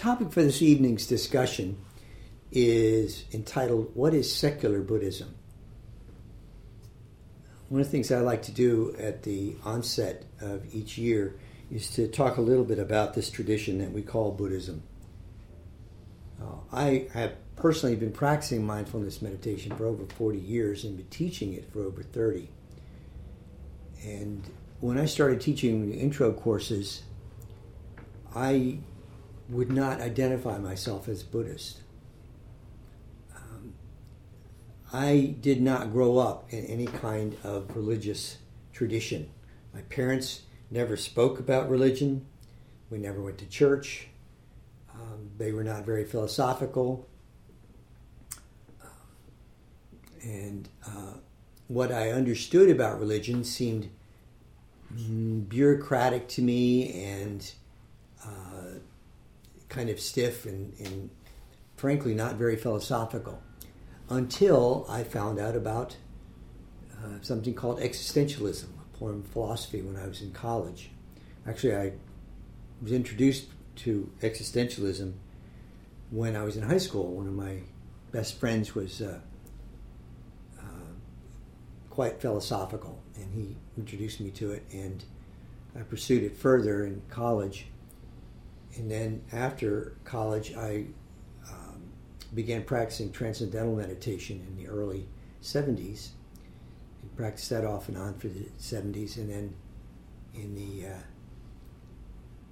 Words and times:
topic 0.00 0.32
for 0.32 0.42
this 0.42 0.62
evening's 0.62 1.06
discussion 1.06 1.76
is 2.50 3.26
entitled 3.34 3.90
What 3.92 4.14
is 4.14 4.34
Secular 4.34 4.80
Buddhism? 4.80 5.34
One 7.68 7.82
of 7.82 7.86
the 7.86 7.90
things 7.90 8.10
I 8.10 8.20
like 8.20 8.40
to 8.44 8.50
do 8.50 8.96
at 8.98 9.24
the 9.24 9.56
onset 9.62 10.24
of 10.40 10.74
each 10.74 10.96
year 10.96 11.38
is 11.70 11.90
to 11.90 12.08
talk 12.08 12.38
a 12.38 12.40
little 12.40 12.64
bit 12.64 12.78
about 12.78 13.12
this 13.12 13.28
tradition 13.28 13.76
that 13.80 13.92
we 13.92 14.00
call 14.00 14.30
Buddhism. 14.30 14.82
Uh, 16.40 16.46
I 16.72 17.08
have 17.12 17.34
personally 17.56 17.94
been 17.94 18.10
practicing 18.10 18.64
mindfulness 18.64 19.20
meditation 19.20 19.76
for 19.76 19.84
over 19.84 20.06
40 20.06 20.38
years 20.38 20.82
and 20.82 20.96
been 20.96 21.08
teaching 21.08 21.52
it 21.52 21.70
for 21.70 21.82
over 21.82 22.02
30. 22.02 22.48
And 24.02 24.48
when 24.80 24.96
I 24.96 25.04
started 25.04 25.42
teaching 25.42 25.92
intro 25.92 26.32
courses, 26.32 27.02
I 28.34 28.78
would 29.50 29.70
not 29.70 30.00
identify 30.00 30.58
myself 30.58 31.08
as 31.08 31.22
Buddhist. 31.22 31.80
Um, 33.34 33.74
I 34.92 35.34
did 35.40 35.60
not 35.60 35.92
grow 35.92 36.18
up 36.18 36.52
in 36.52 36.64
any 36.66 36.86
kind 36.86 37.36
of 37.42 37.74
religious 37.74 38.38
tradition. 38.72 39.30
My 39.74 39.82
parents 39.82 40.42
never 40.70 40.96
spoke 40.96 41.38
about 41.38 41.68
religion. 41.68 42.26
We 42.90 42.98
never 42.98 43.20
went 43.20 43.38
to 43.38 43.46
church. 43.46 44.08
Um, 44.94 45.30
they 45.38 45.52
were 45.52 45.64
not 45.64 45.84
very 45.84 46.04
philosophical. 46.04 47.08
and 50.22 50.68
uh, 50.86 51.14
what 51.68 51.92
I 51.92 52.10
understood 52.10 52.70
about 52.70 52.98
religion 52.98 53.44
seemed 53.44 53.90
bureaucratic 55.48 56.28
to 56.28 56.42
me 56.42 57.04
and 57.04 57.52
uh, 58.24 58.69
kind 59.70 59.88
of 59.88 59.98
stiff 59.98 60.44
and, 60.44 60.78
and, 60.78 61.10
frankly 61.76 62.12
not 62.12 62.34
very 62.34 62.56
philosophical 62.56 63.42
until 64.10 64.84
I 64.86 65.02
found 65.02 65.38
out 65.38 65.56
about 65.56 65.96
uh, 66.92 67.20
something 67.22 67.54
called 67.54 67.80
existentialism, 67.80 68.64
a 68.64 68.98
form 68.98 69.20
of 69.20 69.26
philosophy 69.28 69.80
when 69.80 69.96
I 69.96 70.06
was 70.06 70.20
in 70.20 70.32
college. 70.32 70.90
Actually, 71.46 71.76
I 71.76 71.92
was 72.82 72.92
introduced 72.92 73.46
to 73.76 74.12
existentialism 74.20 75.14
when 76.10 76.36
I 76.36 76.42
was 76.42 76.56
in 76.56 76.64
high 76.64 76.78
school. 76.78 77.14
One 77.14 77.26
of 77.26 77.32
my 77.32 77.60
best 78.12 78.38
friends 78.38 78.74
was 78.74 79.00
uh, 79.00 79.20
uh, 80.58 80.62
quite 81.88 82.20
philosophical, 82.20 83.00
and 83.16 83.32
he 83.32 83.56
introduced 83.78 84.20
me 84.20 84.30
to 84.32 84.52
it, 84.52 84.64
and 84.72 85.02
I 85.74 85.80
pursued 85.80 86.24
it 86.24 86.36
further 86.36 86.84
in 86.84 87.00
college. 87.08 87.66
And 88.76 88.90
then 88.90 89.22
after 89.32 89.94
college, 90.04 90.54
I 90.54 90.86
um, 91.48 91.82
began 92.34 92.62
practicing 92.62 93.12
transcendental 93.12 93.74
meditation 93.74 94.44
in 94.46 94.56
the 94.62 94.70
early 94.70 95.08
70s. 95.42 96.10
And 97.02 97.16
practiced 97.16 97.50
that 97.50 97.64
off 97.64 97.88
and 97.88 97.96
on 97.96 98.14
for 98.14 98.28
the 98.28 98.46
70s, 98.58 99.16
and 99.16 99.30
then 99.30 99.54
in 100.34 100.54
the 100.54 100.86
uh, 100.86 101.02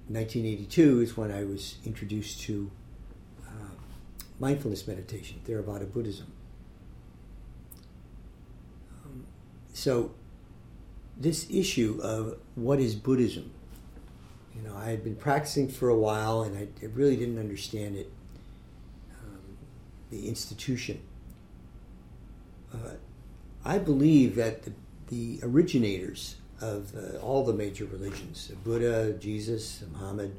1982 0.07 1.01
is 1.01 1.17
when 1.17 1.31
I 1.31 1.43
was 1.43 1.77
introduced 1.85 2.41
to 2.41 2.71
uh, 3.47 3.75
mindfulness 4.39 4.87
meditation, 4.87 5.39
Theravada 5.47 5.91
Buddhism. 5.91 6.31
Um, 9.05 9.25
so, 9.73 10.11
this 11.15 11.47
issue 11.51 11.99
of 12.01 12.39
what 12.55 12.79
is 12.79 12.95
Buddhism, 12.95 13.51
you 14.55 14.61
know, 14.67 14.75
I 14.75 14.89
had 14.89 15.03
been 15.03 15.15
practicing 15.15 15.67
for 15.67 15.89
a 15.89 15.97
while 15.97 16.41
and 16.41 16.57
I, 16.57 16.85
really 16.87 17.15
didn't 17.15 17.39
understand 17.39 17.95
it, 17.95 18.11
um, 19.21 19.57
the 20.09 20.27
institution. 20.27 21.01
Uh, 22.73 22.95
I 23.63 23.77
believe 23.77 24.35
that 24.35 24.63
the, 24.63 24.73
the 25.07 25.39
originators 25.43 26.35
of 26.61 26.93
uh, 26.95 27.17
all 27.19 27.43
the 27.43 27.53
major 27.53 27.85
religions 27.85 28.51
Buddha, 28.63 29.13
Jesus, 29.13 29.83
Muhammad, 29.93 30.35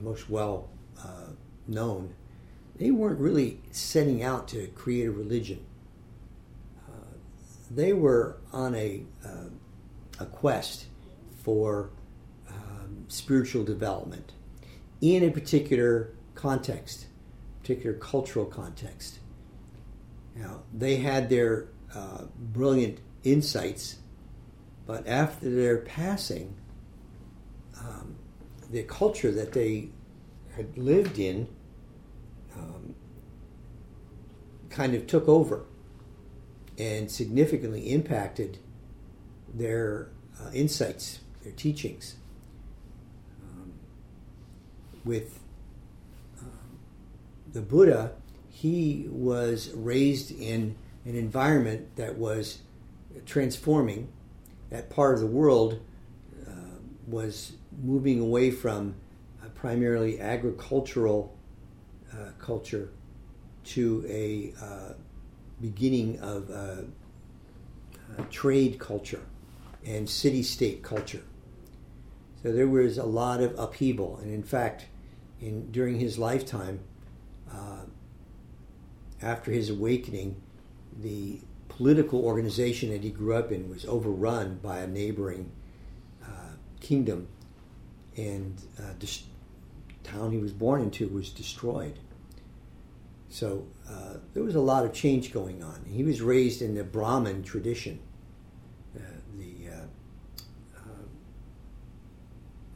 most 0.00 0.28
well 0.30 0.68
uh, 1.02 1.32
known, 1.66 2.14
they 2.76 2.90
weren't 2.90 3.18
really 3.18 3.60
setting 3.70 4.22
out 4.22 4.48
to 4.48 4.66
create 4.68 5.06
a 5.06 5.10
religion. 5.10 5.64
Uh, 6.88 7.14
they 7.70 7.92
were 7.92 8.36
on 8.52 8.74
a, 8.74 9.02
uh, 9.24 9.48
a 10.18 10.26
quest 10.26 10.86
for 11.42 11.90
spiritual 13.10 13.64
development 13.64 14.32
in 15.00 15.22
a 15.22 15.30
particular 15.30 16.12
context, 16.34 17.06
particular 17.60 17.96
cultural 17.96 18.46
context. 18.46 19.18
Now, 20.34 20.62
they 20.72 20.96
had 20.96 21.28
their 21.28 21.68
uh, 21.94 22.24
brilliant 22.38 23.00
insights 23.24 23.96
but 24.90 25.06
after 25.06 25.48
their 25.48 25.78
passing, 25.78 26.56
um, 27.78 28.16
the 28.72 28.82
culture 28.82 29.30
that 29.30 29.52
they 29.52 29.90
had 30.56 30.76
lived 30.76 31.16
in 31.16 31.46
um, 32.56 32.96
kind 34.68 34.96
of 34.96 35.06
took 35.06 35.28
over 35.28 35.64
and 36.76 37.08
significantly 37.08 37.92
impacted 37.92 38.58
their 39.54 40.08
uh, 40.40 40.50
insights, 40.52 41.20
their 41.44 41.52
teachings. 41.52 42.16
With 45.04 45.40
um, 46.40 46.78
the 47.52 47.60
Buddha, 47.60 48.12
he 48.48 49.06
was 49.08 49.70
raised 49.74 50.30
in 50.30 50.76
an 51.04 51.16
environment 51.16 51.96
that 51.96 52.18
was 52.18 52.58
transforming 53.26 54.08
that 54.70 54.90
part 54.90 55.14
of 55.14 55.20
the 55.20 55.26
world 55.26 55.80
uh, 56.46 56.50
was 57.06 57.52
moving 57.82 58.20
away 58.20 58.50
from 58.50 58.94
primarily 59.60 60.18
agricultural 60.18 61.36
uh, 62.12 62.30
culture 62.38 62.88
to 63.62 64.02
a 64.08 64.54
uh, 64.62 64.94
beginning 65.60 66.18
of 66.20 66.50
trade 68.30 68.78
culture 68.78 69.20
and 69.84 70.08
city 70.08 70.42
state 70.42 70.82
culture. 70.82 71.22
So 72.42 72.52
there 72.52 72.68
was 72.68 72.98
a 72.98 73.04
lot 73.04 73.42
of 73.42 73.58
upheaval, 73.58 74.18
and 74.22 74.32
in 74.32 74.42
fact, 74.42 74.86
in 75.40 75.70
during 75.70 75.98
his 75.98 76.18
lifetime, 76.18 76.80
uh, 77.52 77.84
after 79.22 79.50
his 79.50 79.68
awakening, 79.70 80.40
the 80.98 81.40
political 81.68 82.24
organization 82.24 82.90
that 82.90 83.02
he 83.02 83.10
grew 83.10 83.34
up 83.34 83.52
in 83.52 83.68
was 83.68 83.84
overrun 83.84 84.58
by 84.62 84.78
a 84.78 84.86
neighboring 84.86 85.50
uh, 86.24 86.54
kingdom, 86.80 87.28
and 88.16 88.62
uh, 88.78 88.92
the 88.98 89.18
town 90.02 90.32
he 90.32 90.38
was 90.38 90.52
born 90.52 90.82
into 90.82 91.08
was 91.08 91.30
destroyed. 91.30 91.98
So 93.28 93.66
uh, 93.88 94.14
there 94.34 94.42
was 94.42 94.56
a 94.56 94.60
lot 94.60 94.84
of 94.84 94.92
change 94.92 95.32
going 95.32 95.62
on. 95.62 95.84
He 95.86 96.02
was 96.02 96.20
raised 96.20 96.62
in 96.62 96.74
the 96.74 96.84
Brahmin 96.84 97.44
tradition, 97.44 98.00
uh, 98.96 99.00
the 99.38 99.70
uh, 99.70 99.86
uh, 100.76 101.04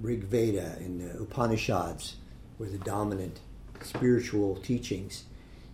Rig 0.04 0.24
Veda 0.24 0.76
and 0.78 1.00
the 1.00 1.18
Upanishads 1.20 2.16
were 2.58 2.68
the 2.68 2.78
dominant 2.78 3.40
spiritual 3.80 4.56
teachings, 4.56 5.24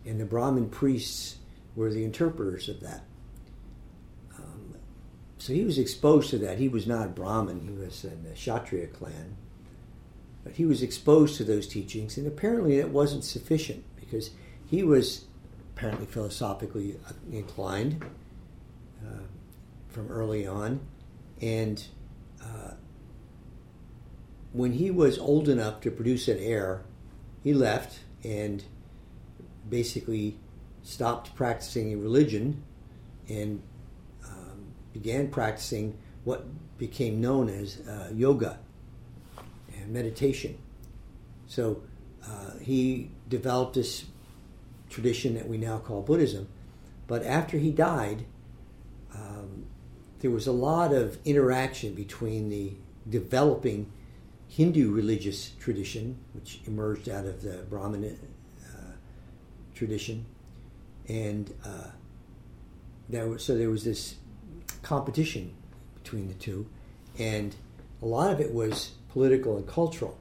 and 0.07 0.21
the 0.21 0.25
Brahmin 0.25 0.71
priests 0.71 1.37
were 1.77 1.91
the 1.91 2.05
interpreters 2.05 2.69
of 2.69 2.81
that. 2.81 3.03
So 5.41 5.55
he 5.55 5.65
was 5.65 5.79
exposed 5.79 6.29
to 6.31 6.39
that. 6.39 6.59
He 6.59 6.69
was 6.69 6.87
not 6.87 7.15
Brahmin, 7.15 7.61
he 7.61 7.73
was 7.73 8.05
in 8.05 8.25
the 8.25 8.35
Kshatriya 8.35 8.89
clan. 8.89 9.37
But 10.45 10.53
he 10.53 10.67
was 10.67 10.83
exposed 10.83 11.39
to 11.39 11.45
those 11.45 11.67
teachings, 11.67 12.19
and 12.19 12.27
apparently 12.27 12.77
that 12.77 12.91
wasn't 12.91 13.25
sufficient 13.25 13.83
because 13.97 14.31
he 14.67 14.83
was 14.83 15.25
apparently 15.75 16.05
philosophically 16.05 16.97
inclined 17.33 18.05
uh, 19.03 19.23
from 19.89 20.09
early 20.09 20.47
on. 20.47 20.81
And 21.41 21.79
uh, 21.79 22.00
when 24.53 24.73
he 24.73 24.91
was 24.91 25.19
old 25.19 25.49
enough 25.49 25.81
to 25.83 25.91
produce 25.91 26.29
an 26.29 26.39
heir, 26.39 26.83
he 27.43 27.55
left 27.55 28.01
and 28.25 28.65
basically 29.69 30.39
stopped 30.83 31.35
practicing 31.35 32.01
religion 32.01 32.63
and 33.29 33.63
began 34.93 35.29
practicing 35.29 35.97
what 36.25 36.45
became 36.79 37.21
known 37.21 37.49
as 37.49 37.81
uh, 37.89 38.11
yoga 38.13 38.59
and 39.77 39.93
meditation. 39.93 40.59
So 41.47 41.83
uh, 42.27 42.59
he 42.61 43.11
developed 43.29 43.75
this 43.75 44.05
tradition 44.89 45.35
that 45.35 45.49
we 45.49 45.59
now 45.59 45.79
call 45.79 46.03
Buddhism. 46.03 46.49
But 47.07 47.25
after 47.25 47.59
he 47.59 47.71
died, 47.71 48.25
um, 49.15 49.67
there 50.21 50.31
was 50.31 50.47
a 50.47 50.53
lot 50.53 50.93
of 50.93 51.19
interaction 51.25 51.95
between 51.95 52.49
the 52.51 52.75
developing 53.09 53.91
Hindu 54.51 54.91
religious 54.91 55.53
tradition, 55.61 56.19
which 56.33 56.61
emerged 56.67 57.09
out 57.09 57.25
of 57.25 57.43
the 57.43 57.59
Brahmin 57.71 58.05
uh, 58.05 58.93
tradition, 59.75 60.27
and 61.09 61.55
uh, 61.65 61.91
there 63.09 63.29
was, 63.29 63.45
so 63.45 63.57
there 63.57 63.71
was 63.71 63.85
this 63.85 64.17
competition 64.83 65.55
between 66.03 66.27
the 66.27 66.35
two, 66.35 66.67
and 67.17 67.55
a 68.03 68.07
lot 68.07 68.33
of 68.33 68.41
it 68.41 68.53
was 68.53 68.91
political 69.11 69.57
and 69.57 69.69
cultural. 69.69 70.19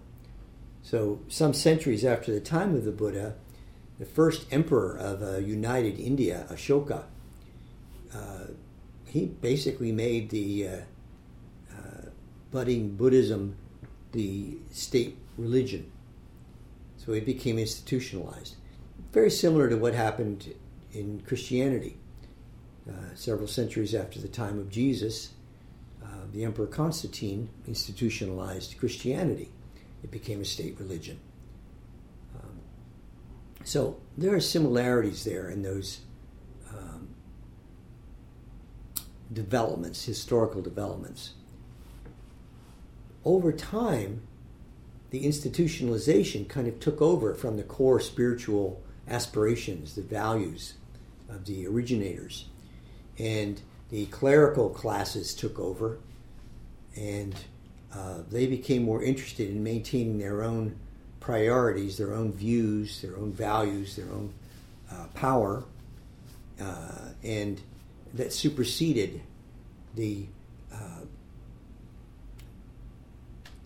So, 0.84 1.22
some 1.28 1.54
centuries 1.56 2.06
after 2.06 2.32
the 2.32 2.40
time 2.40 2.76
of 2.76 2.86
the 2.86 2.92
Buddha, 2.92 3.34
the 3.98 4.06
first 4.06 4.46
emperor 4.52 4.96
of 4.96 5.24
a 5.24 5.42
united 5.42 6.00
India, 6.00 6.46
Ashoka, 6.52 7.06
uh, 8.14 8.46
he 9.06 9.26
basically 9.26 9.92
made 9.92 10.30
the 10.30 10.68
uh, 10.68 10.76
uh, 11.72 12.10
budding 12.52 12.96
Buddhism 12.96 13.56
the 14.12 14.58
state 14.72 15.18
religion. 15.38 15.92
So 16.98 17.14
it 17.14 17.26
became 17.26 17.58
institutionalized. 17.58 18.56
Very 19.12 19.32
similar 19.32 19.70
to 19.70 19.78
what 19.78 19.94
happened 19.94 20.54
in 20.92 21.22
Christianity. 21.26 21.98
Uh, 22.88 23.16
several 23.16 23.48
centuries 23.48 23.94
after 23.94 24.20
the 24.20 24.28
time 24.28 24.58
of 24.58 24.70
Jesus, 24.70 25.34
uh, 26.04 26.08
the 26.34 26.44
Emperor 26.44 26.66
Constantine 26.66 27.50
institutionalized 27.68 28.78
Christianity. 28.80 29.52
It 30.04 30.12
became 30.12 30.42
a 30.42 30.46
state 30.46 30.80
religion. 30.80 31.20
Um, 32.36 32.60
so 33.64 33.98
there 34.18 34.34
are 34.34 34.40
similarities 34.40 35.24
there 35.24 35.50
in 35.50 35.62
those 35.62 36.00
um, 36.72 37.10
developments, 39.32 40.06
historical 40.06 40.62
developments. 40.62 41.34
Over 43.26 43.52
time, 43.52 44.22
the 45.10 45.26
institutionalization 45.26 46.48
kind 46.48 46.68
of 46.68 46.80
took 46.80 47.02
over 47.02 47.34
from 47.34 47.58
the 47.58 47.64
core 47.64 48.00
spiritual 48.00 48.82
aspirations, 49.08 49.96
the 49.96 50.02
values 50.02 50.76
of 51.30 51.46
the 51.46 51.68
originators. 51.68 52.46
And 53.18 53.62
the 53.90 54.06
clerical 54.08 54.70
classes 54.70 55.34
took 55.34 55.60
over, 55.60 56.00
and 56.96 57.36
uh, 57.94 58.20
they 58.30 58.46
became 58.46 58.84
more 58.84 59.04
interested 59.04 59.50
in 59.50 59.64
maintaining 59.64 60.20
their 60.20 60.44
own 60.44 60.78
priorities, 61.20 61.98
their 61.98 62.14
own 62.14 62.32
views, 62.32 63.02
their 63.02 63.18
own 63.18 63.34
values, 63.34 63.96
their 63.96 64.10
own 64.12 64.34
uh, 64.92 65.06
power, 65.16 65.64
uh, 66.62 67.10
and 67.24 67.62
that 68.14 68.32
superseded 68.32 69.22
the 69.96 70.26
uh, 70.74 71.02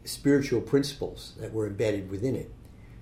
spiritual 0.05 0.61
principles 0.61 1.33
that 1.39 1.53
were 1.53 1.67
embedded 1.67 2.09
within 2.09 2.35
it. 2.35 2.51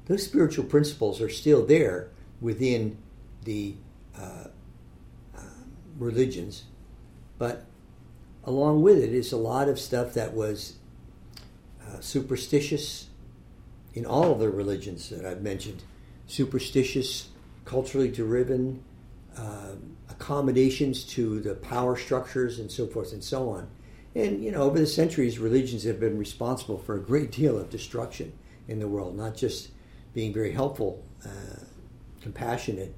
Those 0.06 0.24
spiritual 0.24 0.66
principles 0.66 1.22
are 1.22 1.30
still 1.30 1.66
there 1.66 2.10
within 2.40 2.98
the 3.44 3.76
uh, 4.18 4.48
uh, 5.38 5.42
religions, 5.98 6.64
but 7.38 7.66
along 8.44 8.82
with 8.82 8.98
it 8.98 9.14
is 9.14 9.32
a 9.32 9.38
lot 9.38 9.70
of 9.70 9.80
stuff 9.80 10.14
that 10.14 10.34
was 10.34 10.78
uh, 11.88 12.00
superstitious 12.00 13.08
in 13.94 14.06
all 14.06 14.32
of 14.32 14.40
the 14.40 14.50
religions 14.50 15.10
that 15.10 15.26
I've 15.26 15.42
mentioned. 15.42 15.84
Superstitious, 16.28 17.30
culturally 17.66 18.10
driven, 18.10 18.84
uh, 19.38 19.76
accommodations 20.10 21.04
to 21.04 21.40
the 21.40 21.56
power 21.56 21.98
structures 21.98 22.60
and 22.60 22.72
so 22.72 22.88
forth 22.88 23.14
and 23.14 23.24
so 23.24 23.50
on. 23.50 23.68
And, 24.14 24.44
you 24.44 24.52
know, 24.52 24.64
over 24.64 24.78
the 24.78 24.88
centuries, 24.88 25.40
religions 25.40 25.84
have 25.84 26.00
been 26.00 26.18
responsible 26.18 26.78
for 26.78 26.96
a 26.96 27.00
great 27.00 27.32
deal 27.32 27.58
of 27.58 27.70
destruction 27.70 28.34
in 28.68 28.80
the 28.80 28.88
world, 28.88 29.16
not 29.16 29.36
just 29.36 29.70
being 30.14 30.34
very 30.34 30.52
helpful, 30.52 31.04
uh, 31.26 31.64
compassionate, 32.22 32.94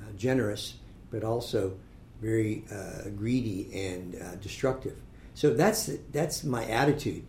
uh, 0.00 0.12
generous, 0.16 0.74
but 1.10 1.22
also 1.22 1.76
very 2.20 2.64
uh, 2.72 3.10
greedy 3.10 3.70
and 3.74 4.14
uh, 4.16 4.36
destructive. 4.36 4.96
So 5.34 5.52
that's, 5.52 5.90
that's 6.12 6.44
my 6.44 6.64
attitude 6.64 7.24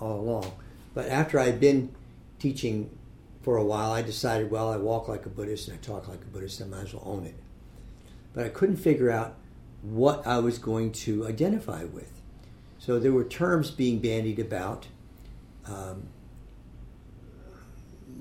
all 0.00 0.18
along. 0.20 0.52
But 0.94 1.08
after 1.08 1.38
I'd 1.38 1.60
been 1.60 1.94
teaching 2.38 2.90
for 3.42 3.56
a 3.56 3.64
while, 3.64 3.92
I 3.92 4.02
decided, 4.02 4.50
well, 4.50 4.72
I 4.72 4.76
walk 4.76 5.08
like 5.08 5.26
a 5.26 5.28
Buddhist 5.28 5.68
and 5.68 5.76
I 5.76 5.80
talk 5.80 6.08
like 6.08 6.22
a 6.22 6.26
Buddhist, 6.26 6.60
I 6.60 6.64
might 6.64 6.84
as 6.84 6.94
well 6.94 7.04
own 7.06 7.26
it. 7.26 7.36
But 8.32 8.46
I 8.46 8.48
couldn't 8.48 8.76
figure 8.76 9.10
out 9.10 9.36
what 9.82 10.26
I 10.26 10.38
was 10.38 10.58
going 10.58 10.92
to 10.92 11.26
identify 11.26 11.84
with. 11.84 12.19
So 12.80 12.98
there 12.98 13.12
were 13.12 13.24
terms 13.24 13.70
being 13.70 13.98
bandied 13.98 14.38
about. 14.38 14.88
Um, 15.66 16.08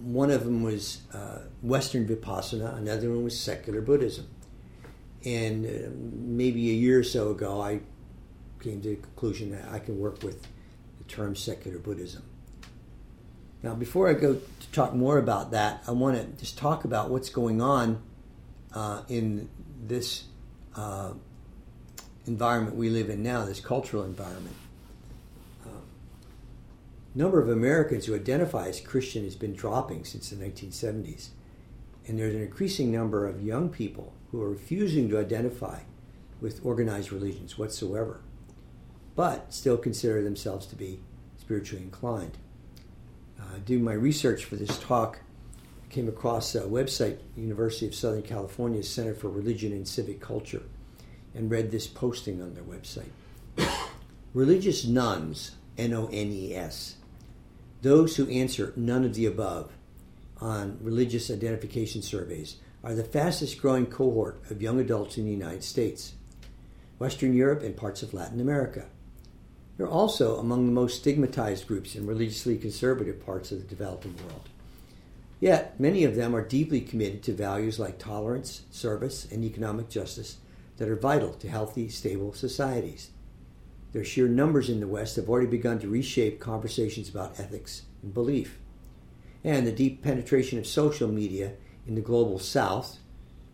one 0.01 0.29
of 0.31 0.43
them 0.43 0.63
was 0.63 1.01
uh, 1.13 1.39
Western 1.61 2.05
Vipassana, 2.05 2.77
another 2.77 3.09
one 3.09 3.23
was 3.23 3.39
secular 3.39 3.81
Buddhism. 3.81 4.27
And 5.25 5.65
uh, 5.65 5.89
maybe 5.95 6.69
a 6.69 6.73
year 6.73 6.99
or 6.99 7.03
so 7.03 7.31
ago, 7.31 7.61
I 7.61 7.79
came 8.61 8.81
to 8.81 8.89
the 8.89 8.95
conclusion 8.97 9.51
that 9.51 9.65
I 9.71 9.79
can 9.79 9.97
work 9.97 10.23
with 10.23 10.41
the 10.41 11.05
term 11.07 11.37
secular 11.37 11.79
Buddhism. 11.79 12.23
Now, 13.63 13.75
before 13.75 14.09
I 14.09 14.13
go 14.13 14.35
to 14.35 14.71
talk 14.73 14.93
more 14.93 15.17
about 15.17 15.51
that, 15.51 15.83
I 15.87 15.91
want 15.91 16.17
to 16.17 16.25
just 16.37 16.57
talk 16.57 16.83
about 16.83 17.09
what's 17.09 17.29
going 17.29 17.61
on 17.61 18.01
uh, 18.73 19.03
in 19.07 19.49
this 19.81 20.25
uh, 20.75 21.13
environment 22.29 22.75
we 22.75 22.89
live 22.89 23.09
in 23.09 23.23
now, 23.23 23.43
this 23.43 23.59
cultural 23.59 24.03
environment. 24.03 24.55
Um, 25.65 25.81
number 27.15 27.41
of 27.41 27.49
Americans 27.49 28.05
who 28.05 28.15
identify 28.15 28.67
as 28.67 28.79
Christian 28.79 29.23
has 29.23 29.35
been 29.35 29.55
dropping 29.55 30.05
since 30.05 30.29
the 30.29 30.35
1970s, 30.35 31.29
and 32.07 32.17
there's 32.17 32.35
an 32.35 32.41
increasing 32.41 32.91
number 32.91 33.27
of 33.27 33.41
young 33.41 33.69
people 33.69 34.13
who 34.31 34.41
are 34.41 34.49
refusing 34.49 35.09
to 35.09 35.19
identify 35.19 35.79
with 36.39 36.63
organized 36.63 37.11
religions 37.11 37.57
whatsoever, 37.57 38.21
but 39.15 39.51
still 39.51 39.77
consider 39.77 40.21
themselves 40.21 40.67
to 40.67 40.75
be 40.75 40.99
spiritually 41.37 41.83
inclined. 41.83 42.37
Uh, 43.39 43.57
doing 43.65 43.83
my 43.83 43.93
research 43.93 44.45
for 44.45 44.55
this 44.55 44.77
talk, 44.77 45.19
I 45.83 45.91
came 45.91 46.07
across 46.07 46.53
a 46.53 46.61
website, 46.61 47.17
University 47.35 47.87
of 47.87 47.95
Southern 47.95 48.21
California 48.21 48.83
Center 48.83 49.15
for 49.15 49.29
Religion 49.29 49.71
and 49.71 49.87
Civic 49.87 50.21
Culture 50.21 50.61
and 51.33 51.51
read 51.51 51.71
this 51.71 51.87
posting 51.87 52.41
on 52.41 52.53
their 52.53 52.63
website. 52.63 53.09
Religious 54.33 54.85
nones, 54.85 55.55
N 55.77 55.93
O 55.93 56.07
N 56.07 56.31
E 56.31 56.55
S, 56.55 56.95
those 57.81 58.17
who 58.17 58.29
answer 58.29 58.73
none 58.75 59.05
of 59.05 59.13
the 59.13 59.25
above 59.25 59.71
on 60.41 60.77
religious 60.81 61.29
identification 61.29 62.01
surveys, 62.01 62.57
are 62.83 62.93
the 62.93 63.03
fastest 63.03 63.61
growing 63.61 63.85
cohort 63.85 64.39
of 64.49 64.61
young 64.61 64.79
adults 64.79 65.17
in 65.17 65.25
the 65.25 65.31
United 65.31 65.63
States, 65.63 66.13
Western 66.97 67.33
Europe, 67.33 67.61
and 67.61 67.75
parts 67.75 68.03
of 68.03 68.13
Latin 68.13 68.39
America. 68.39 68.85
They're 69.77 69.87
also 69.87 70.37
among 70.37 70.65
the 70.65 70.71
most 70.71 70.97
stigmatized 70.97 71.67
groups 71.67 71.95
in 71.95 72.05
religiously 72.05 72.57
conservative 72.57 73.25
parts 73.25 73.51
of 73.51 73.59
the 73.59 73.67
developing 73.67 74.15
world. 74.17 74.49
Yet, 75.39 75.79
many 75.79 76.03
of 76.03 76.15
them 76.15 76.35
are 76.35 76.45
deeply 76.45 76.81
committed 76.81 77.23
to 77.23 77.33
values 77.33 77.79
like 77.79 77.97
tolerance, 77.97 78.63
service, 78.71 79.25
and 79.31 79.43
economic 79.43 79.89
justice 79.89 80.37
that 80.79 80.89
are 80.89 80.95
vital 80.95 81.33
to 81.33 81.49
healthy, 81.49 81.89
stable 81.89 82.33
societies. 82.33 83.11
Their 83.91 84.05
sheer 84.05 84.27
numbers 84.27 84.69
in 84.69 84.79
the 84.79 84.87
West 84.87 85.17
have 85.17 85.29
already 85.29 85.47
begun 85.47 85.77
to 85.79 85.89
reshape 85.89 86.39
conversations 86.39 87.09
about 87.09 87.39
ethics 87.39 87.83
and 88.01 88.13
belief. 88.13 88.57
And 89.43 89.67
the 89.67 89.71
deep 89.71 90.01
penetration 90.01 90.57
of 90.57 90.65
social 90.65 91.09
media 91.09 91.53
in 91.85 91.95
the 91.95 92.01
global 92.01 92.39
South, 92.39 92.99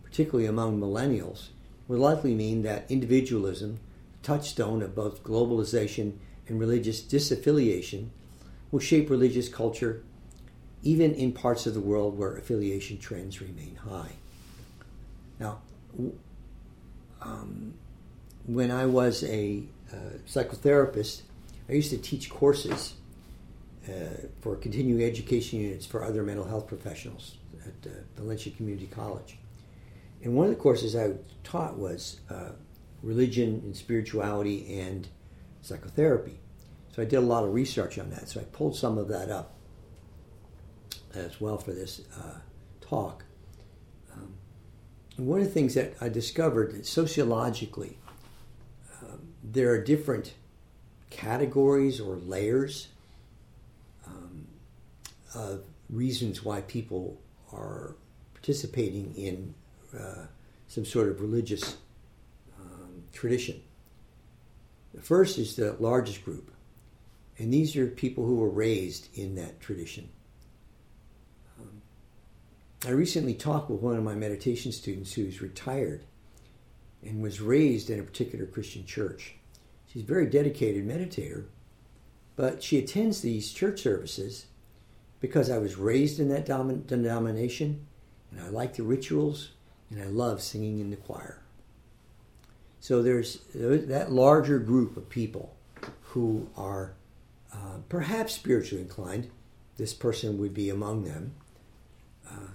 particularly 0.04 0.46
among 0.46 0.80
millennials, 0.80 1.50
will 1.88 2.00
likely 2.00 2.36
mean 2.36 2.62
that 2.62 2.90
individualism, 2.90 3.80
the 4.12 4.28
touchstone 4.28 4.84
of 4.84 4.96
both 4.96 5.24
globalization 5.24 6.18
and 6.48 6.60
religious 6.60 7.02
disaffiliation, 7.02 8.10
will 8.72 8.80
shape 8.80 9.10
religious 9.10 9.50
culture 9.50 10.04
even 10.84 11.16
in 11.16 11.32
parts 11.32 11.66
of 11.66 11.74
the 11.74 11.82
world 11.82 12.18
where 12.18 12.38
affiliation 12.38 13.00
trends 13.00 13.42
remain 13.42 13.76
high. 13.84 14.12
Now, 15.40 15.62
um, 17.26 17.74
when 18.46 18.72
I 18.72 18.86
was 18.86 19.24
a 19.24 19.64
uh, 19.92 20.18
psychotherapist, 20.28 21.22
I 21.68 21.74
used 21.74 21.90
to 21.90 21.98
teach 21.98 22.30
courses 22.30 22.94
uh, 23.88 24.28
for 24.42 24.56
continuing 24.56 25.04
education 25.04 25.60
units 25.60 25.86
for 25.86 26.04
other 26.04 26.24
mental 26.24 26.46
health 26.46 26.68
professionals 26.68 27.38
at 27.66 27.90
uh, 27.90 27.96
Valencia 28.16 28.52
Community 28.52 28.88
College. 28.88 29.38
And 30.24 30.36
one 30.36 30.48
of 30.48 30.56
the 30.56 30.62
courses 30.62 30.96
I 30.96 31.14
taught 31.44 31.78
was 31.78 32.20
uh, 32.30 32.52
religion 33.04 33.62
and 33.64 33.76
spirituality 33.76 34.80
and 34.80 35.08
psychotherapy. 35.62 36.40
So 36.96 37.02
I 37.02 37.06
did 37.06 37.18
a 37.18 37.22
lot 37.22 37.44
of 37.44 37.54
research 37.54 38.00
on 38.00 38.10
that. 38.12 38.30
So 38.30 38.40
I 38.40 38.44
pulled 38.46 38.76
some 38.76 38.98
of 38.98 39.08
that 39.10 39.30
up 39.30 39.56
as 41.14 41.42
well 41.42 41.58
for 41.58 41.72
this 41.72 42.02
uh, 42.18 42.40
talk. 42.82 43.25
And 45.18 45.28
one 45.28 45.40
of 45.40 45.46
the 45.46 45.52
things 45.52 45.74
that 45.76 45.96
I 46.02 46.10
discovered 46.10 46.86
sociologically, 46.86 47.98
um, 49.02 49.34
there 49.44 49.72
are 49.72 49.82
different 49.82 50.34
categories 51.10 52.00
or 52.00 52.16
layers 52.16 52.90
uh, 54.06 55.40
of 55.40 55.64
reasons 55.90 56.44
why 56.44 56.62
people 56.62 57.18
are 57.54 57.96
participating 58.34 59.14
in 59.16 59.54
uh, 59.98 60.26
some 60.68 60.86
sort 60.86 61.08
of 61.08 61.22
religious 61.22 61.78
um, 62.60 63.04
tradition. 63.14 63.62
The 64.94 65.02
first 65.02 65.38
is 65.38 65.56
the 65.56 65.74
largest 65.80 66.24
group, 66.26 66.52
and 67.38 67.54
these 67.54 67.76
are 67.76 67.88
people 67.88 68.26
who 68.26 68.36
were 68.36 68.50
raised 68.50 69.10
in 69.18 69.36
that 69.36 69.60
tradition. 69.60 70.10
I 72.86 72.92
recently 72.92 73.34
talked 73.34 73.72
with 73.72 73.82
one 73.82 73.98
of 73.98 74.04
my 74.04 74.14
meditation 74.14 74.72
students 74.72 75.14
who's 75.14 75.42
retired 75.42 76.04
and 77.04 77.20
was 77.20 77.42
raised 77.42 77.90
in 77.90 78.00
a 78.00 78.04
particular 78.04 78.46
Christian 78.46 78.86
church. 78.86 79.36
She's 79.88 80.04
a 80.04 80.06
very 80.06 80.28
dedicated 80.28 80.88
meditator, 80.88 81.46
but 82.36 82.62
she 82.62 82.78
attends 82.78 83.22
these 83.22 83.52
church 83.52 83.82
services 83.82 84.46
because 85.20 85.50
I 85.50 85.58
was 85.58 85.78
raised 85.78 86.20
in 86.20 86.30
that 86.30 86.46
denomination 86.46 87.88
and 88.30 88.40
I 88.40 88.50
like 88.50 88.76
the 88.76 88.84
rituals 88.84 89.52
and 89.90 90.00
I 90.00 90.06
love 90.06 90.42
singing 90.42 90.80
in 90.80 90.92
the 90.92 90.98
choir. 90.98 91.42
So 92.80 93.02
there's 93.02 93.40
that 93.56 94.12
larger 94.12 94.60
group 94.60 94.96
of 94.96 95.10
people 95.10 95.56
who 96.02 96.50
are 96.56 96.94
uh, 97.52 97.78
perhaps 97.90 98.34
spiritually 98.36 98.84
inclined. 98.84 99.32
This 99.78 99.94
person 99.96 100.38
would 100.38 100.54
be 100.54 100.70
among 100.70 101.06
them. 101.06 101.34
Uh, 102.30 102.50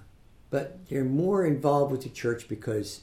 but 0.51 0.89
they're 0.89 1.05
more 1.05 1.47
involved 1.47 1.93
with 1.93 2.03
the 2.03 2.09
church 2.09 2.49
because 2.49 3.03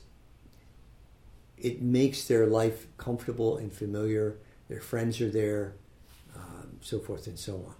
it 1.58 1.82
makes 1.82 2.27
their 2.27 2.46
life 2.46 2.88
comfortable 2.98 3.58
and 3.58 3.74
familiar. 3.74 4.38
Their 4.70 4.82
friends 4.82 5.20
are 5.22 5.30
there, 5.30 5.74
um, 6.36 6.77
so 6.82 7.00
forth 7.00 7.25
and 7.25 7.39
so 7.39 7.56
on. 7.56 7.75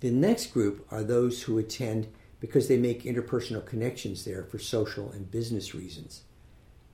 The 0.00 0.10
next 0.10 0.46
group 0.46 0.86
are 0.90 1.02
those 1.02 1.42
who 1.42 1.58
attend 1.58 2.08
because 2.40 2.66
they 2.66 2.76
make 2.76 3.04
interpersonal 3.04 3.64
connections 3.64 4.24
there 4.24 4.42
for 4.44 4.58
social 4.58 5.12
and 5.12 5.30
business 5.30 5.74
reasons, 5.74 6.22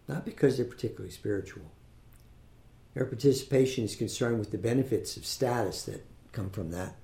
not 0.06 0.24
because 0.24 0.56
they're 0.56 0.66
particularly 0.66 1.10
spiritual. 1.10 1.70
Their 2.94 3.06
participation 3.06 3.84
is 3.84 3.94
concerned 3.94 4.38
with 4.38 4.50
the 4.50 4.58
benefits 4.58 5.16
of 5.16 5.24
status 5.24 5.84
that 5.84 6.04
come 6.32 6.50
from 6.50 6.70
that, 6.72 6.96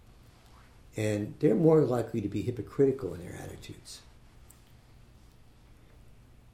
and 0.97 1.35
they're 1.39 1.55
more 1.55 1.83
likely 1.83 2.21
to 2.21 2.29
be 2.29 2.43
hypocritical 2.43 3.15
in 3.15 3.21
their 3.21 3.39
attitudes. 3.43 4.03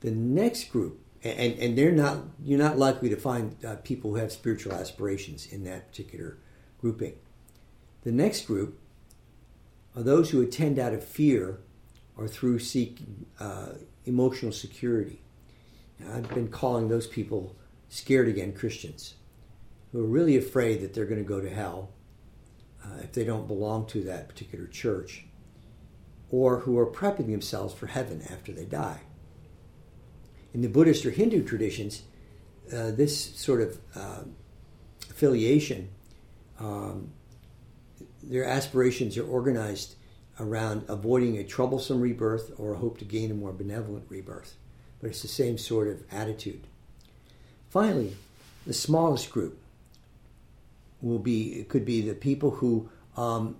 The 0.00 0.10
next 0.10 0.70
group 0.70 1.00
and 1.22 1.58
and 1.58 1.76
they're 1.76 1.92
not 1.92 2.24
you're 2.42 2.58
not 2.58 2.78
likely 2.78 3.08
to 3.10 3.16
find 3.16 3.56
uh, 3.64 3.76
people 3.76 4.10
who 4.10 4.16
have 4.16 4.32
spiritual 4.32 4.72
aspirations 4.72 5.46
in 5.46 5.64
that 5.64 5.90
particular 5.90 6.38
grouping. 6.80 7.14
The 8.02 8.12
next 8.12 8.46
group 8.46 8.80
are 9.94 10.02
those 10.02 10.30
who 10.30 10.40
attend 10.40 10.78
out 10.78 10.94
of 10.94 11.04
fear 11.04 11.60
or 12.16 12.26
through 12.26 12.60
seeking 12.60 13.26
uh, 13.38 13.72
emotional 14.06 14.52
security. 14.52 15.20
Now, 15.98 16.16
I've 16.16 16.28
been 16.30 16.48
calling 16.48 16.88
those 16.88 17.06
people 17.06 17.56
scared 17.88 18.28
again 18.28 18.52
Christians, 18.52 19.14
who 19.92 20.02
are 20.02 20.08
really 20.08 20.36
afraid 20.38 20.80
that 20.80 20.94
they're 20.94 21.04
going 21.06 21.22
to 21.22 21.28
go 21.28 21.40
to 21.40 21.50
hell 21.50 21.90
uh, 22.82 23.00
if 23.02 23.12
they 23.12 23.24
don't 23.24 23.46
belong 23.46 23.86
to 23.88 24.02
that 24.04 24.28
particular 24.28 24.66
church, 24.66 25.26
or 26.30 26.60
who 26.60 26.78
are 26.78 26.86
prepping 26.86 27.26
themselves 27.26 27.74
for 27.74 27.88
heaven 27.88 28.22
after 28.30 28.52
they 28.52 28.64
die 28.64 29.00
in 30.52 30.62
the 30.62 30.68
Buddhist 30.68 31.06
or 31.06 31.10
Hindu 31.10 31.44
traditions, 31.44 32.02
uh, 32.72 32.90
this 32.90 33.36
sort 33.36 33.60
of 33.60 33.78
uh, 33.94 34.22
affiliation, 35.10 35.88
um, 36.58 37.12
their 38.22 38.44
aspirations 38.44 39.16
are 39.16 39.26
organized 39.26 39.96
around 40.38 40.84
avoiding 40.88 41.36
a 41.36 41.44
troublesome 41.44 42.00
rebirth 42.00 42.52
or 42.58 42.74
a 42.74 42.78
hope 42.78 42.98
to 42.98 43.04
gain 43.04 43.30
a 43.30 43.34
more 43.34 43.52
benevolent 43.52 44.04
rebirth. 44.08 44.54
But 45.00 45.10
it's 45.10 45.22
the 45.22 45.28
same 45.28 45.58
sort 45.58 45.88
of 45.88 46.02
attitude. 46.10 46.66
Finally, 47.70 48.16
the 48.66 48.74
smallest 48.74 49.30
group 49.30 49.58
will 51.00 51.18
be 51.18 51.64
could 51.68 51.84
be 51.84 52.02
the 52.02 52.14
people 52.14 52.50
who 52.50 52.90
um, 53.16 53.56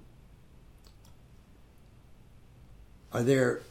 are 3.12 3.22
there 3.22 3.62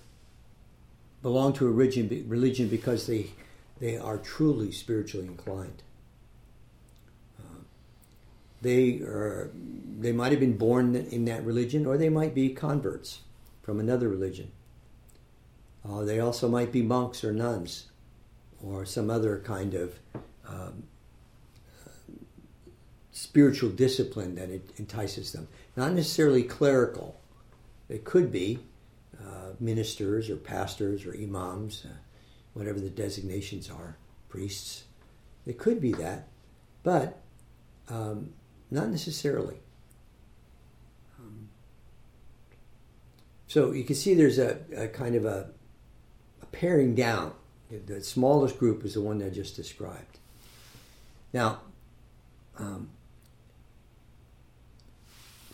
belong 1.21 1.53
to 1.53 1.67
a 1.67 1.71
religion, 1.71 2.67
because 2.67 3.07
they, 3.07 3.31
they 3.79 3.97
are 3.97 4.17
truly 4.17 4.71
spiritually 4.71 5.27
inclined. 5.27 5.83
Uh, 7.39 7.61
they 8.61 8.99
are, 8.99 9.51
they 9.99 10.11
might 10.11 10.31
have 10.31 10.39
been 10.39 10.57
born 10.57 10.95
in 10.95 11.25
that 11.25 11.43
religion, 11.43 11.85
or 11.85 11.97
they 11.97 12.09
might 12.09 12.33
be 12.33 12.49
converts 12.49 13.21
from 13.61 13.79
another 13.79 14.07
religion. 14.07 14.51
Uh, 15.87 16.03
they 16.03 16.19
also 16.19 16.47
might 16.47 16.71
be 16.71 16.81
monks 16.81 17.23
or 17.23 17.31
nuns, 17.31 17.87
or 18.63 18.85
some 18.85 19.09
other 19.09 19.39
kind 19.39 19.73
of 19.73 19.99
um, 20.47 20.83
spiritual 23.11 23.69
discipline 23.69 24.35
that 24.35 24.49
entices 24.77 25.31
them. 25.33 25.47
Not 25.75 25.93
necessarily 25.93 26.43
clerical. 26.43 27.19
It 27.89 28.05
could 28.05 28.31
be, 28.31 28.59
uh, 29.17 29.53
ministers 29.59 30.29
or 30.29 30.35
pastors 30.35 31.05
or 31.05 31.13
imams, 31.13 31.85
uh, 31.85 31.93
whatever 32.53 32.79
the 32.79 32.89
designations 32.89 33.69
are, 33.69 33.97
priests. 34.29 34.83
It 35.45 35.57
could 35.57 35.81
be 35.81 35.91
that, 35.93 36.27
but 36.83 37.19
um, 37.89 38.33
not 38.69 38.89
necessarily. 38.89 39.57
Um, 41.19 41.49
so 43.47 43.71
you 43.71 43.83
can 43.83 43.95
see 43.95 44.13
there's 44.13 44.39
a, 44.39 44.59
a 44.75 44.87
kind 44.87 45.15
of 45.15 45.25
a, 45.25 45.49
a, 46.41 46.45
paring 46.47 46.95
down. 46.95 47.33
The 47.85 48.01
smallest 48.01 48.57
group 48.57 48.83
is 48.83 48.95
the 48.95 49.01
one 49.01 49.21
I 49.21 49.29
just 49.29 49.55
described. 49.55 50.19
Now, 51.33 51.61
um, 52.57 52.89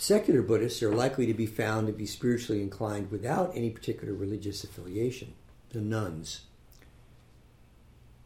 Secular 0.06 0.44
Buddhists 0.44 0.84
are 0.84 0.94
likely 0.94 1.26
to 1.26 1.34
be 1.34 1.48
found 1.48 1.88
to 1.88 1.94
be 1.94 2.06
spiritually 2.06 2.62
inclined 2.62 3.10
without 3.10 3.52
any 3.56 3.72
particular 3.72 4.14
religious 4.14 4.64
affiliation, 4.64 5.34
the 5.72 5.82
nones. 5.82 6.42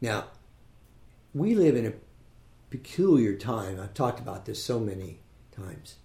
Now, 0.02 0.26
we 1.34 1.56
live 1.56 1.78
in 1.78 1.86
a 1.86 1.94
peculiar 2.70 3.34
time. 3.38 3.80
I've 3.80 3.94
talked 3.94 4.20
about 4.20 4.44
this 4.44 4.62
so 4.62 4.78
many 4.78 5.20
times. 5.56 5.96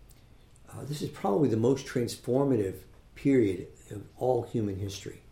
Uh, 0.71 0.85
this 0.85 1.03
is 1.03 1.09
probably 1.09 1.49
the 1.49 1.57
most 1.57 1.87
transformative 1.87 2.77
period 3.17 3.67
of 3.91 4.05
all 4.17 4.45
human 4.45 4.77
history. 4.79 5.23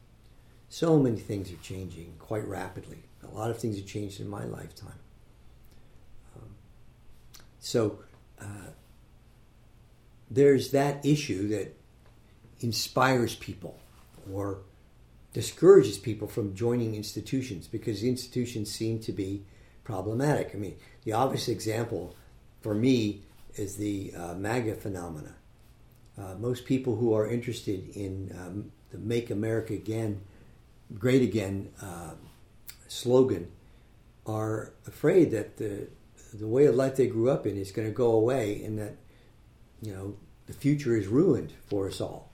So 0.69 0.99
many 0.99 1.21
things 1.21 1.53
are 1.53 1.63
changing 1.63 2.15
quite 2.19 2.49
rapidly. 2.49 3.05
A 3.23 3.29
lot 3.29 3.53
of 3.53 3.59
things 3.59 3.77
have 3.77 3.87
changed 3.87 4.19
in 4.19 4.27
my 4.27 4.43
lifetime. 4.43 4.99
Um, 6.35 6.57
so, 7.61 8.01
uh, 8.41 8.73
there's 10.35 10.71
that 10.71 11.05
issue 11.05 11.49
that 11.49 11.77
inspires 12.61 13.35
people 13.35 13.79
or 14.33 14.61
discourages 15.33 15.99
people 15.99 16.29
from 16.29 16.55
joining 16.55 16.95
institutions 16.95 17.67
because 17.67 18.03
institutions 18.03 18.71
seem 18.71 18.99
to 19.01 19.13
be 19.13 19.45
problematic. 19.85 20.53
I 20.55 20.59
mean, 20.59 20.77
the 21.05 21.13
obvious 21.13 21.49
example 21.49 22.15
for 22.61 22.75
me 22.75 23.23
is 23.55 23.77
the 23.77 24.13
uh, 24.17 24.35
MAGA 24.35 24.77
phenomena. 24.77 25.35
Uh, 26.17 26.35
most 26.39 26.65
people 26.65 26.97
who 26.97 27.15
are 27.15 27.29
interested 27.29 27.89
in 27.97 28.35
um, 28.39 28.73
the 28.91 28.99
Make 28.99 29.31
America 29.31 29.75
Again, 29.75 30.23
Great 30.99 31.23
Again 31.23 31.71
uh, 31.83 32.13
slogan 32.89 33.51
are 34.27 34.73
afraid 34.87 35.31
that 35.33 35.57
the, 35.57 35.89
the 36.35 36.47
way 36.47 36.67
of 36.67 36.75
life 36.75 36.97
they 36.97 37.07
grew 37.07 37.31
up 37.31 37.47
in 37.47 37.57
is 37.57 37.73
going 37.73 37.89
to 37.89 37.95
go 37.95 38.13
away 38.13 38.63
and 38.63 38.79
that 38.79 38.95
you 39.83 39.93
know, 39.93 40.17
the 40.47 40.53
future 40.53 40.97
is 40.97 41.09
ruined 41.09 41.53
for 41.67 41.89
us 41.89 42.01
all. 42.01 42.31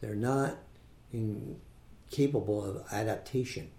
They're 0.00 0.14
not 0.14 0.56
incapable 1.12 2.64
of 2.64 2.84
adaptation 2.92 3.70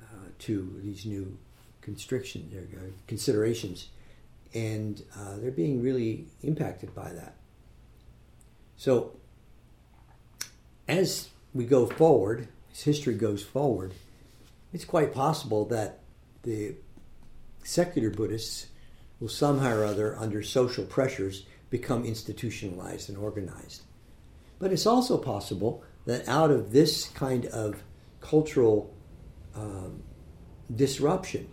uh, 0.00 0.28
to 0.40 0.80
these 0.82 1.04
new 1.04 1.36
constrictions 1.82 2.54
or 2.54 2.78
uh, 2.78 2.90
considerations, 3.06 3.88
and 4.54 5.02
uh, 5.16 5.36
they're 5.36 5.50
being 5.50 5.82
really 5.82 6.26
impacted 6.42 6.94
by 6.94 7.12
that. 7.12 7.34
So, 8.76 9.12
as 10.88 11.28
we 11.52 11.64
go 11.64 11.86
forward, 11.86 12.48
as 12.72 12.82
history 12.82 13.14
goes 13.14 13.42
forward, 13.42 13.92
it's 14.72 14.84
quite 14.84 15.12
possible 15.12 15.64
that 15.66 16.00
the 16.42 16.74
secular 17.62 18.10
Buddhists 18.10 18.66
will 19.20 19.28
somehow 19.28 19.76
or 19.76 19.84
other, 19.84 20.16
under 20.18 20.42
social 20.42 20.84
pressures, 20.84 21.44
become 21.74 22.04
institutionalized 22.04 23.08
and 23.08 23.18
organized. 23.18 23.82
But 24.60 24.72
it's 24.72 24.86
also 24.86 25.18
possible 25.18 25.82
that 26.06 26.28
out 26.28 26.52
of 26.52 26.70
this 26.70 27.08
kind 27.08 27.46
of 27.46 27.82
cultural 28.20 28.94
um, 29.56 30.04
disruption, 30.72 31.48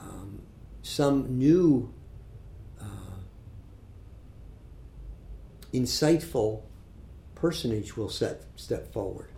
um, 0.00 0.42
some 0.82 1.38
new 1.38 1.94
uh, 2.80 3.20
insightful 5.72 6.62
personage 7.36 7.96
will 7.96 8.10
set, 8.10 8.42
step 8.56 8.92
forward, 8.92 9.30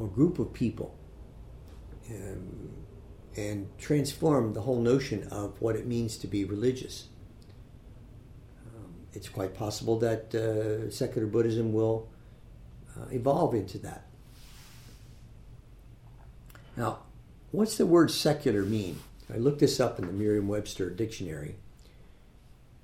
or 0.00 0.08
group 0.08 0.40
of 0.40 0.52
people, 0.52 0.98
um, 2.10 2.70
and 3.36 3.68
transform 3.78 4.54
the 4.54 4.62
whole 4.62 4.80
notion 4.80 5.28
of 5.28 5.60
what 5.60 5.76
it 5.76 5.86
means 5.86 6.16
to 6.16 6.26
be 6.26 6.44
religious. 6.44 7.06
It's 9.16 9.30
quite 9.30 9.54
possible 9.54 9.98
that 10.00 10.34
uh, 10.34 10.90
secular 10.90 11.26
Buddhism 11.26 11.72
will 11.72 12.06
uh, 12.94 13.06
evolve 13.10 13.54
into 13.54 13.78
that. 13.78 14.04
Now, 16.76 16.98
what's 17.50 17.78
the 17.78 17.86
word 17.86 18.10
secular 18.10 18.62
mean? 18.62 19.00
I 19.32 19.38
looked 19.38 19.60
this 19.60 19.80
up 19.80 19.98
in 19.98 20.06
the 20.06 20.12
Merriam 20.12 20.48
Webster 20.48 20.90
dictionary. 20.90 21.56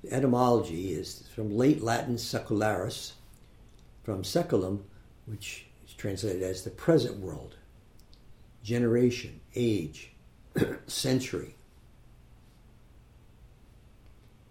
The 0.02 0.10
etymology 0.14 0.94
is 0.94 1.28
from 1.34 1.54
late 1.54 1.82
Latin 1.82 2.16
secularis, 2.16 3.12
from 4.02 4.24
seculum, 4.24 4.84
which 5.26 5.66
is 5.86 5.92
translated 5.92 6.42
as 6.42 6.64
the 6.64 6.70
present 6.70 7.18
world, 7.18 7.56
generation, 8.64 9.40
age, 9.54 10.12
century. 10.86 11.56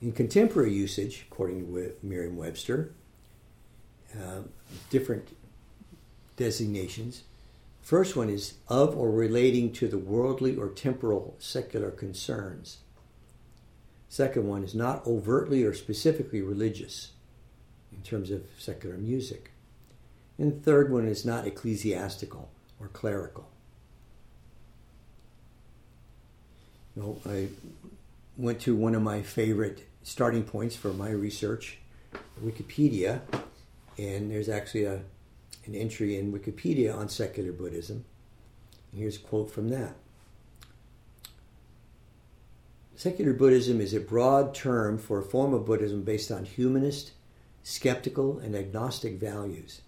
In 0.02 0.12
contemporary 0.14 0.74
usage, 0.74 1.28
according 1.30 1.68
to 1.68 1.96
Merriam 2.02 2.36
Webster, 2.36 2.92
uh, 4.16 4.42
different 4.90 5.28
designations. 6.38 7.24
First 7.82 8.16
one 8.16 8.30
is 8.30 8.56
of 8.68 8.98
or 8.98 9.12
relating 9.12 9.72
to 9.74 9.88
the 9.88 10.00
worldly 10.00 10.56
or 10.56 10.70
temporal 10.70 11.36
secular 11.38 11.92
concerns. 11.92 12.80
Second 14.10 14.48
one 14.48 14.64
is 14.64 14.74
not 14.74 15.06
overtly 15.06 15.64
or 15.64 15.74
specifically 15.74 16.42
religious 16.42 17.12
in 17.92 18.02
terms 18.02 18.32
of 18.32 18.44
secular 18.58 18.98
music. 18.98 19.52
And 20.38 20.52
the 20.52 20.60
third 20.60 20.92
one 20.92 21.08
is 21.08 21.26
not 21.26 21.46
ecclesiastical 21.46 22.50
or 22.80 22.88
clerical. 22.88 23.50
You 26.96 27.04
know, 27.04 27.22
I 27.26 27.50
went 28.36 28.60
to 28.62 28.76
one 28.76 28.96
of 28.96 29.02
my 29.02 29.22
favorite 29.22 29.88
starting 30.04 30.44
points 30.44 30.76
for 30.76 30.94
my 30.94 31.10
research, 31.10 31.80
Wikipedia, 32.44 33.22
and 33.98 34.32
there's 34.32 34.50
actually 34.50 34.84
a, 34.84 35.02
an 35.66 35.76
entry 35.76 36.18
in 36.18 36.34
Wikipedia 36.34 36.96
on 36.96 37.10
secular 37.10 37.52
Buddhism. 37.52 38.06
Here's 38.96 39.18
a 39.18 39.20
quote 39.20 39.52
from 39.52 39.70
that. 39.70 39.96
Secular 42.96 43.34
Buddhism 43.34 43.82
is 43.82 43.94
a 43.94 44.00
broad 44.00 44.54
term 44.54 44.98
for 44.98 45.20
a 45.20 45.24
form 45.24 45.54
of 45.54 45.66
Buddhism 45.66 46.04
based 46.04 46.32
on 46.32 46.46
humanist, 46.46 47.14
skeptical, 47.64 48.38
and 48.38 48.56
agnostic 48.56 49.20
values, 49.20 49.82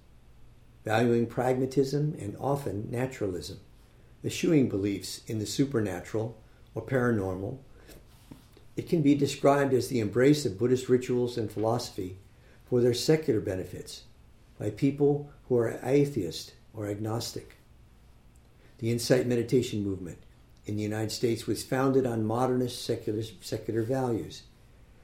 valuing 0.84 1.28
pragmatism 1.28 2.16
and 2.20 2.36
often 2.40 2.90
naturalism, 2.90 3.60
eschewing 4.24 4.70
beliefs 4.70 5.22
in 5.28 5.38
the 5.38 5.46
supernatural 5.46 6.38
or 6.74 6.82
paranormal. 6.82 7.60
It 8.76 8.90
can 8.90 9.02
be 9.02 9.14
described 9.14 9.74
as 9.74 9.88
the 9.88 10.00
embrace 10.00 10.46
of 10.46 10.58
Buddhist 10.58 10.90
rituals 10.90 11.38
and 11.38 11.52
philosophy 11.52 12.18
for 12.66 12.82
their 12.82 12.94
secular 12.94 13.40
benefits 13.40 14.04
by 14.60 14.72
people 14.72 15.30
who 15.48 15.58
are 15.58 15.80
atheist 15.84 16.54
or 16.74 16.88
agnostic. 16.88 17.58
The 18.80 18.92
Insight 18.92 19.28
Meditation 19.28 19.84
movement 19.84 20.18
in 20.66 20.76
the 20.76 20.84
United 20.84 21.12
States 21.12 21.46
was 21.46 21.64
founded 21.64 22.06
on 22.08 22.26
modernist 22.26 22.84
secular, 22.84 23.22
secular 23.42 23.84
values. 23.84 24.44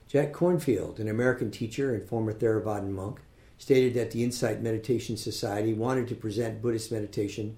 Jack 0.08 0.34
Kornfield, 0.34 0.98
an 0.98 1.08
American 1.08 1.52
teacher 1.52 1.94
and 1.94 2.08
former 2.08 2.34
Theravadan 2.34 2.92
monk, 2.92 3.20
stated 3.60 3.94
that 3.94 4.12
the 4.12 4.24
Insight 4.24 4.62
Meditation 4.64 5.16
Society 5.16 5.74
wanted 5.74 6.08
to 6.08 6.16
present 6.16 6.62
Buddhist 6.62 6.92
meditation 6.92 7.58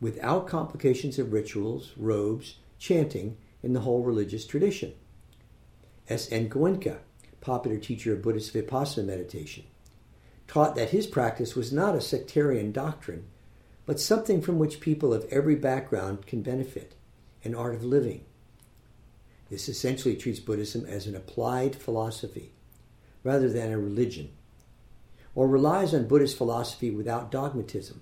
without 0.00 0.48
complications 0.48 1.18
of 1.18 1.32
rituals, 1.32 1.92
robes, 1.96 2.56
chanting, 2.78 3.36
and 3.62 3.76
the 3.76 3.80
whole 3.80 4.02
religious 4.02 4.46
tradition. 4.46 4.94
S. 6.10 6.30
N. 6.32 6.50
Goenka, 6.50 6.98
popular 7.40 7.78
teacher 7.78 8.12
of 8.12 8.22
Buddhist 8.22 8.52
Vipassana 8.52 9.04
meditation, 9.04 9.64
taught 10.48 10.74
that 10.74 10.90
his 10.90 11.06
practice 11.06 11.54
was 11.54 11.72
not 11.72 11.94
a 11.94 12.00
sectarian 12.00 12.72
doctrine, 12.72 13.26
but 13.86 14.00
something 14.00 14.42
from 14.42 14.58
which 14.58 14.80
people 14.80 15.14
of 15.14 15.24
every 15.30 15.54
background 15.54 16.26
can 16.26 16.42
benefit 16.42 16.96
an 17.44 17.54
art 17.54 17.74
of 17.74 17.84
living. 17.84 18.24
This 19.48 19.68
essentially 19.68 20.16
treats 20.16 20.40
Buddhism 20.40 20.84
as 20.84 21.06
an 21.06 21.14
applied 21.14 21.76
philosophy 21.76 22.52
rather 23.22 23.48
than 23.48 23.72
a 23.72 23.78
religion, 23.78 24.30
or 25.34 25.46
relies 25.46 25.94
on 25.94 26.08
Buddhist 26.08 26.36
philosophy 26.36 26.90
without 26.90 27.30
dogmatism. 27.30 28.00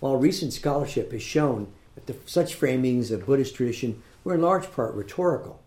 While 0.00 0.16
recent 0.16 0.52
scholarship 0.52 1.12
has 1.12 1.22
shown 1.22 1.72
that 1.94 2.06
the, 2.06 2.16
such 2.26 2.58
framings 2.58 3.12
of 3.12 3.26
Buddhist 3.26 3.54
tradition 3.54 4.02
were 4.24 4.34
in 4.34 4.42
large 4.42 4.72
part 4.72 4.94
rhetorical, 4.94 5.61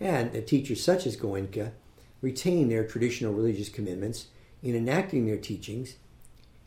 and 0.00 0.32
that 0.32 0.46
teachers 0.46 0.82
such 0.82 1.06
as 1.06 1.16
Goenka 1.16 1.72
retain 2.22 2.68
their 2.68 2.86
traditional 2.86 3.34
religious 3.34 3.68
commitments 3.68 4.28
in 4.62 4.74
enacting 4.74 5.26
their 5.26 5.36
teachings 5.36 5.96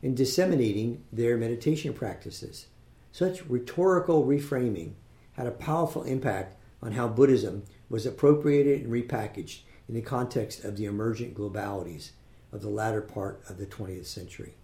and 0.02 0.16
disseminating 0.16 1.02
their 1.12 1.36
meditation 1.36 1.92
practices. 1.92 2.66
Such 3.12 3.44
rhetorical 3.46 4.24
reframing 4.24 4.92
had 5.32 5.46
a 5.46 5.52
powerful 5.52 6.04
impact 6.04 6.56
on 6.82 6.92
how 6.92 7.08
Buddhism 7.08 7.64
was 7.88 8.06
appropriated 8.06 8.82
and 8.82 8.92
repackaged 8.92 9.60
in 9.88 9.94
the 9.94 10.02
context 10.02 10.64
of 10.64 10.76
the 10.76 10.84
emergent 10.84 11.34
globalities 11.34 12.10
of 12.52 12.62
the 12.62 12.68
latter 12.68 13.00
part 13.00 13.42
of 13.48 13.58
the 13.58 13.66
20th 13.66 14.06
century. 14.06 14.54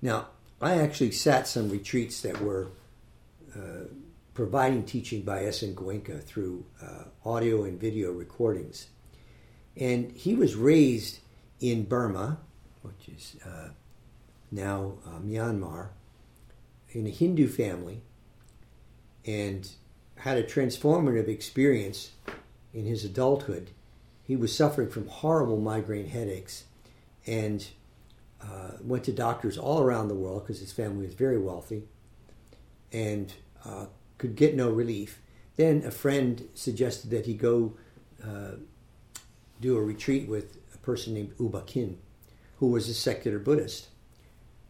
Now, 0.00 0.28
I 0.60 0.74
actually 0.74 1.12
sat 1.12 1.48
some 1.48 1.70
retreats 1.70 2.20
that 2.22 2.40
were 2.40 2.68
uh, 3.56 3.88
providing 4.34 4.82
teaching 4.82 5.22
by 5.22 5.44
S.N. 5.44 5.74
Goenka 5.74 6.22
through 6.22 6.64
uh, 6.82 7.04
audio 7.24 7.64
and 7.64 7.80
video 7.80 8.12
recordings. 8.12 8.88
And 9.76 10.12
he 10.12 10.34
was 10.34 10.54
raised 10.56 11.20
in 11.60 11.84
Burma, 11.84 12.38
which 12.82 13.08
is 13.08 13.36
uh, 13.46 13.68
now 14.50 14.94
uh, 15.06 15.20
Myanmar, 15.20 15.88
in 16.90 17.06
a 17.06 17.10
Hindu 17.10 17.48
family, 17.48 18.02
and 19.24 19.68
had 20.16 20.36
a 20.36 20.42
transformative 20.42 21.28
experience 21.28 22.10
in 22.72 22.86
his 22.86 23.04
adulthood. 23.04 23.70
He 24.22 24.36
was 24.36 24.54
suffering 24.54 24.90
from 24.90 25.08
horrible 25.08 25.60
migraine 25.60 26.08
headaches 26.08 26.64
and 27.26 27.66
uh, 28.42 28.72
went 28.82 29.04
to 29.04 29.12
doctors 29.12 29.56
all 29.56 29.80
around 29.80 30.08
the 30.08 30.14
world 30.14 30.42
because 30.42 30.60
his 30.60 30.72
family 30.72 31.06
was 31.06 31.14
very 31.14 31.38
wealthy 31.38 31.84
and 32.92 33.32
uh, 33.64 33.86
could 34.18 34.36
get 34.36 34.54
no 34.54 34.70
relief. 34.70 35.20
Then 35.56 35.82
a 35.84 35.90
friend 35.90 36.48
suggested 36.54 37.10
that 37.10 37.26
he 37.26 37.34
go 37.34 37.76
uh, 38.22 38.56
do 39.60 39.76
a 39.76 39.82
retreat 39.82 40.28
with 40.28 40.56
a 40.74 40.78
person 40.78 41.14
named 41.14 41.32
U 41.38 41.48
Ba 41.48 41.64
who 42.58 42.68
was 42.68 42.88
a 42.88 42.94
secular 42.94 43.38
Buddhist. 43.38 43.88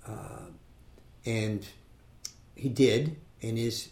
Uh, 0.06 0.50
and 1.24 1.66
he 2.54 2.68
did, 2.68 3.16
and 3.42 3.56
his 3.56 3.90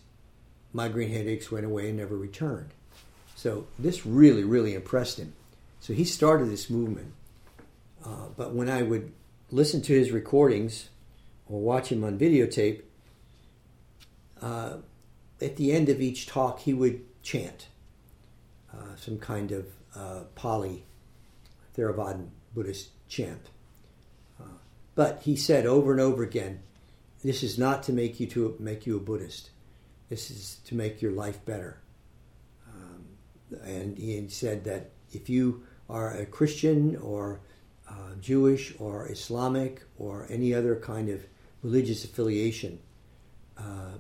migraine 0.73 1.11
headaches 1.11 1.51
went 1.51 1.65
away 1.65 1.89
and 1.89 1.99
never 1.99 2.17
returned. 2.17 2.71
So 3.35 3.67
this 3.79 4.05
really, 4.07 4.45
really 4.45 4.75
impressed 4.75 5.19
him. 5.19 5.33
So 5.81 5.95
he 5.95 6.05
started 6.05 6.51
this 6.51 6.69
movement. 6.71 7.13
Uh, 8.05 8.27
but 8.37 8.53
when 8.55 8.69
I 8.69 8.83
would 8.83 9.13
listen 9.51 9.83
to 9.83 9.93
his 9.93 10.11
recordings 10.11 10.89
or 11.49 11.61
watch 11.61 11.91
him 11.91 12.05
on 12.05 12.19
videotape, 12.19 12.83
uh, 14.41 14.77
at 15.43 15.57
the 15.57 15.73
end 15.73 15.89
of 15.89 16.01
each 16.01 16.27
talk, 16.27 16.61
he 16.61 16.75
would 16.75 17.03
chant 17.23 17.69
uh, 18.73 18.97
some 18.97 19.19
kind 19.19 19.53
of 19.53 19.67
uh, 19.95 20.21
Pali 20.35 20.85
Theravadan 21.77 22.29
Buddhist 22.55 22.91
chant. 23.09 23.51
Uh, 24.41 24.59
but 24.95 25.23
he 25.23 25.37
said 25.37 25.67
over 25.67 25.93
and 25.93 26.01
over 26.01 26.23
again, 26.23 26.63
"This 27.23 27.43
is 27.43 27.59
not 27.59 27.83
to 27.85 27.93
make 27.93 28.21
you 28.21 28.27
to 28.29 28.57
make 28.59 28.87
you 28.87 28.97
a 28.97 29.01
Buddhist. 29.01 29.51
This 30.09 30.31
is 30.31 30.59
to 30.67 30.75
make 30.75 31.03
your 31.03 31.13
life 31.13 31.45
better." 31.45 31.79
Um, 32.69 33.07
and 33.65 33.99
he 33.99 34.29
said 34.29 34.65
that 34.65 34.91
if 35.13 35.29
you 35.29 35.65
are 35.89 36.11
a 36.11 36.27
Christian 36.27 36.97
or 36.97 37.41
uh, 37.89 38.15
Jewish 38.21 38.75
or 38.79 39.11
Islamic 39.11 39.83
or 39.99 40.27
any 40.31 40.55
other 40.55 40.77
kind 40.77 41.09
of 41.09 41.27
religious 41.63 42.05
affiliation, 42.05 42.79
uh, 43.59 43.99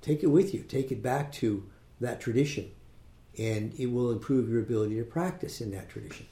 take 0.00 0.22
it 0.22 0.28
with 0.28 0.54
you. 0.54 0.62
Take 0.62 0.92
it 0.92 1.02
back 1.02 1.32
to 1.32 1.64
that 2.00 2.20
tradition, 2.20 2.70
and 3.36 3.72
it 3.78 3.86
will 3.86 4.10
improve 4.10 4.48
your 4.48 4.60
ability 4.60 4.96
to 4.96 5.04
practice 5.04 5.60
in 5.60 5.70
that 5.72 5.88
tradition. 5.88 6.26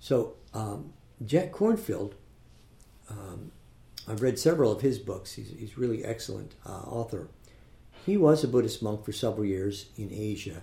So, 0.00 0.34
um, 0.54 0.92
Jack 1.24 1.52
Kornfield, 1.52 2.12
um, 3.10 3.50
I've 4.06 4.22
read 4.22 4.38
several 4.38 4.72
of 4.72 4.80
his 4.80 4.98
books. 4.98 5.34
He's, 5.34 5.50
he's 5.58 5.76
really 5.76 6.04
excellent 6.04 6.54
uh, 6.64 6.82
author. 6.86 7.28
He 8.06 8.16
was 8.16 8.42
a 8.42 8.48
Buddhist 8.48 8.82
monk 8.82 9.04
for 9.04 9.12
several 9.12 9.44
years 9.44 9.86
in 9.96 10.10
Asia, 10.12 10.62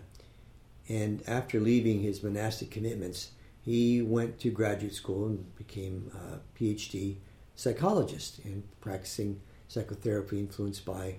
and 0.88 1.22
after 1.28 1.60
leaving 1.60 2.02
his 2.02 2.24
monastic 2.24 2.72
commitments, 2.72 3.32
he 3.62 4.02
went 4.02 4.40
to 4.40 4.52
graduate 4.52 4.94
school 4.94 5.26
and 5.26 5.56
became 5.56 6.12
a 6.14 6.40
PhD 6.58 7.18
psychologist 7.56 8.40
and 8.44 8.64
practicing 8.80 9.42
psychotherapy 9.68 10.40
influenced 10.40 10.86
by 10.86 11.16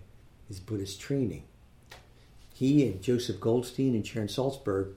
his 0.49 0.61
Buddhist 0.61 1.01
training. 1.01 1.45
He 2.55 2.87
and 2.87 3.03
Joseph 3.03 3.41
Goldstein 3.41 3.95
and 3.95 4.07
Sharon 4.07 4.29
Salzberg, 4.29 4.95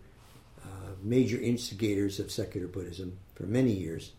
uh, 0.63 0.91
major 1.01 1.39
instigators 1.39 2.19
of 2.19 2.31
secular 2.31 2.67
Buddhism 2.67 3.17
for 3.35 3.43
many 3.43 3.71
years, 3.71 4.13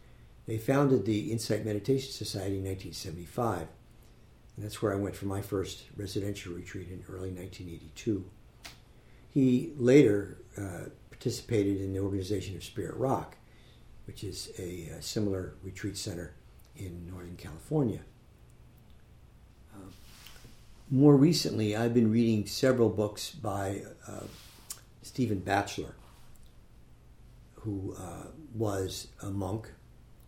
they 0.46 0.58
founded 0.58 1.04
the 1.04 1.30
Insight 1.32 1.64
Meditation 1.64 2.10
Society 2.12 2.58
in 2.58 2.64
1975. 2.64 3.68
And 4.56 4.64
that's 4.64 4.82
where 4.82 4.92
I 4.92 4.96
went 4.96 5.14
for 5.14 5.26
my 5.26 5.40
first 5.40 5.84
residential 5.96 6.52
retreat 6.52 6.88
in 6.88 7.04
early 7.08 7.30
1982. 7.30 8.24
He 9.28 9.72
later 9.76 10.38
uh, 10.58 10.90
participated 11.10 11.80
in 11.80 11.92
the 11.92 12.00
organization 12.00 12.56
of 12.56 12.64
Spirit 12.64 12.96
Rock, 12.96 13.36
which 14.06 14.24
is 14.24 14.50
a, 14.58 14.88
a 14.98 15.02
similar 15.02 15.54
retreat 15.62 15.96
center 15.96 16.34
in 16.76 17.06
Northern 17.06 17.36
California. 17.36 18.00
More 20.92 21.14
recently, 21.14 21.76
I've 21.76 21.94
been 21.94 22.10
reading 22.10 22.46
several 22.46 22.88
books 22.88 23.30
by 23.30 23.82
uh, 24.08 24.24
Stephen 25.02 25.38
Batchelor, 25.38 25.94
who 27.60 27.94
uh, 27.96 28.26
was 28.52 29.06
a 29.22 29.30
monk 29.30 29.70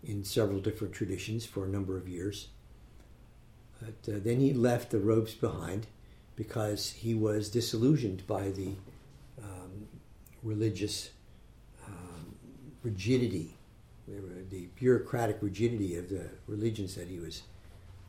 in 0.04 0.22
several 0.22 0.60
different 0.60 0.94
traditions 0.94 1.44
for 1.44 1.64
a 1.64 1.68
number 1.68 1.96
of 1.96 2.06
years. 2.06 2.46
But 3.80 4.14
uh, 4.14 4.20
then 4.22 4.38
he 4.38 4.52
left 4.52 4.92
the 4.92 5.00
robes 5.00 5.34
behind 5.34 5.88
because 6.36 6.90
he 6.90 7.12
was 7.12 7.48
disillusioned 7.48 8.24
by 8.28 8.50
the 8.50 8.76
um, 9.42 9.88
religious 10.44 11.10
um, 11.88 12.36
rigidity, 12.84 13.56
the 14.06 14.68
bureaucratic 14.76 15.38
rigidity 15.40 15.96
of 15.96 16.08
the 16.08 16.28
religions 16.46 16.94
that 16.94 17.08
he 17.08 17.18
was 17.18 17.42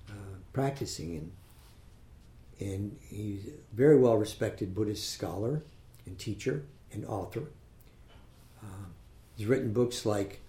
uh, 0.08 0.38
practicing 0.52 1.16
in. 1.16 1.32
And 2.63 2.97
he's 3.10 3.47
a 3.47 3.76
very 3.76 3.97
well 3.97 4.15
respected 4.15 4.73
Buddhist 4.73 5.12
scholar 5.12 5.63
and 6.06 6.17
teacher 6.17 6.63
and 6.93 7.06
author. 7.06 7.43
Uh, 8.62 8.88
he's 9.36 9.47
written 9.47 9.73
books 9.73 10.06
like 10.06 10.39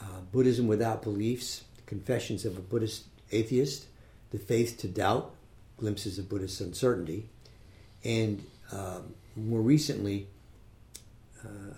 uh, 0.00 0.20
Buddhism 0.30 0.68
Without 0.68 1.02
Beliefs, 1.02 1.64
Confessions 1.86 2.44
of 2.44 2.56
a 2.56 2.60
Buddhist 2.60 3.04
Atheist, 3.32 3.86
The 4.30 4.38
Faith 4.38 4.78
to 4.78 4.88
Doubt, 4.88 5.34
Glimpses 5.76 6.18
of 6.18 6.28
Buddhist 6.28 6.60
Uncertainty, 6.60 7.28
and 8.04 8.46
um, 8.70 9.14
more 9.34 9.60
recently, 9.60 10.28
uh, 11.44 11.74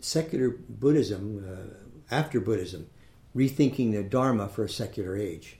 secular 0.00 0.50
Buddhism, 0.50 1.44
uh, 1.48 2.14
after 2.14 2.40
Buddhism, 2.40 2.88
rethinking 3.36 3.92
the 3.92 4.02
Dharma 4.02 4.48
for 4.48 4.64
a 4.64 4.68
secular 4.68 5.16
age. 5.16 5.58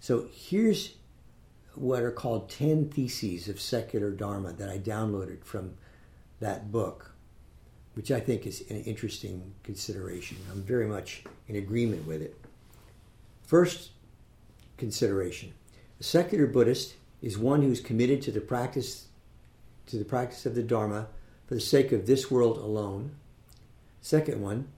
So 0.00 0.28
here's 0.32 0.94
what 1.76 2.02
are 2.02 2.10
called 2.10 2.50
10 2.50 2.90
theses 2.90 3.48
of 3.48 3.60
secular 3.60 4.10
Dharma 4.10 4.52
that 4.52 4.68
I 4.68 4.78
downloaded 4.78 5.44
from 5.44 5.74
that 6.40 6.70
book, 6.70 7.12
which 7.94 8.10
I 8.10 8.20
think 8.20 8.46
is 8.46 8.62
an 8.70 8.82
interesting 8.84 9.54
consideration. 9.62 10.36
I'm 10.50 10.62
very 10.62 10.86
much 10.86 11.24
in 11.48 11.56
agreement 11.56 12.06
with 12.06 12.22
it. 12.22 12.36
First 13.42 13.90
consideration 14.76 15.52
a 16.00 16.02
secular 16.02 16.46
Buddhist 16.46 16.94
is 17.22 17.38
one 17.38 17.62
who's 17.62 17.80
committed 17.80 18.20
to 18.22 18.32
the 18.32 18.40
practice 18.40 19.06
to 19.86 19.96
the 19.96 20.04
practice 20.04 20.46
of 20.46 20.54
the 20.54 20.62
Dharma 20.62 21.08
for 21.46 21.54
the 21.54 21.60
sake 21.60 21.92
of 21.92 22.06
this 22.06 22.30
world 22.30 22.56
alone. 22.56 23.12
Second 24.00 24.40
one, 24.40 24.68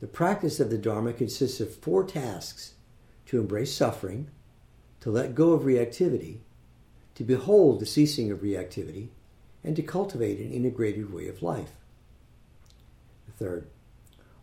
the 0.00 0.06
practice 0.06 0.60
of 0.60 0.70
the 0.70 0.78
Dharma 0.78 1.12
consists 1.12 1.60
of 1.60 1.74
four 1.76 2.04
tasks 2.04 2.74
to 3.26 3.38
embrace 3.38 3.74
suffering, 3.74 4.28
to 5.00 5.10
let 5.10 5.34
go 5.34 5.52
of 5.52 5.62
reactivity, 5.62 6.38
to 7.14 7.24
behold 7.24 7.80
the 7.80 7.86
ceasing 7.86 8.30
of 8.30 8.40
reactivity, 8.40 9.08
and 9.62 9.76
to 9.76 9.82
cultivate 9.82 10.38
an 10.38 10.52
integrated 10.52 11.12
way 11.12 11.28
of 11.28 11.42
life. 11.42 11.72
Third, 13.38 13.68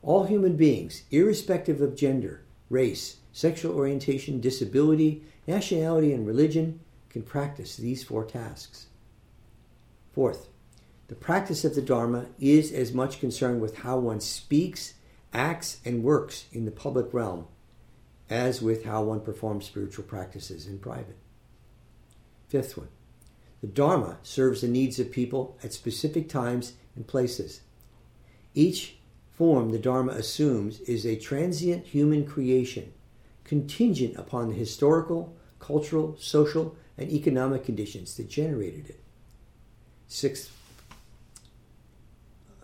all 0.01 0.23
human 0.23 0.55
beings, 0.55 1.03
irrespective 1.11 1.81
of 1.81 1.95
gender, 1.95 2.43
race, 2.69 3.17
sexual 3.31 3.75
orientation, 3.75 4.39
disability, 4.39 5.23
nationality, 5.45 6.13
and 6.13 6.25
religion, 6.25 6.79
can 7.09 7.21
practice 7.21 7.77
these 7.77 8.03
four 8.03 8.25
tasks. 8.25 8.87
Fourth, 10.11 10.47
the 11.07 11.15
practice 11.15 11.63
of 11.63 11.75
the 11.75 11.81
Dharma 11.81 12.25
is 12.39 12.71
as 12.71 12.91
much 12.91 13.19
concerned 13.19 13.61
with 13.61 13.77
how 13.77 13.99
one 13.99 14.19
speaks, 14.19 14.95
acts, 15.31 15.79
and 15.85 16.03
works 16.03 16.45
in 16.51 16.65
the 16.65 16.71
public 16.71 17.13
realm 17.13 17.47
as 18.29 18.61
with 18.61 18.85
how 18.85 19.03
one 19.03 19.21
performs 19.21 19.65
spiritual 19.65 20.03
practices 20.03 20.67
in 20.67 20.79
private. 20.79 21.17
Fifth 22.47 22.77
one, 22.77 22.89
the 23.61 23.67
Dharma 23.67 24.17
serves 24.23 24.61
the 24.61 24.67
needs 24.67 24.99
of 24.99 25.11
people 25.11 25.57
at 25.63 25.73
specific 25.73 26.29
times 26.29 26.73
and 26.95 27.07
places. 27.07 27.61
Each 28.53 28.97
form 29.31 29.71
the 29.71 29.79
Dharma 29.79 30.13
assumes 30.13 30.79
is 30.81 31.05
a 31.05 31.15
transient 31.15 31.87
human 31.87 32.25
creation, 32.25 32.93
contingent 33.43 34.15
upon 34.17 34.49
the 34.49 34.55
historical, 34.55 35.35
cultural, 35.59 36.15
social, 36.19 36.75
and 36.97 37.11
economic 37.11 37.63
conditions 37.63 38.15
that 38.17 38.29
generated 38.29 38.89
it. 38.89 38.99
Sixth 40.07 40.51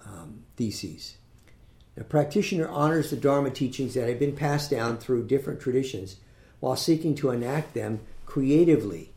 um, 0.05 0.43
theses. 0.55 1.17
A 1.95 2.03
practitioner 2.03 2.67
honors 2.67 3.11
the 3.11 3.17
Dharma 3.17 3.51
teachings 3.51 3.93
that 3.93 4.09
have 4.09 4.19
been 4.19 4.35
passed 4.35 4.71
down 4.71 4.97
through 4.97 5.27
different 5.27 5.59
traditions 5.59 6.15
while 6.59 6.75
seeking 6.75 7.13
to 7.15 7.29
enact 7.29 7.73
them 7.73 7.99
creatively 8.25 9.11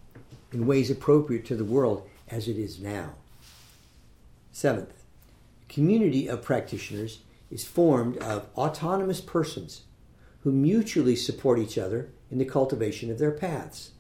in 0.53 0.67
ways 0.67 0.91
appropriate 0.91 1.47
to 1.47 1.57
the 1.57 1.65
world 1.65 2.07
as 2.29 2.49
it 2.49 2.59
is 2.59 2.79
now. 2.79 3.15
Seventh, 4.53 4.93
community 5.69 6.29
of 6.29 6.43
practitioners 6.43 7.21
is 7.51 7.65
formed 7.65 8.19
of 8.19 8.49
autonomous 8.57 9.21
persons 9.21 9.83
who 10.41 10.53
mutually 10.53 11.17
support 11.17 11.59
each 11.59 11.79
other 11.79 12.11
in 12.31 12.39
the 12.39 12.45
cultivation 12.45 13.11
of 13.11 13.19
their 13.19 13.31
paths. 13.31 13.93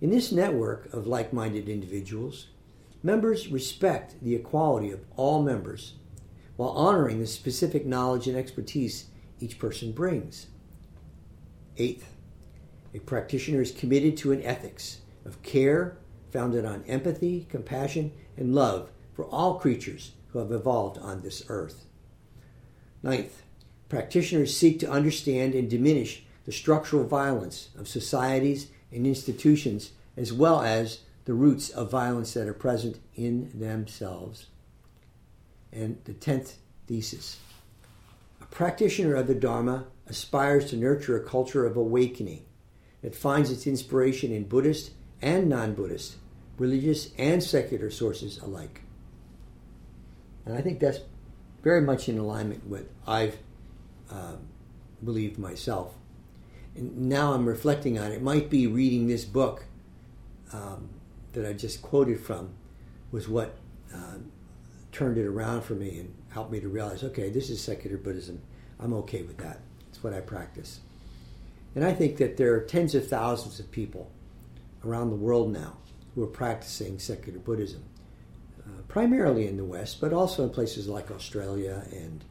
In 0.00 0.10
this 0.10 0.32
network 0.32 0.92
of 0.92 1.06
like 1.06 1.32
minded 1.32 1.68
individuals, 1.68 2.48
members 3.02 3.48
respect 3.48 4.16
the 4.22 4.34
equality 4.34 4.90
of 4.90 5.04
all 5.16 5.42
members 5.42 5.94
while 6.56 6.70
honoring 6.70 7.20
the 7.20 7.26
specific 7.26 7.84
knowledge 7.84 8.26
and 8.26 8.36
expertise 8.36 9.06
each 9.40 9.58
person 9.58 9.92
brings. 9.92 10.46
Eighth, 11.76 12.14
a 12.94 13.00
practitioner 13.00 13.60
is 13.60 13.72
committed 13.72 14.16
to 14.16 14.32
an 14.32 14.42
ethics 14.42 14.98
of 15.24 15.42
care 15.42 15.96
founded 16.30 16.64
on 16.64 16.84
empathy, 16.86 17.46
compassion, 17.50 18.12
and 18.36 18.54
love 18.54 18.90
for 19.14 19.24
all 19.26 19.58
creatures 19.58 20.12
who 20.28 20.38
have 20.38 20.52
evolved 20.52 20.98
on 20.98 21.22
this 21.22 21.44
earth. 21.48 21.86
Ninth, 23.02 23.42
practitioners 23.88 24.56
seek 24.56 24.78
to 24.80 24.90
understand 24.90 25.54
and 25.54 25.68
diminish 25.68 26.24
the 26.44 26.52
structural 26.52 27.04
violence 27.04 27.70
of 27.78 27.88
societies 27.88 28.68
and 28.92 29.06
institutions 29.06 29.92
as 30.16 30.32
well 30.32 30.62
as 30.62 31.00
the 31.24 31.34
roots 31.34 31.70
of 31.70 31.90
violence 31.90 32.34
that 32.34 32.46
are 32.46 32.54
present 32.54 32.98
in 33.14 33.50
themselves. 33.58 34.46
And 35.74 35.98
the 36.04 36.14
tenth 36.14 36.58
thesis 36.86 37.38
a 38.40 38.46
practitioner 38.46 39.14
of 39.14 39.26
the 39.26 39.34
Dharma 39.34 39.86
aspires 40.06 40.70
to 40.70 40.76
nurture 40.76 41.16
a 41.16 41.24
culture 41.24 41.66
of 41.66 41.76
awakening 41.76 42.44
that 43.02 43.14
finds 43.14 43.50
its 43.50 43.66
inspiration 43.66 44.32
in 44.32 44.44
Buddhist 44.44 44.92
and 45.20 45.48
non 45.48 45.74
Buddhist, 45.74 46.16
religious 46.58 47.10
and 47.18 47.42
secular 47.42 47.90
sources 47.90 48.38
alike. 48.38 48.82
And 50.44 50.56
I 50.56 50.60
think 50.60 50.78
that's 50.78 51.00
very 51.62 51.80
much 51.80 52.08
in 52.08 52.18
alignment 52.18 52.66
with 52.66 52.88
I've 53.06 53.38
uh, 54.10 54.36
believed 55.02 55.38
myself. 55.38 55.94
And 56.76 57.08
now 57.08 57.32
I'm 57.32 57.46
reflecting 57.46 57.98
on 57.98 58.12
it. 58.12 58.16
it 58.16 58.22
might 58.22 58.50
be 58.50 58.66
reading 58.66 59.06
this 59.06 59.24
book 59.24 59.64
um, 60.52 60.90
that 61.32 61.46
I 61.46 61.52
just 61.52 61.82
quoted 61.82 62.20
from 62.20 62.50
was 63.10 63.28
what 63.28 63.56
uh, 63.94 64.18
turned 64.94 65.18
it 65.18 65.26
around 65.26 65.62
for 65.62 65.74
me 65.74 65.98
and 65.98 66.14
helped 66.30 66.52
me 66.52 66.60
to 66.60 66.68
realize 66.68 67.02
okay, 67.02 67.28
this 67.28 67.50
is 67.50 67.60
secular 67.60 67.98
Buddhism. 67.98 68.40
I'm 68.78 68.94
okay 68.94 69.22
with 69.22 69.38
that. 69.38 69.60
It's 69.90 70.02
what 70.02 70.14
I 70.14 70.20
practice. 70.20 70.80
And 71.74 71.84
I 71.84 71.92
think 71.92 72.16
that 72.18 72.36
there 72.36 72.54
are 72.54 72.60
tens 72.60 72.94
of 72.94 73.08
thousands 73.08 73.58
of 73.58 73.70
people 73.70 74.10
around 74.84 75.10
the 75.10 75.16
world 75.16 75.52
now 75.52 75.76
who 76.14 76.22
are 76.22 76.28
practicing 76.28 76.98
secular 76.98 77.40
Buddhism, 77.40 77.82
uh, 78.64 78.82
primarily 78.86 79.48
in 79.48 79.56
the 79.56 79.64
West, 79.64 80.00
but 80.00 80.12
also 80.12 80.44
in 80.44 80.50
places 80.50 80.86
like 80.86 81.10
Australia 81.10 81.84
and, 81.90 82.24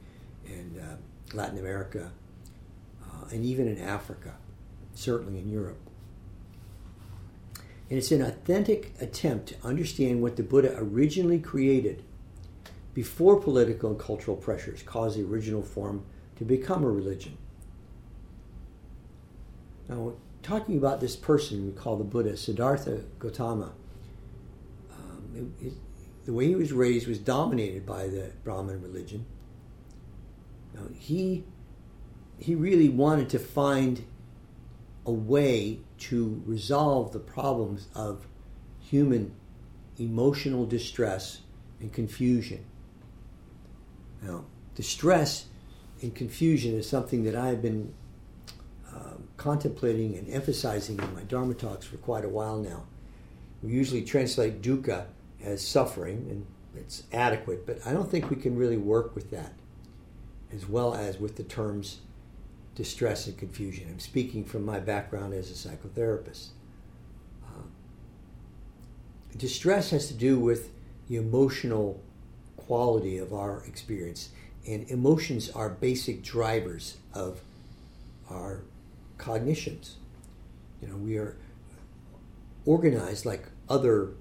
and 0.48 0.80
uh, 0.80 1.36
Latin 1.36 1.60
America, 1.60 2.12
uh, 3.04 3.26
and 3.32 3.44
even 3.44 3.68
in 3.68 3.78
Africa, 3.80 4.36
certainly 4.94 5.40
in 5.40 5.50
Europe. 5.50 5.80
And 7.90 7.98
it's 7.98 8.12
an 8.14 8.22
authentic 8.22 8.94
attempt 9.02 9.50
to 9.50 9.56
understand 9.68 10.22
what 10.22 10.38
the 10.38 10.44
Buddha 10.44 10.74
originally 10.78 11.40
created 11.40 12.04
before 12.94 13.40
political 13.40 13.90
and 13.90 14.00
cultural 14.00 14.38
pressures 14.38 14.84
caused 14.84 15.18
the 15.18 15.24
original 15.24 15.62
form 15.62 16.06
to 16.38 16.46
become 16.46 16.84
a 16.84 16.90
religion. 16.90 17.38
Now, 19.90 20.14
talking 20.42 20.78
about 20.78 21.02
this 21.02 21.16
person 21.16 21.66
we 21.66 21.72
call 21.72 21.98
the 21.98 22.04
Buddha, 22.04 22.38
Siddhartha 22.38 23.04
Gautama, 23.20 23.74
um, 24.92 25.54
it, 25.62 25.68
it, 25.68 25.74
the 26.26 26.34
way 26.34 26.48
he 26.48 26.56
was 26.56 26.72
raised 26.72 27.08
was 27.08 27.20
dominated 27.20 27.86
by 27.86 28.08
the 28.08 28.32
Brahmin 28.44 28.82
religion. 28.82 29.26
Now, 30.74 30.84
he 30.98 31.44
he 32.40 32.56
really 32.56 32.90
wanted 32.90 33.30
to 33.30 33.40
find 33.40 34.06
a 35.06 35.12
way 35.12 35.80
to 35.98 36.42
resolve 36.46 37.14
the 37.14 37.20
problems 37.20 37.88
of 37.94 38.28
human 38.80 39.34
emotional 39.98 40.66
distress 40.66 41.42
and 41.80 41.94
confusion. 41.94 42.66
Now, 44.24 44.46
distress 44.76 45.46
and 46.02 46.14
confusion 46.16 46.76
is 46.76 46.88
something 46.88 47.24
that 47.26 47.36
I 47.36 47.48
have 47.48 47.62
been 47.62 47.94
um, 48.94 49.28
contemplating 49.38 50.18
and 50.18 50.30
emphasizing 50.30 51.00
in 51.00 51.14
my 51.14 51.24
Dharma 51.24 51.54
talks 51.54 51.86
for 51.86 51.98
quite 51.98 52.26
a 52.26 52.30
while 52.30 52.58
now. 52.58 52.84
We 53.62 53.72
usually 53.72 54.04
translate 54.04 54.62
dukkha 54.62 55.06
as 55.44 55.66
suffering, 55.66 56.28
and 56.30 56.46
it's 56.76 57.04
adequate, 57.12 57.66
but 57.66 57.80
I 57.86 57.94
don't 57.94 58.10
think 58.10 58.30
we 58.30 58.36
can 58.36 58.58
really 58.58 58.78
work 58.78 59.16
with 59.16 59.32
that 59.32 59.54
as 60.54 60.68
well 60.68 60.94
as 60.94 61.20
with 61.20 61.36
the 61.36 61.44
terms 61.44 62.00
distress 62.76 63.28
and 63.28 63.38
confusion. 63.38 63.88
I'm 63.90 64.00
speaking 64.00 64.46
from 64.46 64.66
my 64.66 64.80
background 64.80 65.34
as 65.34 65.50
a 65.50 65.70
psychotherapist. 65.70 66.50
Uh, 67.46 67.64
distress 69.38 69.92
has 69.92 70.08
to 70.08 70.14
do 70.14 70.40
with 70.40 70.72
the 71.08 71.18
emotional 71.18 72.02
quality 72.66 73.18
of 73.18 73.34
our 73.34 73.64
experience, 73.66 74.30
and 74.68 74.90
emotions 74.90 75.50
are 75.50 75.70
basic 75.70 76.24
drivers 76.24 76.98
of 77.14 77.42
our 78.30 78.64
cognitions. 79.18 79.98
You 80.82 80.88
know, 80.90 80.96
we 80.96 81.18
are 81.18 81.38
organized 82.66 83.26
like 83.26 83.48
other 83.70 84.12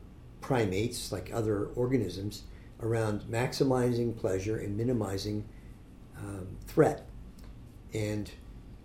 primates, 0.41 1.13
like 1.13 1.31
other 1.33 1.67
organisms, 1.77 2.43
around 2.81 3.23
maximizing 3.23 4.17
pleasure 4.17 4.59
and 4.59 4.77
minimizing 4.77 5.45
um, 6.19 6.57
threat. 6.67 7.07
And 7.95 8.31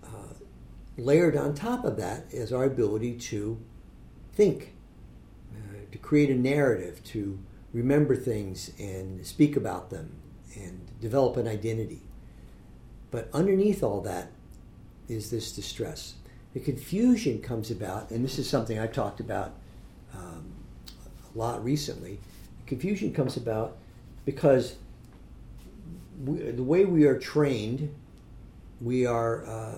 uh, 0.04 0.34
layered 0.98 1.36
on 1.36 1.56
top 1.56 1.84
of 1.86 1.98
that 1.98 2.26
is 2.30 2.54
our 2.54 2.66
ability 2.66 3.14
to 3.14 3.60
think, 4.34 4.74
uh, 5.54 5.92
to 5.92 5.98
create 5.98 6.30
a 6.30 6.36
narrative, 6.36 7.04
to 7.06 7.40
remember 7.78 8.16
things 8.16 8.72
and 8.80 9.24
speak 9.26 9.56
about 9.56 9.92
them 9.92 10.12
and 10.56 10.90
develop 11.00 11.38
an 11.38 11.48
identity. 11.48 12.02
But 13.12 13.30
underneath 13.32 13.84
all 13.84 14.02
that 14.02 14.32
is 15.08 15.30
this 15.30 15.52
distress. 15.52 16.16
The 16.54 16.60
confusion 16.60 17.40
comes 17.40 17.70
about, 17.70 18.10
and 18.10 18.26
this 18.26 18.40
is 18.40 18.50
something 18.50 18.80
I've 18.80 18.94
talked 18.94 19.20
about 19.20 19.54
um, 20.16 20.52
a 21.34 21.38
lot 21.38 21.64
recently. 21.64 22.20
Confusion 22.66 23.14
comes 23.14 23.38
about 23.38 23.78
because 24.26 24.76
we, 26.26 26.40
the 26.40 26.64
way 26.64 26.84
we 26.84 27.06
are 27.06 27.20
trained, 27.20 27.94
we 28.82 29.06
are 29.06 29.46
uh, 29.46 29.76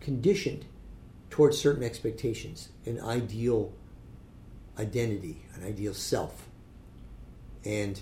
conditioned 0.00 0.66
towards 1.30 1.58
certain 1.58 1.82
expectations, 1.82 2.68
an 2.86 3.00
ideal 3.00 3.72
identity, 4.78 5.42
an 5.56 5.64
ideal 5.64 5.92
self. 5.92 6.46
And 7.64 8.00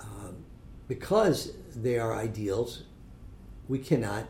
um, 0.00 0.44
because 0.88 1.52
they 1.74 1.98
are 1.98 2.14
ideals, 2.14 2.84
we 3.68 3.78
cannot 3.78 4.26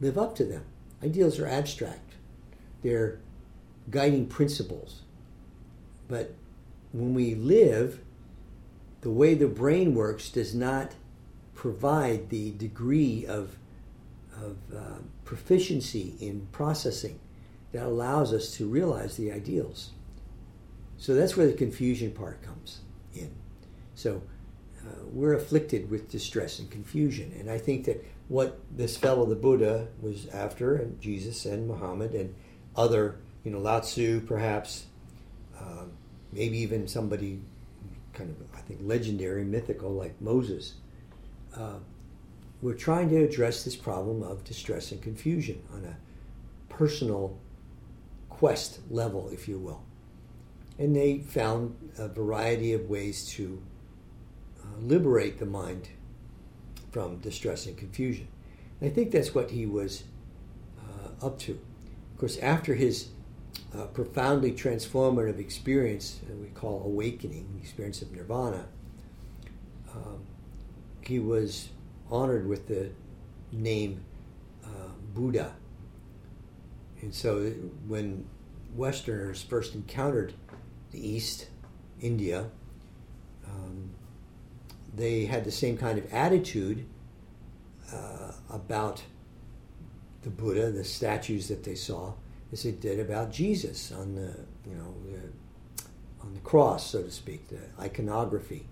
live 0.00 0.16
up 0.16 0.34
to 0.36 0.44
them. 0.44 0.64
Ideals 1.02 1.38
are 1.38 1.46
abstract, 1.46 2.14
they're 2.82 3.20
guiding 3.90 4.26
principles. 4.26 5.02
But 6.08 6.34
when 6.92 7.14
we 7.14 7.34
live, 7.34 8.00
the 9.00 9.10
way 9.10 9.34
the 9.34 9.48
brain 9.48 9.94
works 9.94 10.28
does 10.30 10.54
not 10.54 10.92
provide 11.54 12.30
the 12.30 12.52
degree 12.52 13.26
of, 13.26 13.56
of 14.36 14.56
uh, 14.74 14.98
proficiency 15.24 16.14
in 16.20 16.46
processing 16.52 17.18
that 17.72 17.84
allows 17.84 18.32
us 18.32 18.56
to 18.56 18.66
realize 18.66 19.16
the 19.16 19.32
ideals. 19.32 19.90
So 20.96 21.14
that's 21.14 21.36
where 21.36 21.46
the 21.46 21.52
confusion 21.54 22.12
part 22.12 22.42
comes 22.42 22.80
in. 23.14 23.30
So 23.94 24.22
uh, 24.80 25.04
we're 25.12 25.34
afflicted 25.34 25.90
with 25.90 26.10
distress 26.10 26.58
and 26.58 26.70
confusion. 26.70 27.34
And 27.38 27.50
I 27.50 27.58
think 27.58 27.86
that 27.86 28.04
what 28.28 28.58
this 28.74 28.96
fellow, 28.96 29.26
the 29.26 29.36
Buddha, 29.36 29.88
was 30.00 30.26
after, 30.28 30.76
and 30.76 31.00
Jesus 31.00 31.44
and 31.46 31.66
Muhammad 31.66 32.12
and 32.14 32.34
other, 32.76 33.16
you 33.44 33.50
know, 33.50 33.58
Lao 33.58 33.80
Tzu 33.80 34.20
perhaps, 34.20 34.86
um, 35.60 35.92
maybe 36.32 36.58
even 36.58 36.88
somebody 36.88 37.40
kind 38.12 38.30
of, 38.30 38.36
I 38.56 38.60
think, 38.62 38.80
legendary, 38.82 39.44
mythical 39.44 39.90
like 39.90 40.20
Moses, 40.20 40.74
uh, 41.56 41.78
we're 42.62 42.74
trying 42.74 43.10
to 43.10 43.22
address 43.22 43.62
this 43.64 43.76
problem 43.76 44.22
of 44.22 44.44
distress 44.44 44.90
and 44.92 45.02
confusion 45.02 45.62
on 45.72 45.84
a 45.84 45.96
personal 46.72 47.38
quest 48.30 48.80
level, 48.90 49.28
if 49.30 49.46
you 49.48 49.58
will. 49.58 49.82
And 50.78 50.96
they 50.96 51.18
found 51.18 51.76
a 51.98 52.08
variety 52.08 52.72
of 52.72 52.88
ways 52.88 53.26
to 53.30 53.62
liberate 54.80 55.38
the 55.38 55.46
mind 55.46 55.88
from 56.90 57.18
distress 57.18 57.66
and 57.66 57.76
confusion. 57.76 58.28
And 58.80 58.90
I 58.90 58.94
think 58.94 59.10
that's 59.10 59.34
what 59.34 59.50
he 59.50 59.66
was 59.66 60.04
uh, 60.78 61.26
up 61.26 61.38
to. 61.40 61.52
Of 61.52 62.18
course, 62.18 62.38
after 62.38 62.74
his 62.74 63.08
uh, 63.76 63.86
profoundly 63.86 64.52
transformative 64.52 65.38
experience, 65.38 66.20
we 66.40 66.48
call 66.48 66.82
awakening, 66.84 67.48
the 67.54 67.60
experience 67.60 68.02
of 68.02 68.12
nirvana, 68.12 68.66
um, 69.92 70.24
he 71.00 71.18
was 71.18 71.68
honored 72.10 72.46
with 72.46 72.68
the 72.68 72.90
name 73.52 74.04
uh, 74.64 74.68
Buddha. 75.12 75.54
And 77.00 77.14
so 77.14 77.50
when 77.86 78.26
Westerners 78.74 79.42
first 79.42 79.74
encountered 79.74 80.34
the 80.90 81.06
East, 81.06 81.48
India, 82.00 82.50
um, 83.46 83.90
they 84.96 85.24
had 85.24 85.44
the 85.44 85.50
same 85.50 85.76
kind 85.76 85.98
of 85.98 86.12
attitude 86.12 86.86
uh, 87.92 88.32
about 88.50 89.02
the 90.22 90.30
Buddha, 90.30 90.70
the 90.70 90.84
statues 90.84 91.48
that 91.48 91.64
they 91.64 91.74
saw, 91.74 92.12
as 92.52 92.62
they 92.62 92.72
did 92.72 93.00
about 93.00 93.32
Jesus 93.32 93.92
on 93.92 94.14
the, 94.14 94.34
you 94.68 94.74
know, 94.74 94.94
the, 95.04 95.84
on 96.24 96.32
the 96.32 96.40
cross, 96.40 96.90
so 96.90 97.02
to 97.02 97.10
speak, 97.10 97.48
the 97.48 97.60
iconography. 97.80 98.66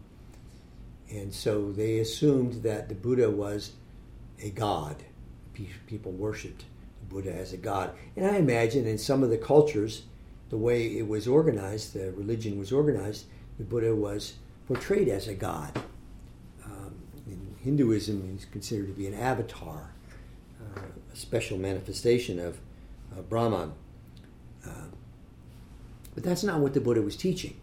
And 1.11 1.33
so 1.33 1.73
they 1.73 1.99
assumed 1.99 2.63
that 2.63 2.89
the 2.89 2.95
Buddha 2.95 3.31
was 3.31 3.73
a 4.43 4.51
god. 4.51 4.97
People 5.87 6.13
worshipped 6.13 6.65
the 7.01 7.15
Buddha 7.15 7.35
as 7.35 7.53
a 7.53 7.59
god. 7.59 7.95
And 8.17 8.27
I 8.27 8.37
imagine 8.37 8.87
in 8.87 8.97
some 8.97 9.23
of 9.23 9.29
the 9.29 9.37
cultures, 9.37 10.05
the 10.49 10.57
way 10.57 10.97
it 10.97 11.07
was 11.07 11.29
organized, 11.29 11.93
the 11.93 12.13
religion 12.13 12.59
was 12.59 12.73
organized, 12.73 13.27
the 13.59 13.65
Buddha 13.65 13.95
was 13.95 14.35
portrayed 14.67 15.09
as 15.09 15.29
a 15.29 15.35
god. 15.35 15.79
In 17.63 17.79
Hinduism, 17.79 18.37
is 18.37 18.45
considered 18.45 18.89
to 18.89 18.93
be 18.93 19.07
an 19.07 19.15
avatar, 19.15 19.93
uh, 20.61 20.81
a 21.13 21.17
special 21.17 21.59
manifestation 21.59 22.39
of 22.39 22.59
uh, 23.17 23.23
Brahman. 23.23 23.73
But 26.15 26.25
that's 26.25 26.45
not 26.45 26.61
what 26.61 26.75
the 26.75 26.81
Buddha 26.81 27.03
was 27.03 27.17
teaching. 27.17 27.57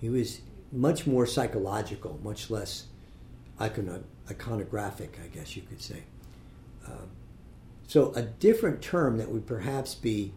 He 0.00 0.08
was 0.08 0.40
much 0.72 1.06
more 1.06 1.26
psychological, 1.26 2.18
much 2.22 2.50
less 2.50 2.86
icono- 3.60 4.02
iconographic, 4.28 5.10
I 5.22 5.28
guess 5.32 5.54
you 5.54 5.62
could 5.62 5.80
say. 5.80 6.02
Um, 6.86 7.10
so, 7.86 8.12
a 8.14 8.22
different 8.22 8.82
term 8.82 9.18
that 9.18 9.30
would 9.30 9.46
perhaps 9.46 9.94
be 9.94 10.32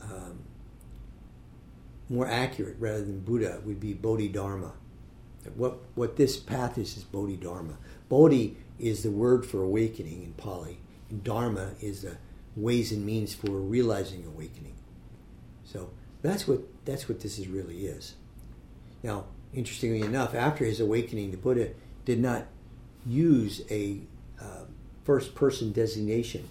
um, 0.00 0.44
more 2.08 2.28
accurate 2.28 2.76
rather 2.78 3.00
than 3.00 3.20
Buddha 3.20 3.60
would 3.64 3.80
be 3.80 3.94
Bodhidharma. 3.94 4.72
What, 5.56 5.78
what 5.94 6.16
this 6.16 6.36
path 6.36 6.78
is 6.78 6.96
is 6.96 7.04
Bodhidharma. 7.04 7.76
Bodhi 8.08 8.56
is 8.78 9.02
the 9.02 9.10
word 9.10 9.46
for 9.46 9.62
awakening 9.62 10.22
in 10.22 10.32
Pali, 10.34 10.78
and 11.10 11.22
Dharma 11.22 11.72
is 11.80 12.02
the 12.02 12.16
ways 12.56 12.92
and 12.92 13.04
means 13.04 13.34
for 13.34 13.50
realizing 13.50 14.24
awakening. 14.26 14.74
So 15.64 15.90
that's 16.22 16.46
what 16.46 16.60
that's 16.84 17.08
what 17.08 17.20
this 17.20 17.38
is 17.38 17.48
really 17.48 17.86
is. 17.86 18.14
Now, 19.02 19.24
interestingly 19.52 20.00
enough, 20.00 20.34
after 20.34 20.64
his 20.64 20.80
awakening, 20.80 21.30
the 21.30 21.36
Buddha 21.36 21.70
did 22.04 22.20
not 22.20 22.46
use 23.06 23.62
a 23.70 24.00
uh, 24.40 24.64
first 25.04 25.34
person 25.34 25.72
designation 25.72 26.48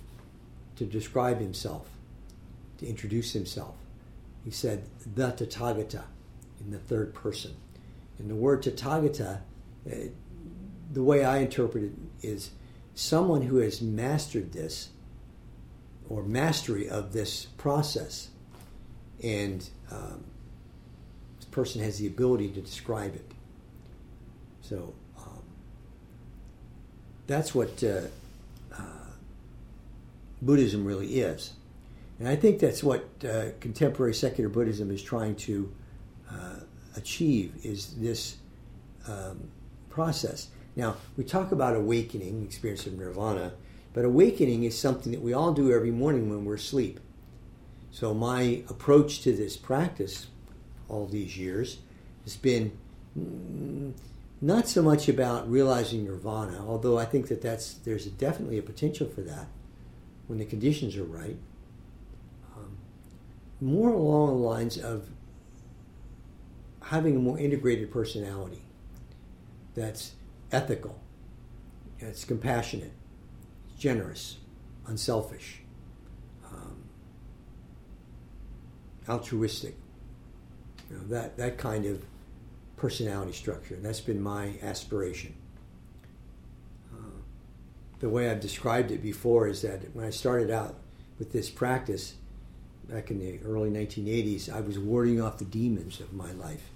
to 0.75 0.85
describe 0.85 1.39
himself, 1.39 1.87
to 2.77 2.87
introduce 2.87 3.33
himself. 3.33 3.75
He 4.43 4.51
said, 4.51 4.87
the 5.15 5.31
Tathagata 5.31 6.03
in 6.59 6.71
the 6.71 6.79
third 6.79 7.13
person. 7.13 7.55
And 8.19 8.29
the 8.29 8.35
word 8.35 8.63
Tathagata 8.63 9.41
uh, 9.89 9.95
the 10.91 11.03
way 11.03 11.25
I 11.25 11.39
interpret 11.39 11.85
it 11.85 11.91
is 12.21 12.51
someone 12.93 13.41
who 13.41 13.57
has 13.57 13.81
mastered 13.81 14.53
this 14.53 14.89
or 16.07 16.23
mastery 16.23 16.87
of 16.87 17.13
this 17.13 17.45
process, 17.57 18.29
and 19.23 19.67
um, 19.91 20.23
this 21.37 21.45
person 21.45 21.81
has 21.81 21.97
the 21.97 22.07
ability 22.07 22.49
to 22.49 22.61
describe 22.61 23.15
it. 23.15 23.31
So 24.61 24.93
um, 25.17 25.41
that's 27.25 27.55
what 27.55 27.83
uh, 27.83 28.01
uh, 28.71 29.09
Buddhism 30.41 30.85
really 30.85 31.19
is. 31.19 31.53
And 32.19 32.27
I 32.27 32.35
think 32.35 32.59
that's 32.59 32.83
what 32.83 33.07
uh, 33.27 33.45
contemporary 33.59 34.13
secular 34.13 34.49
Buddhism 34.49 34.91
is 34.91 35.01
trying 35.01 35.35
to 35.37 35.73
uh, 36.29 36.59
achieve 36.95 37.53
is 37.63 37.95
this 37.95 38.37
um, 39.07 39.49
process. 39.89 40.49
Now, 40.75 40.97
we 41.17 41.23
talk 41.23 41.51
about 41.51 41.75
awakening, 41.75 42.43
experience 42.43 42.87
of 42.87 42.93
nirvana, 42.93 43.53
but 43.93 44.05
awakening 44.05 44.63
is 44.63 44.77
something 44.77 45.11
that 45.11 45.21
we 45.21 45.33
all 45.33 45.53
do 45.53 45.71
every 45.71 45.91
morning 45.91 46.29
when 46.29 46.45
we're 46.45 46.55
asleep. 46.55 46.99
So, 47.91 48.13
my 48.13 48.63
approach 48.69 49.21
to 49.21 49.33
this 49.33 49.55
practice 49.55 50.27
all 50.89 51.05
these 51.05 51.37
years 51.37 51.77
has 52.23 52.35
been 52.35 52.75
mm, 53.17 53.93
not 54.41 54.67
so 54.67 54.81
much 54.81 55.07
about 55.07 55.49
realizing 55.49 56.05
nirvana, 56.05 56.65
although 56.67 56.97
I 56.97 57.05
think 57.05 57.27
that 57.27 57.41
that's, 57.41 57.75
there's 57.75 58.05
definitely 58.07 58.57
a 58.57 58.63
potential 58.63 59.07
for 59.07 59.21
that 59.21 59.47
when 60.27 60.39
the 60.39 60.45
conditions 60.45 60.97
are 60.97 61.03
right. 61.03 61.37
Um, 62.55 62.77
more 63.61 63.89
along 63.89 64.27
the 64.27 64.33
lines 64.33 64.77
of 64.77 65.07
having 66.93 67.15
a 67.15 67.19
more 67.19 67.39
integrated 67.39 67.89
personality 67.89 68.61
that's 69.73 70.11
ethical, 70.51 70.99
it's 71.97 72.23
compassionate, 72.23 72.91
generous, 73.79 74.37
unselfish, 74.85 75.61
um, 76.45 76.83
altruistic. 79.09 79.75
You 80.91 80.97
know, 80.97 81.03
that, 81.07 81.35
that 81.37 81.57
kind 81.57 81.87
of 81.87 82.05
personality 82.77 83.31
structure. 83.31 83.73
And 83.73 83.83
that's 83.83 84.01
been 84.01 84.21
my 84.21 84.53
aspiration. 84.61 85.33
Uh, 86.93 87.21
the 88.01 88.09
way 88.09 88.29
I've 88.29 88.39
described 88.39 88.91
it 88.91 89.01
before 89.01 89.47
is 89.47 89.63
that 89.63 89.95
when 89.95 90.05
I 90.05 90.11
started 90.11 90.51
out 90.51 90.75
with 91.17 91.31
this 91.31 91.49
practice 91.49 92.13
back 92.87 93.09
in 93.09 93.17
the 93.17 93.39
early 93.43 93.71
1980s, 93.71 94.53
I 94.53 94.61
was 94.61 94.77
warding 94.77 95.19
off 95.19 95.39
the 95.39 95.45
demons 95.45 95.99
of 95.99 96.13
my 96.13 96.31
life. 96.33 96.69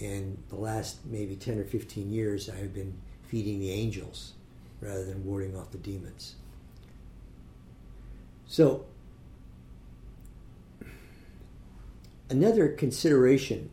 And 0.00 0.42
the 0.48 0.56
last 0.56 1.04
maybe 1.04 1.34
10 1.34 1.58
or 1.58 1.64
15 1.64 2.10
years, 2.10 2.48
I 2.48 2.56
have 2.56 2.72
been 2.72 2.94
feeding 3.26 3.58
the 3.60 3.70
angels 3.70 4.34
rather 4.80 5.04
than 5.04 5.24
warding 5.24 5.56
off 5.56 5.70
the 5.70 5.78
demons. 5.78 6.36
So, 8.46 8.86
another 12.30 12.68
consideration 12.68 13.70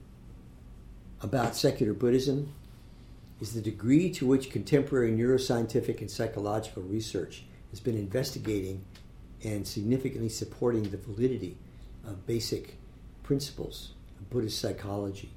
about 1.22 1.56
secular 1.56 1.94
Buddhism 1.94 2.54
is 3.40 3.54
the 3.54 3.62
degree 3.62 4.10
to 4.12 4.26
which 4.26 4.50
contemporary 4.50 5.12
neuroscientific 5.12 6.02
and 6.02 6.10
psychological 6.10 6.84
research 6.84 7.44
has 7.70 7.80
been 7.80 7.98
investigating 7.98 8.84
and 9.44 9.68
significantly 9.68 10.30
supporting 10.30 10.84
the 10.84 10.98
validity 10.98 11.58
of 12.06 12.26
basic 12.26 12.78
principles 13.24 13.92
of 14.20 14.30
Buddhist 14.30 14.60
psychology 14.60 15.32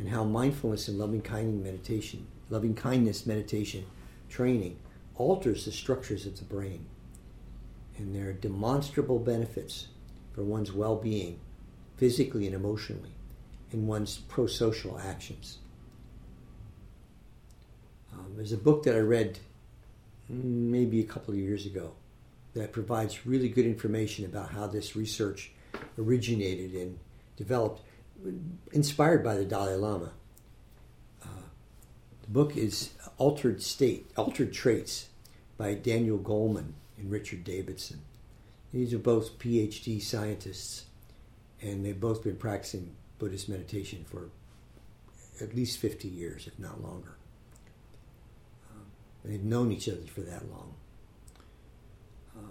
and 0.00 0.08
how 0.08 0.24
mindfulness 0.24 0.88
and 0.88 0.98
loving 0.98 1.20
kindness 1.20 1.62
meditation, 1.62 2.26
loving 2.48 2.74
kindness 2.74 3.26
meditation 3.26 3.84
training 4.30 4.78
alters 5.14 5.66
the 5.66 5.72
structures 5.72 6.24
of 6.24 6.38
the 6.38 6.44
brain. 6.44 6.86
And 7.98 8.14
there 8.16 8.30
are 8.30 8.32
demonstrable 8.32 9.18
benefits 9.18 9.88
for 10.32 10.42
one's 10.42 10.72
well 10.72 10.96
being, 10.96 11.38
physically 11.98 12.46
and 12.46 12.54
emotionally, 12.54 13.12
in 13.72 13.86
one's 13.86 14.16
pro 14.16 14.46
social 14.46 14.98
actions. 14.98 15.58
Um, 18.14 18.32
there's 18.36 18.52
a 18.52 18.56
book 18.56 18.84
that 18.84 18.96
I 18.96 19.00
read 19.00 19.38
maybe 20.30 21.00
a 21.00 21.04
couple 21.04 21.34
of 21.34 21.40
years 21.40 21.66
ago 21.66 21.92
that 22.54 22.72
provides 22.72 23.26
really 23.26 23.50
good 23.50 23.66
information 23.66 24.24
about 24.24 24.52
how 24.52 24.66
this 24.66 24.96
research 24.96 25.52
originated 25.98 26.72
and 26.72 26.98
developed, 27.36 27.82
inspired 28.72 29.24
by 29.24 29.34
the 29.34 29.44
Dalai 29.44 29.74
Lama. 29.74 30.12
Uh, 31.22 31.48
the 32.22 32.30
book 32.30 32.56
is 32.56 32.90
Altered 33.18 33.62
State, 33.62 34.10
Altered 34.16 34.52
Traits 34.52 35.08
by 35.56 35.74
Daniel 35.74 36.18
Goleman 36.18 36.72
and 36.98 37.10
Richard 37.10 37.44
Davidson. 37.44 38.00
These 38.72 38.94
are 38.94 38.98
both 38.98 39.38
PhD 39.38 40.00
scientists, 40.00 40.84
and 41.60 41.84
they've 41.84 41.98
both 41.98 42.22
been 42.22 42.36
practicing 42.36 42.94
Buddhist 43.18 43.48
meditation 43.48 44.04
for 44.08 44.30
at 45.42 45.54
least 45.54 45.78
50 45.78 46.08
years, 46.08 46.46
if 46.46 46.58
not 46.58 46.82
longer. 46.82 47.16
Um, 48.70 48.86
they've 49.24 49.42
known 49.42 49.72
each 49.72 49.88
other 49.88 50.06
for 50.06 50.20
that 50.20 50.48
long. 50.50 50.74
Uh, 52.36 52.50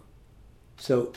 so, 0.78 1.14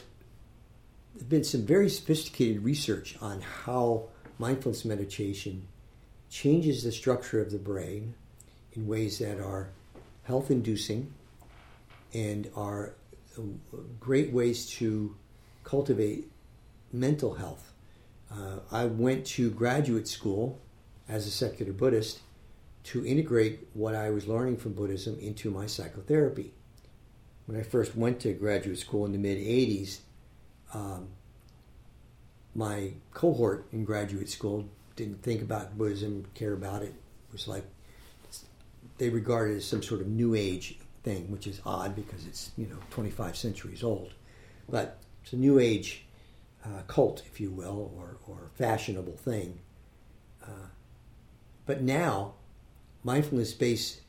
there's 1.15 1.25
been 1.25 1.45
some 1.45 1.67
very 1.67 1.91
sophisticated 1.91 2.65
research 2.65 3.17
on 3.21 3.41
how 3.41 4.09
mindfulness 4.39 4.85
meditation 4.85 5.67
changes 6.31 6.83
the 6.83 6.93
structure 6.93 7.41
of 7.41 7.51
the 7.51 7.59
brain 7.59 8.15
in 8.73 8.87
ways 8.87 9.19
that 9.19 9.39
are 9.39 9.69
health 10.25 10.51
inducing 10.51 11.13
and 12.15 12.51
are 12.57 12.95
great 14.01 14.33
ways 14.33 14.67
to 14.67 15.15
cultivate 15.65 16.31
mental 16.93 17.35
health. 17.35 17.73
Uh, 18.31 18.59
I 18.71 18.87
went 18.87 19.27
to 19.27 19.51
graduate 19.51 20.09
school 20.09 20.59
as 21.09 21.27
a 21.27 21.31
secular 21.31 21.73
Buddhist 21.73 22.21
to 22.85 23.07
integrate 23.07 23.69
what 23.75 23.95
I 23.95 24.11
was 24.11 24.27
learning 24.27 24.57
from 24.57 24.73
Buddhism 24.73 25.19
into 25.21 25.51
my 25.51 25.67
psychotherapy. 25.67 26.53
When 27.47 27.59
I 27.59 27.63
first 27.63 27.97
went 27.97 28.21
to 28.21 28.33
graduate 28.33 28.79
school 28.79 29.05
in 29.05 29.13
the 29.13 29.19
mid 29.19 29.39
80s, 29.39 29.99
um, 30.75 31.09
my 32.55 32.93
cohort 33.15 33.67
in 33.73 33.85
graduate 33.85 34.29
school 34.29 34.69
didn't 34.97 35.23
think 35.23 35.43
about 35.43 35.77
Buddhism, 35.77 36.27
care 36.35 36.53
about 36.53 36.83
it. 36.83 36.95
It 37.29 37.33
was 37.33 37.49
like 37.49 37.65
they 38.99 39.09
regard 39.09 39.51
it 39.51 39.57
as 39.57 39.65
some 39.65 39.83
sort 39.83 40.01
of 40.01 40.07
new 40.07 40.35
age 40.35 40.79
thing, 41.03 41.31
which 41.31 41.47
is 41.47 41.61
odd 41.65 41.97
because 41.97 42.27
it's 42.27 42.53
you 42.57 42.67
know 42.67 42.79
25 42.91 43.37
centuries 43.37 43.83
old, 43.83 44.15
but 44.69 44.99
it's 45.23 45.33
a 45.33 45.37
new 45.37 45.59
age 45.59 46.05
uh, 46.65 46.83
cult, 46.87 47.23
if 47.27 47.41
you 47.41 47.51
will, 47.51 47.93
or 47.97 48.17
or 48.29 48.51
fashionable 48.55 49.17
thing. 49.17 49.59
Uh, 50.45 50.69
but 51.67 51.83
now, 51.83 52.35
mindfulness 53.05 53.53
based 53.53 54.01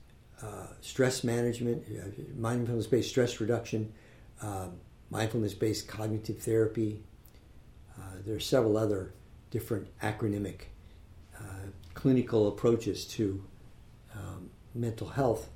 uh, 0.42 0.68
stress 0.82 1.24
management, 1.24 1.86
uh, 1.90 2.10
mindfulness 2.38 2.88
based 2.88 3.10
stress 3.10 3.40
reduction, 3.40 3.94
um, 4.42 4.74
mindfulness 5.10 5.54
based 5.54 5.88
cognitive 5.88 6.40
therapy. 6.40 7.02
Uh, 7.98 8.18
there 8.26 8.36
are 8.36 8.40
several 8.40 8.78
other 8.78 9.14
different 9.52 9.88
acronymic 10.00 10.62
uh, 11.40 11.68
clinical 11.94 12.48
approaches 12.48 13.06
to 13.06 13.44
um, 14.16 14.50
mental 14.74 15.10
health 15.10 15.50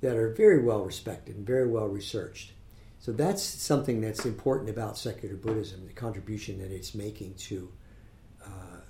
that 0.00 0.16
are 0.16 0.32
very 0.32 0.62
well 0.62 0.84
respected 0.84 1.36
and 1.36 1.46
very 1.46 1.66
well 1.66 1.88
researched. 1.88 2.52
So 2.98 3.12
that's 3.12 3.42
something 3.42 4.00
that's 4.00 4.24
important 4.24 4.70
about 4.70 4.98
secular 4.98 5.36
Buddhism, 5.36 5.86
the 5.86 5.92
contribution 5.92 6.58
that 6.58 6.72
it's 6.72 6.94
making 6.94 7.34
to 7.34 7.72
uh, 8.44 8.80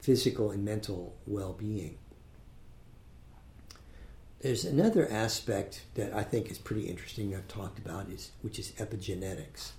physical 0.00 0.50
and 0.50 0.64
mental 0.64 1.16
well 1.26 1.54
being. 1.54 1.98
There's 4.40 4.64
another 4.64 5.10
aspect 5.10 5.84
that 5.94 6.12
I 6.12 6.22
think 6.22 6.50
is 6.50 6.58
pretty 6.58 6.82
interesting 6.82 7.34
I've 7.34 7.48
talked 7.48 7.78
about, 7.78 8.10
is, 8.10 8.32
which 8.42 8.58
is 8.58 8.72
epigenetics. 8.72 9.70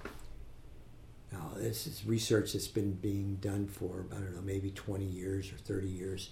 Now, 1.36 1.52
this 1.58 1.86
is 1.86 2.06
research 2.06 2.54
that's 2.54 2.68
been 2.68 2.94
being 2.94 3.36
done 3.42 3.68
for, 3.68 4.06
I 4.12 4.16
don't 4.16 4.36
know, 4.36 4.42
maybe 4.42 4.72
20 4.72 5.04
years 5.04 5.52
or 5.52 5.58
30 5.58 5.88
years. 5.88 6.30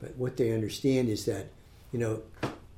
But 0.00 0.16
what 0.16 0.36
they 0.36 0.52
understand 0.52 1.08
is 1.08 1.26
that, 1.26 1.48
you 1.92 1.98
know, 1.98 2.22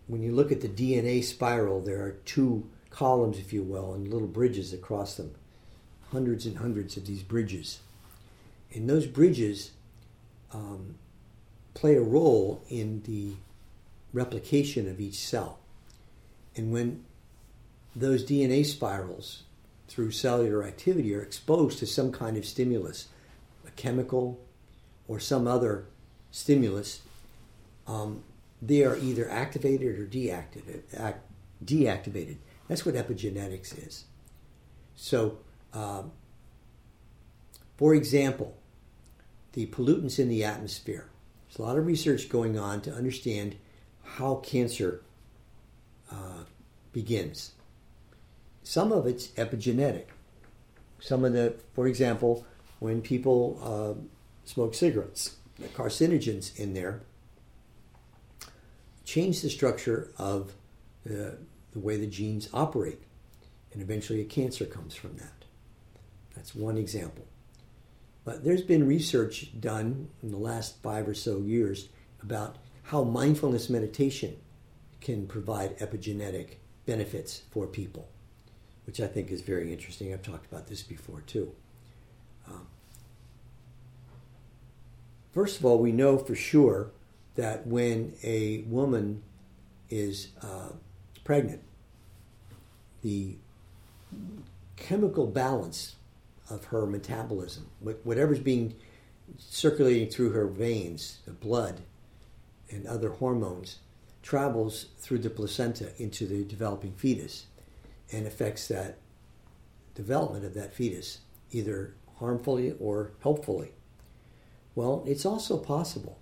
when 0.08 0.22
you 0.22 0.32
look 0.32 0.50
at 0.50 0.60
the 0.62 0.68
DNA 0.68 1.22
spiral, 1.22 1.80
there 1.80 2.02
are 2.02 2.12
two 2.24 2.68
columns, 2.90 3.38
if 3.38 3.52
you 3.52 3.62
will, 3.62 3.94
and 3.94 4.12
little 4.12 4.26
bridges 4.26 4.72
across 4.72 5.16
them. 5.16 5.32
Hundreds 6.10 6.44
and 6.44 6.58
hundreds 6.58 6.96
of 6.96 7.06
these 7.06 7.22
bridges. 7.22 7.80
And 8.72 8.90
those 8.90 9.06
bridges 9.06 9.70
um, 10.52 10.96
play 11.74 11.94
a 11.94 12.02
role 12.02 12.64
in 12.68 13.02
the 13.02 13.34
replication 14.12 14.88
of 14.88 15.00
each 15.00 15.18
cell. 15.18 15.60
And 16.56 16.72
when 16.72 17.04
those 17.94 18.24
DNA 18.24 18.66
spirals 18.66 19.44
through 19.90 20.12
cellular 20.12 20.62
activity 20.62 21.12
are 21.12 21.20
exposed 21.20 21.80
to 21.80 21.86
some 21.86 22.12
kind 22.12 22.36
of 22.36 22.46
stimulus, 22.46 23.08
a 23.66 23.70
chemical 23.72 24.40
or 25.08 25.18
some 25.18 25.48
other 25.48 25.84
stimulus, 26.30 27.00
um, 27.88 28.22
they 28.62 28.84
are 28.84 28.96
either 28.96 29.28
activated 29.28 29.98
or 29.98 30.06
deactivated. 30.06 30.82
Act, 30.96 31.26
deactivated. 31.64 32.36
That's 32.68 32.86
what 32.86 32.94
epigenetics 32.94 33.84
is. 33.84 34.04
So, 34.94 35.38
um, 35.72 36.12
for 37.76 37.92
example, 37.92 38.56
the 39.54 39.66
pollutants 39.66 40.20
in 40.20 40.28
the 40.28 40.44
atmosphere. 40.44 41.10
There's 41.48 41.58
a 41.58 41.62
lot 41.62 41.76
of 41.76 41.86
research 41.86 42.28
going 42.28 42.56
on 42.56 42.80
to 42.82 42.92
understand 42.92 43.56
how 44.04 44.36
cancer 44.36 45.02
uh, 46.12 46.44
begins. 46.92 47.52
Some 48.70 48.92
of 48.92 49.04
it's 49.04 49.26
epigenetic. 49.30 50.04
Some 51.00 51.24
of 51.24 51.32
the, 51.32 51.56
for 51.74 51.88
example, 51.88 52.46
when 52.78 53.02
people 53.02 53.58
uh, 53.60 54.00
smoke 54.44 54.74
cigarettes, 54.76 55.38
the 55.58 55.66
carcinogens 55.66 56.56
in 56.56 56.72
there 56.72 57.00
change 59.04 59.42
the 59.42 59.50
structure 59.50 60.12
of 60.18 60.52
the, 61.04 61.36
the 61.72 61.80
way 61.80 61.96
the 61.96 62.06
genes 62.06 62.48
operate. 62.54 63.02
And 63.72 63.82
eventually 63.82 64.20
a 64.20 64.24
cancer 64.24 64.66
comes 64.66 64.94
from 64.94 65.16
that. 65.16 65.44
That's 66.36 66.54
one 66.54 66.76
example. 66.78 67.26
But 68.24 68.44
there's 68.44 68.62
been 68.62 68.86
research 68.86 69.50
done 69.58 70.10
in 70.22 70.30
the 70.30 70.36
last 70.36 70.80
five 70.80 71.08
or 71.08 71.14
so 71.14 71.38
years 71.38 71.88
about 72.22 72.54
how 72.84 73.02
mindfulness 73.02 73.68
meditation 73.68 74.36
can 75.00 75.26
provide 75.26 75.76
epigenetic 75.80 76.58
benefits 76.86 77.42
for 77.50 77.66
people, 77.66 78.08
which 78.86 79.00
I 79.00 79.06
think 79.06 79.30
is 79.30 79.40
very 79.40 79.72
interesting. 79.72 80.12
I've 80.12 80.22
talked 80.22 80.46
about 80.50 80.66
this 80.66 80.82
before 80.82 81.22
too. 81.22 81.52
Um, 82.48 82.66
first 85.32 85.58
of 85.58 85.64
all, 85.64 85.78
we 85.78 85.92
know 85.92 86.18
for 86.18 86.34
sure 86.34 86.90
that 87.36 87.66
when 87.66 88.14
a 88.22 88.62
woman 88.62 89.22
is 89.88 90.28
uh, 90.42 90.70
pregnant, 91.24 91.62
the 93.02 93.36
chemical 94.76 95.26
balance 95.26 95.96
of 96.48 96.64
her 96.66 96.86
metabolism, 96.86 97.66
whatever's 97.80 98.40
being 98.40 98.74
circulating 99.38 100.08
through 100.08 100.30
her 100.30 100.46
veins, 100.46 101.18
the 101.24 101.32
blood, 101.32 101.82
and 102.70 102.86
other 102.86 103.10
hormones, 103.10 103.78
travels 104.22 104.86
through 104.98 105.18
the 105.18 105.30
placenta 105.30 105.90
into 106.02 106.26
the 106.26 106.44
developing 106.44 106.92
fetus 106.92 107.46
and 108.12 108.26
affects 108.26 108.68
that 108.68 108.98
development 109.94 110.44
of 110.44 110.54
that 110.54 110.74
fetus, 110.74 111.18
either 111.50 111.94
harmfully 112.18 112.74
or 112.78 113.12
helpfully. 113.22 113.72
Well, 114.74 115.04
it's 115.06 115.26
also 115.26 115.58
possible 115.58 116.18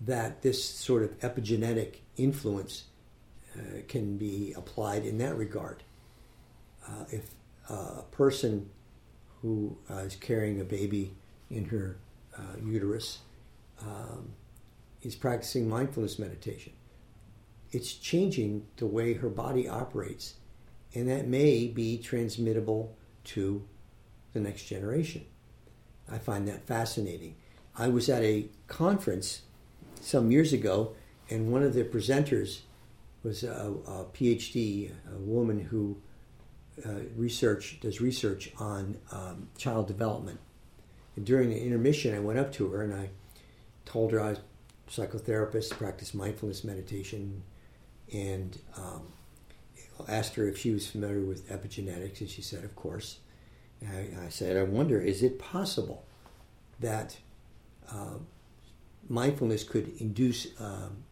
that 0.00 0.42
this 0.42 0.62
sort 0.64 1.02
of 1.02 1.18
epigenetic 1.20 1.96
influence 2.16 2.84
uh, 3.56 3.80
can 3.88 4.16
be 4.16 4.52
applied 4.56 5.04
in 5.04 5.18
that 5.18 5.36
regard. 5.36 5.82
Uh, 6.86 7.04
if 7.10 7.30
uh, 7.68 7.74
a 7.98 8.04
person 8.12 8.70
who 9.42 9.76
uh, 9.90 9.96
is 9.96 10.16
carrying 10.16 10.60
a 10.60 10.64
baby 10.64 11.14
in 11.50 11.64
her 11.66 11.96
uh, 12.36 12.42
uterus 12.64 13.18
um, 13.80 14.30
is 15.02 15.14
practicing 15.14 15.68
mindfulness 15.68 16.18
meditation, 16.18 16.72
it's 17.72 17.92
changing 17.92 18.66
the 18.76 18.86
way 18.86 19.14
her 19.14 19.28
body 19.28 19.68
operates, 19.68 20.34
and 20.94 21.08
that 21.08 21.26
may 21.26 21.66
be 21.66 21.98
transmittable 21.98 22.96
to 23.24 23.64
the 24.32 24.40
next 24.40 24.64
generation. 24.64 25.24
I 26.10 26.18
find 26.18 26.48
that 26.48 26.66
fascinating. 26.66 27.36
I 27.76 27.88
was 27.88 28.08
at 28.08 28.22
a 28.22 28.46
conference 28.66 29.42
some 30.00 30.30
years 30.30 30.52
ago, 30.52 30.94
and 31.28 31.52
one 31.52 31.62
of 31.62 31.74
the 31.74 31.84
presenters 31.84 32.60
was 33.22 33.44
a, 33.44 33.74
a 33.86 34.04
PhD, 34.14 34.90
a 34.90 35.18
woman 35.18 35.60
who 35.60 36.00
uh, 36.84 37.00
research 37.16 37.78
does 37.80 38.00
research 38.00 38.52
on 38.58 38.96
um, 39.12 39.48
child 39.58 39.86
development. 39.86 40.38
And 41.16 41.26
during 41.26 41.50
the 41.50 41.60
intermission, 41.60 42.14
I 42.14 42.20
went 42.20 42.38
up 42.38 42.52
to 42.52 42.68
her 42.70 42.82
and 42.82 42.94
I 42.94 43.10
told 43.84 44.12
her 44.12 44.20
I 44.20 44.30
was 44.30 44.38
a 44.38 44.90
psychotherapist, 44.90 45.70
practiced 45.70 46.14
mindfulness 46.14 46.62
meditation, 46.62 47.42
and 48.12 48.56
um, 48.76 49.12
asked 50.06 50.34
her 50.36 50.46
if 50.46 50.58
she 50.58 50.70
was 50.70 50.88
familiar 50.88 51.20
with 51.20 51.48
epigenetics, 51.48 52.20
and 52.20 52.30
she 52.30 52.42
said, 52.42 52.64
"Of 52.64 52.76
course." 52.76 53.18
I, 53.82 54.08
I, 54.26 54.28
said, 54.28 54.56
"I 54.56 54.64
wonder, 54.64 55.00
is 55.00 55.22
it 55.22 55.38
possible 55.38 56.04
that 56.80 57.16
uh, 57.90 58.18
mindfulness 59.08 59.64
could 59.64 59.92
induce 60.00 60.48
um, 60.60 61.04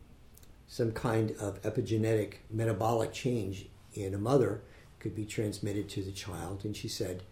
some 0.66 0.92
kind 0.92 1.34
of 1.38 1.62
epigenetic 1.62 2.34
metabolic 2.50 3.12
change 3.12 3.66
in 3.94 4.14
a 4.14 4.18
mother?" 4.18 4.62
could 5.06 5.14
be 5.14 5.24
transmitted 5.24 5.88
to 5.88 6.02
the 6.02 6.10
child. 6.10 6.64
And 6.64 6.76
she 6.76 6.88
said, 6.88 7.22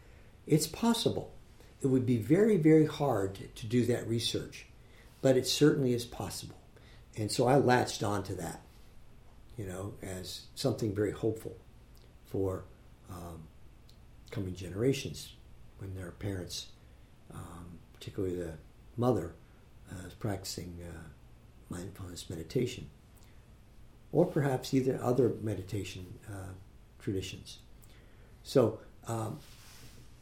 It's 0.46 0.68
possible. 0.68 1.32
It 1.82 1.88
would 1.88 2.06
be 2.06 2.18
very, 2.18 2.56
very 2.56 2.86
hard 2.86 3.38
to 3.54 3.66
do 3.66 3.84
that 3.86 4.08
research, 4.08 4.66
but 5.20 5.36
it 5.36 5.46
certainly 5.46 5.92
is 5.92 6.04
possible. 6.04 6.56
And 7.16 7.32
so 7.32 7.48
I 7.48 7.56
latched 7.56 8.04
on 8.04 8.22
to 8.24 8.34
that, 8.36 8.62
you 9.56 9.66
know, 9.66 9.94
as 10.02 10.42
something 10.54 10.94
very 10.94 11.12
hopeful 11.12 11.56
for 12.26 12.64
um, 13.10 13.44
coming 14.30 14.54
generations 14.54 15.34
when 15.78 15.94
their 15.94 16.10
parents, 16.12 16.68
um, 17.32 17.78
particularly 17.92 18.34
the 18.34 18.54
mother, 18.96 19.34
uh, 19.92 20.06
is 20.06 20.14
practicing 20.14 20.78
uh, 20.82 20.98
mindfulness 21.68 22.28
meditation. 22.28 22.88
Or 24.12 24.26
perhaps 24.26 24.72
either 24.72 24.98
other 25.02 25.34
meditation 25.42 26.18
uh, 26.28 26.52
traditions. 27.00 27.58
So 28.44 28.78
um, 29.08 29.40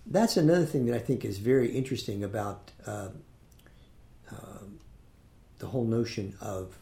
that's 0.07 0.37
another 0.37 0.65
thing 0.65 0.87
that 0.87 0.97
I 0.97 0.99
think 0.99 1.25
is 1.25 1.39
very 1.39 1.71
interesting 1.71 2.25
about 2.25 2.71
uh, 2.87 3.09
uh, 4.31 4.65
the 5.59 5.67
whole 5.67 5.85
notion 5.85 6.35
of 6.41 6.77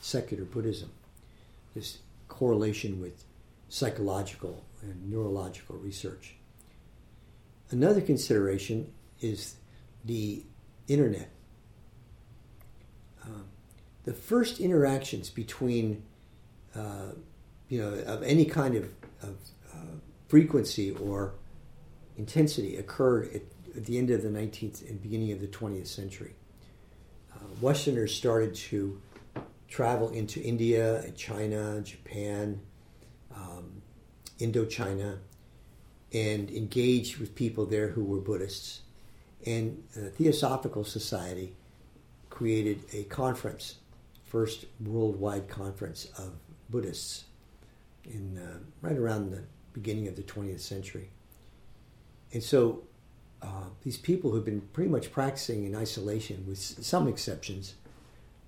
secular 0.00 0.44
Buddhism, 0.44 0.90
this 1.74 1.98
correlation 2.28 3.00
with 3.00 3.24
psychological 3.68 4.64
and 4.82 5.10
neurological 5.10 5.76
research. 5.76 6.34
Another 7.70 8.00
consideration 8.00 8.92
is 9.20 9.56
the 10.04 10.42
internet. 10.86 11.30
Uh, 13.22 13.42
the 14.04 14.12
first 14.12 14.58
interactions 14.60 15.28
between 15.28 16.02
uh, 16.74 17.12
you 17.68 17.82
know, 17.82 17.90
of 18.04 18.22
any 18.22 18.44
kind 18.44 18.74
of, 18.74 18.84
of 19.22 19.36
uh, 19.72 19.96
frequency 20.28 20.92
or 20.92 21.34
intensity 22.16 22.76
occurred 22.76 23.28
at, 23.34 23.42
at, 23.76 23.84
the 23.84 23.98
end 23.98 24.10
of 24.10 24.22
the 24.22 24.28
19th 24.28 24.88
and 24.88 25.00
beginning 25.02 25.32
of 25.32 25.40
the 25.40 25.46
20th 25.46 25.86
century. 25.86 26.34
Uh, 27.34 27.38
Westerners 27.60 28.14
started 28.14 28.54
to 28.54 29.00
travel 29.68 30.08
into 30.10 30.40
India, 30.42 31.10
China, 31.16 31.80
Japan, 31.82 32.60
um, 33.34 33.82
Indochina, 34.40 35.18
and 36.12 36.50
engage 36.50 37.18
with 37.18 37.34
people 37.34 37.66
there 37.66 37.88
who 37.88 38.04
were 38.04 38.18
Buddhists. 38.18 38.80
And 39.44 39.82
the 39.94 40.10
Theosophical 40.10 40.84
Society 40.84 41.54
created 42.30 42.82
a 42.92 43.04
conference, 43.04 43.76
first 44.24 44.64
worldwide 44.80 45.48
conference 45.48 46.06
of 46.16 46.32
Buddhists 46.70 47.24
in 48.04 48.38
uh, 48.38 48.58
right 48.80 48.96
around 48.96 49.30
the 49.30 49.42
beginning 49.72 50.08
of 50.08 50.16
the 50.16 50.22
20th 50.22 50.60
century. 50.60 51.10
And 52.32 52.42
so 52.42 52.82
uh, 53.42 53.68
these 53.82 53.96
people 53.96 54.30
who've 54.30 54.44
been 54.44 54.62
pretty 54.72 54.90
much 54.90 55.12
practicing 55.12 55.64
in 55.64 55.74
isolation, 55.74 56.44
with 56.46 56.58
some 56.58 57.06
exceptions, 57.06 57.74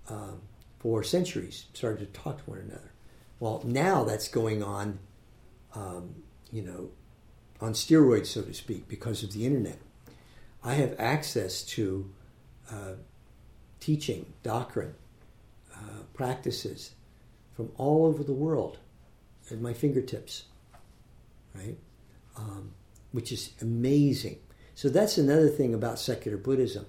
um, 0.09 0.41
for 0.81 1.05
centuries, 1.05 1.67
started 1.75 2.13
to 2.13 2.21
talk 2.21 2.43
to 2.43 2.51
one 2.51 2.59
another. 2.59 2.91
Well, 3.39 3.63
now 3.65 4.03
that's 4.03 4.29
going 4.29 4.63
on, 4.63 4.99
um, 5.75 6.17
you 6.51 6.63
know, 6.63 6.91
on 7.61 7.75
steroids, 7.75 8.27
so 8.27 8.43
to 8.43 8.55
speak, 8.55 8.89
because 8.89 9.23
of 9.23 9.33
the 9.33 9.47
internet. 9.47 9.79
I 10.65 10.75
have 10.75 10.95
access 10.99 11.63
to 11.65 12.11
uh, 12.71 12.95
teaching, 13.79 14.33
doctrine, 14.43 14.95
uh, 15.75 16.03
practices 16.15 16.93
from 17.55 17.71
all 17.77 18.07
over 18.07 18.25
the 18.25 18.33
world 18.33 18.79
at 19.51 19.61
my 19.61 19.75
fingertips, 19.75 20.45
right? 21.55 21.77
Um, 22.37 22.73
which 23.13 23.33
is 23.33 23.53
amazing. 23.61 24.39
So 24.75 24.89
that's 24.89 25.19
another 25.19 25.49
thing 25.49 25.75
about 25.75 25.99
secular 25.99 26.39
Buddhism. 26.39 26.87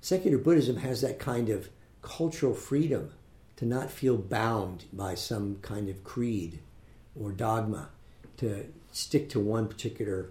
Secular 0.00 0.38
Buddhism 0.38 0.76
has 0.76 1.02
that 1.02 1.18
kind 1.18 1.50
of 1.50 1.68
cultural 2.00 2.54
freedom 2.54 3.12
to 3.56 3.64
not 3.64 3.90
feel 3.90 4.16
bound 4.16 4.84
by 4.92 5.14
some 5.14 5.56
kind 5.62 5.88
of 5.88 6.04
creed 6.04 6.60
or 7.18 7.32
dogma, 7.32 7.88
to 8.36 8.66
stick 8.92 9.30
to 9.30 9.40
one 9.40 9.66
particular 9.66 10.30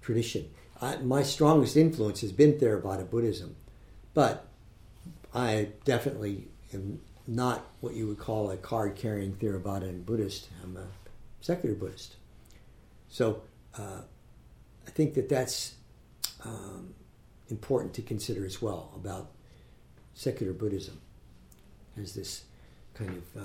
tradition. 0.00 0.48
I, 0.80 0.96
my 0.96 1.22
strongest 1.22 1.76
influence 1.76 2.22
has 2.22 2.32
been 2.32 2.54
Theravada 2.54 3.08
Buddhism, 3.08 3.56
but 4.14 4.46
I 5.34 5.68
definitely 5.84 6.48
am 6.72 7.00
not 7.26 7.66
what 7.80 7.94
you 7.94 8.08
would 8.08 8.18
call 8.18 8.50
a 8.50 8.56
card 8.56 8.96
carrying 8.96 9.34
Theravada 9.34 10.04
Buddhist. 10.04 10.48
I'm 10.62 10.76
a 10.76 10.86
secular 11.40 11.74
Buddhist. 11.74 12.16
So 13.08 13.42
uh, 13.78 14.00
I 14.86 14.90
think 14.90 15.14
that 15.14 15.28
that's 15.28 15.74
um, 16.44 16.94
important 17.48 17.94
to 17.94 18.02
consider 18.02 18.44
as 18.44 18.60
well 18.60 18.90
about 18.96 19.30
secular 20.14 20.52
Buddhism 20.52 21.00
as 22.00 22.14
this 22.14 22.44
kind 23.04 23.22
of 23.36 23.42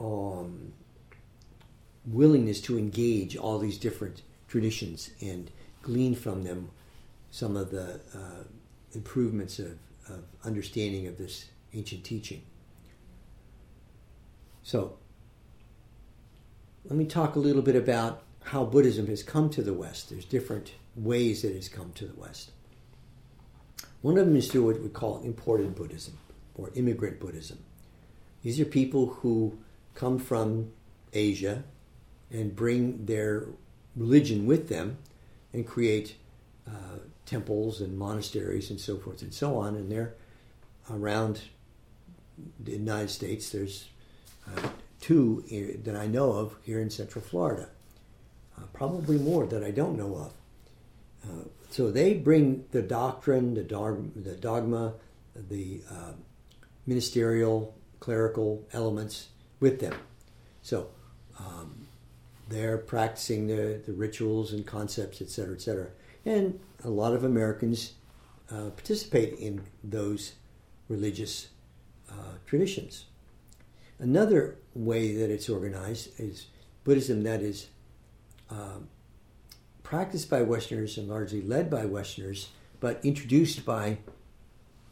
uh, 0.00 0.04
um, 0.04 0.72
willingness 2.06 2.60
to 2.62 2.78
engage 2.78 3.36
all 3.36 3.58
these 3.58 3.78
different 3.78 4.22
traditions 4.48 5.10
and 5.20 5.50
glean 5.82 6.14
from 6.14 6.44
them 6.44 6.70
some 7.30 7.56
of 7.56 7.70
the 7.70 8.00
uh, 8.14 8.44
improvements 8.92 9.58
of, 9.58 9.78
of 10.08 10.22
understanding 10.44 11.06
of 11.06 11.18
this 11.18 11.46
ancient 11.72 12.04
teaching. 12.04 12.42
So, 14.62 14.96
let 16.84 16.96
me 16.96 17.06
talk 17.06 17.34
a 17.34 17.38
little 17.38 17.62
bit 17.62 17.76
about 17.76 18.22
how 18.44 18.64
Buddhism 18.64 19.06
has 19.08 19.22
come 19.22 19.50
to 19.50 19.62
the 19.62 19.72
West. 19.72 20.10
There's 20.10 20.24
different 20.24 20.74
ways 20.94 21.44
it 21.44 21.54
has 21.54 21.68
come 21.68 21.92
to 21.94 22.06
the 22.06 22.14
West. 22.14 22.52
One 24.02 24.18
of 24.18 24.26
them 24.26 24.36
is 24.36 24.50
through 24.50 24.66
what 24.66 24.82
we 24.82 24.90
call 24.90 25.22
imported 25.22 25.74
Buddhism 25.74 26.18
or 26.54 26.70
immigrant 26.74 27.20
Buddhism. 27.20 27.58
These 28.44 28.60
are 28.60 28.66
people 28.66 29.06
who 29.06 29.58
come 29.94 30.18
from 30.18 30.70
Asia 31.12 31.64
and 32.30 32.54
bring 32.54 33.06
their 33.06 33.46
religion 33.96 34.46
with 34.46 34.68
them 34.68 34.98
and 35.52 35.66
create 35.66 36.16
uh, 36.68 36.98
temples 37.24 37.80
and 37.80 37.96
monasteries 37.96 38.68
and 38.68 38.78
so 38.78 38.98
forth 38.98 39.22
and 39.22 39.32
so 39.32 39.56
on. 39.56 39.76
And 39.76 39.90
they're 39.90 40.14
around 40.90 41.40
the 42.62 42.72
United 42.72 43.08
States. 43.08 43.48
There's 43.48 43.88
uh, 44.46 44.68
two 45.00 45.42
that 45.84 45.96
I 45.96 46.06
know 46.06 46.32
of 46.32 46.54
here 46.64 46.80
in 46.80 46.90
Central 46.90 47.24
Florida. 47.24 47.70
Uh, 48.58 48.62
probably 48.74 49.18
more 49.18 49.46
that 49.46 49.64
I 49.64 49.70
don't 49.70 49.96
know 49.96 50.16
of. 50.16 50.32
Uh, 51.24 51.44
so 51.70 51.90
they 51.90 52.12
bring 52.14 52.66
the 52.72 52.82
doctrine, 52.82 53.54
the, 53.54 53.62
the 53.62 54.36
dogma, 54.36 54.94
the 55.34 55.80
uh, 55.90 56.12
ministerial, 56.86 57.74
clerical 58.04 58.62
elements 58.74 59.28
with 59.60 59.80
them. 59.80 59.94
So 60.60 60.88
um, 61.40 61.86
they're 62.50 62.76
practicing 62.76 63.46
the, 63.46 63.80
the 63.86 63.94
rituals 63.94 64.52
and 64.52 64.66
concepts, 64.66 65.22
etc., 65.22 65.54
etc. 65.54 65.86
And 66.26 66.60
a 66.84 66.90
lot 66.90 67.14
of 67.14 67.24
Americans 67.24 67.94
uh, 68.50 68.68
participate 68.76 69.38
in 69.38 69.62
those 69.82 70.34
religious 70.90 71.48
uh, 72.10 72.36
traditions. 72.44 73.06
Another 73.98 74.58
way 74.74 75.14
that 75.16 75.30
it's 75.30 75.48
organized 75.48 76.20
is 76.20 76.48
Buddhism 76.84 77.22
that 77.22 77.40
is 77.40 77.68
um, 78.50 78.88
practiced 79.82 80.28
by 80.28 80.42
Westerners 80.42 80.98
and 80.98 81.08
largely 81.08 81.40
led 81.40 81.70
by 81.70 81.86
Westerners, 81.86 82.48
but 82.80 83.02
introduced 83.02 83.64
by 83.64 83.96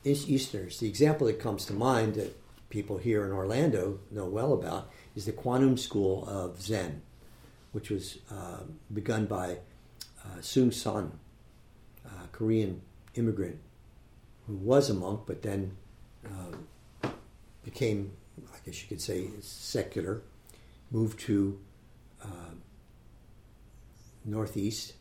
Easterners. 0.02 0.78
The 0.80 0.88
example 0.88 1.26
that 1.26 1.38
comes 1.38 1.66
to 1.66 1.74
mind 1.74 2.14
that 2.14 2.41
people 2.72 2.96
here 2.96 3.22
in 3.26 3.32
Orlando 3.32 4.00
know 4.10 4.24
well 4.24 4.54
about 4.54 4.90
is 5.14 5.26
the 5.26 5.32
Quantum 5.32 5.76
School 5.76 6.26
of 6.26 6.58
Zen, 6.58 7.02
which 7.72 7.90
was 7.90 8.18
uh, 8.30 8.60
begun 8.92 9.26
by 9.26 9.58
uh, 10.24 10.40
Sahn, 10.40 11.12
a 12.06 12.28
Korean 12.32 12.80
immigrant 13.14 13.58
who 14.46 14.54
was 14.54 14.88
a 14.88 14.94
monk 14.94 15.20
but 15.26 15.42
then 15.42 15.76
uh, 16.24 17.10
became, 17.62 18.12
I 18.42 18.56
guess 18.64 18.80
you 18.82 18.88
could 18.88 19.02
say, 19.02 19.28
secular, 19.42 20.22
moved 20.90 21.20
to 21.20 21.60
uh, 22.24 22.54
Northeast, 24.24 24.94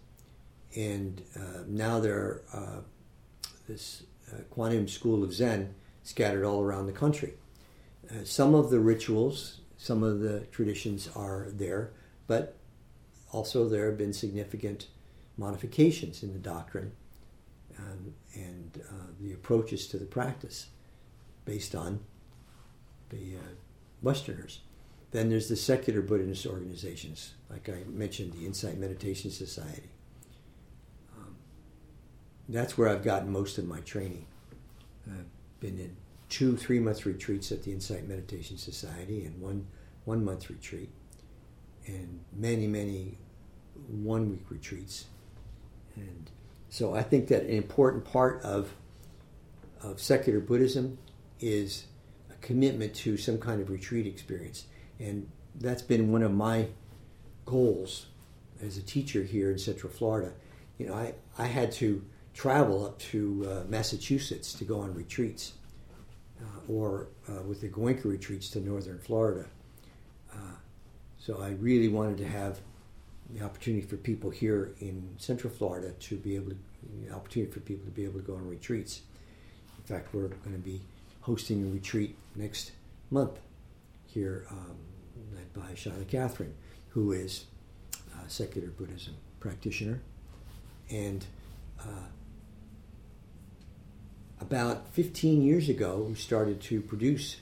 and 0.75 1.21
uh, 1.37 1.63
now 1.67 2.01
there 2.01 2.41
uh, 2.53 2.81
this 3.69 4.03
uh, 4.29 4.41
Quantum 4.49 4.89
School 4.89 5.23
of 5.23 5.33
Zen 5.33 5.73
scattered 6.03 6.43
all 6.43 6.61
around 6.61 6.87
the 6.87 6.91
country. 6.91 7.35
Some 8.23 8.53
of 8.53 8.69
the 8.69 8.79
rituals, 8.79 9.61
some 9.77 10.03
of 10.03 10.19
the 10.19 10.41
traditions 10.51 11.09
are 11.15 11.47
there, 11.51 11.91
but 12.27 12.57
also 13.31 13.67
there 13.67 13.85
have 13.87 13.97
been 13.97 14.13
significant 14.13 14.87
modifications 15.37 16.23
in 16.23 16.33
the 16.33 16.39
doctrine 16.39 16.91
um, 17.79 18.13
and 18.33 18.81
uh, 18.89 19.07
the 19.19 19.33
approaches 19.33 19.87
to 19.87 19.97
the 19.97 20.05
practice 20.05 20.67
based 21.45 21.73
on 21.73 21.99
the 23.09 23.35
uh, 23.35 23.53
Westerners. 24.01 24.59
Then 25.11 25.29
there's 25.29 25.49
the 25.49 25.55
secular 25.55 26.01
Buddhist 26.01 26.45
organizations, 26.45 27.33
like 27.49 27.67
I 27.67 27.83
mentioned, 27.87 28.33
the 28.33 28.45
Insight 28.45 28.77
Meditation 28.77 29.29
Society. 29.29 29.89
Um, 31.17 31.35
that's 32.47 32.77
where 32.77 32.87
I've 32.87 33.03
gotten 33.03 33.31
most 33.31 33.57
of 33.57 33.65
my 33.65 33.81
training. 33.81 34.25
I've 35.07 35.25
been 35.59 35.79
in 35.79 35.97
two 36.31 36.57
three 36.57 36.79
month 36.79 37.05
retreats 37.05 37.51
at 37.51 37.61
the 37.61 37.71
Insight 37.71 38.07
Meditation 38.07 38.57
Society 38.57 39.25
and 39.25 39.39
one 39.39 39.67
one 40.05 40.25
month 40.25 40.49
retreat, 40.49 40.89
and 41.85 42.21
many, 42.35 42.65
many 42.65 43.19
one 43.87 44.31
week 44.31 44.49
retreats. 44.49 45.05
And 45.95 46.31
so 46.69 46.95
I 46.95 47.03
think 47.03 47.27
that 47.27 47.43
an 47.43 47.49
important 47.49 48.05
part 48.05 48.41
of, 48.43 48.73
of 49.83 49.99
secular 49.99 50.39
Buddhism 50.39 50.97
is 51.39 51.85
a 52.31 52.35
commitment 52.47 52.95
to 52.95 53.17
some 53.17 53.37
kind 53.37 53.61
of 53.61 53.69
retreat 53.69 54.07
experience. 54.07 54.65
And 54.99 55.29
that's 55.55 55.81
been 55.81 56.11
one 56.11 56.23
of 56.23 56.31
my 56.31 56.67
goals 57.45 58.07
as 58.63 58.77
a 58.77 58.81
teacher 58.81 59.23
here 59.23 59.51
in 59.51 59.57
Central 59.57 59.91
Florida. 59.91 60.31
You 60.77 60.87
know, 60.87 60.93
I, 60.93 61.13
I 61.37 61.45
had 61.45 61.71
to 61.73 62.03
travel 62.33 62.85
up 62.85 62.97
to 62.99 63.45
uh, 63.49 63.63
Massachusetts 63.67 64.53
to 64.53 64.63
go 64.63 64.79
on 64.79 64.93
retreats, 64.95 65.53
or 66.67 67.07
uh, 67.29 67.41
with 67.43 67.61
the 67.61 67.69
Goenka 67.69 68.05
retreats 68.05 68.49
to 68.51 68.59
northern 68.59 68.99
Florida. 68.99 69.45
Uh, 70.33 70.55
so 71.19 71.41
I 71.41 71.49
really 71.49 71.87
wanted 71.87 72.17
to 72.19 72.27
have 72.27 72.59
the 73.29 73.43
opportunity 73.43 73.85
for 73.85 73.97
people 73.97 74.29
here 74.29 74.73
in 74.79 75.15
Central 75.17 75.53
Florida 75.53 75.91
to 75.91 76.17
be 76.17 76.35
able 76.35 76.51
to, 76.51 76.57
opportunity 77.13 77.51
for 77.51 77.59
people 77.59 77.85
to 77.85 77.91
be 77.91 78.03
able 78.03 78.19
to 78.19 78.25
go 78.25 78.35
on 78.35 78.47
retreats. 78.47 79.01
In 79.77 79.83
fact, 79.83 80.13
we're 80.13 80.27
going 80.27 80.53
to 80.53 80.57
be 80.57 80.81
hosting 81.21 81.63
a 81.63 81.71
retreat 81.71 82.15
next 82.35 82.71
month 83.09 83.39
here 84.07 84.45
um, 84.49 84.77
led 85.33 85.53
by 85.53 85.73
Shaila 85.73 86.07
Catherine, 86.07 86.53
who 86.89 87.11
is 87.11 87.45
a 88.25 88.29
secular 88.29 88.69
Buddhism 88.69 89.15
practitioner. 89.39 90.01
And 90.89 91.25
uh, 91.79 92.07
about 94.41 94.93
15 94.93 95.43
years 95.43 95.69
ago, 95.69 96.05
we 96.09 96.15
started 96.15 96.59
to 96.61 96.81
produce 96.81 97.37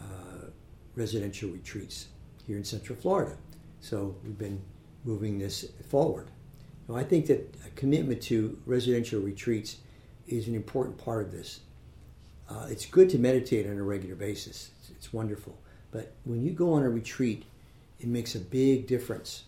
uh, 0.00 0.46
residential 0.94 1.50
retreats 1.50 2.06
here 2.46 2.56
in 2.56 2.64
Central 2.64 2.96
Florida. 2.96 3.36
So 3.80 4.16
we've 4.24 4.38
been 4.38 4.62
moving 5.04 5.38
this 5.38 5.66
forward. 5.88 6.28
Now, 6.88 6.96
I 6.96 7.04
think 7.04 7.26
that 7.26 7.54
a 7.66 7.70
commitment 7.70 8.22
to 8.22 8.58
residential 8.64 9.20
retreats 9.20 9.78
is 10.26 10.48
an 10.48 10.54
important 10.54 10.96
part 10.96 11.22
of 11.22 11.32
this. 11.32 11.60
Uh, 12.48 12.66
it's 12.70 12.86
good 12.86 13.10
to 13.10 13.18
meditate 13.18 13.66
on 13.66 13.76
a 13.76 13.82
regular 13.82 14.14
basis, 14.14 14.70
it's, 14.78 14.90
it's 14.90 15.12
wonderful. 15.12 15.58
But 15.90 16.12
when 16.24 16.42
you 16.42 16.52
go 16.52 16.72
on 16.74 16.82
a 16.82 16.90
retreat, 16.90 17.44
it 18.00 18.06
makes 18.06 18.34
a 18.34 18.40
big 18.40 18.86
difference 18.86 19.44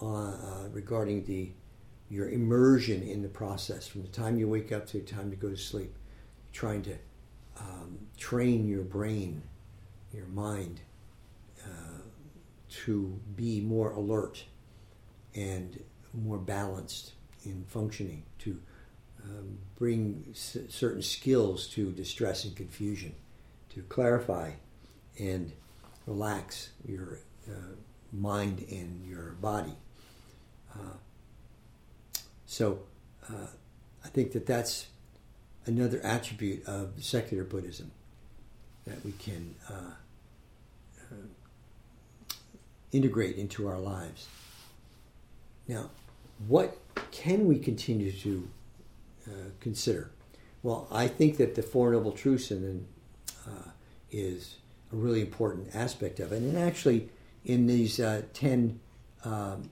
uh, 0.00 0.06
uh, 0.06 0.34
regarding 0.72 1.24
the 1.24 1.50
your 2.10 2.30
immersion 2.30 3.02
in 3.02 3.20
the 3.20 3.28
process 3.28 3.86
from 3.86 4.00
the 4.00 4.08
time 4.08 4.38
you 4.38 4.48
wake 4.48 4.72
up 4.72 4.86
to 4.86 4.98
the 4.98 5.04
time 5.04 5.30
you 5.30 5.36
go 5.36 5.50
to 5.50 5.56
sleep. 5.56 5.94
Trying 6.52 6.82
to 6.82 6.96
um, 7.60 7.98
train 8.16 8.66
your 8.66 8.82
brain, 8.82 9.42
your 10.12 10.26
mind, 10.26 10.80
uh, 11.64 12.02
to 12.84 13.20
be 13.36 13.60
more 13.60 13.92
alert 13.92 14.44
and 15.34 15.82
more 16.12 16.38
balanced 16.38 17.12
in 17.44 17.64
functioning, 17.68 18.24
to 18.40 18.60
um, 19.24 19.58
bring 19.76 20.24
certain 20.32 21.02
skills 21.02 21.66
to 21.68 21.92
distress 21.92 22.44
and 22.44 22.56
confusion, 22.56 23.14
to 23.70 23.82
clarify 23.82 24.52
and 25.18 25.52
relax 26.06 26.70
your 26.86 27.18
uh, 27.48 27.74
mind 28.12 28.64
and 28.70 29.04
your 29.06 29.32
body. 29.40 29.74
Uh, 30.74 30.96
so 32.46 32.80
uh, 33.28 33.46
I 34.04 34.08
think 34.08 34.32
that 34.32 34.46
that's 34.46 34.86
another 35.68 36.00
attribute 36.02 36.66
of 36.66 36.92
secular 36.98 37.44
Buddhism 37.44 37.90
that 38.86 39.04
we 39.04 39.12
can 39.12 39.54
uh, 39.70 39.92
uh, 41.12 42.34
integrate 42.90 43.36
into 43.36 43.68
our 43.68 43.78
lives. 43.78 44.26
Now, 45.68 45.90
what 46.46 46.78
can 47.10 47.46
we 47.46 47.58
continue 47.58 48.10
to 48.10 48.48
uh, 49.26 49.30
consider? 49.60 50.10
Well, 50.62 50.88
I 50.90 51.06
think 51.06 51.36
that 51.36 51.54
the 51.54 51.62
Four 51.62 51.92
Noble 51.92 52.12
Truths 52.12 52.50
and 52.50 52.86
uh, 53.46 53.70
is 54.10 54.56
a 54.90 54.96
really 54.96 55.20
important 55.20 55.74
aspect 55.74 56.18
of 56.18 56.32
it. 56.32 56.40
And 56.40 56.56
actually, 56.56 57.10
in 57.44 57.66
these 57.66 58.00
uh, 58.00 58.22
10 58.32 58.80
um, 59.24 59.68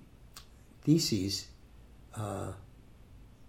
theses, 0.83 1.47
uh, 2.15 2.53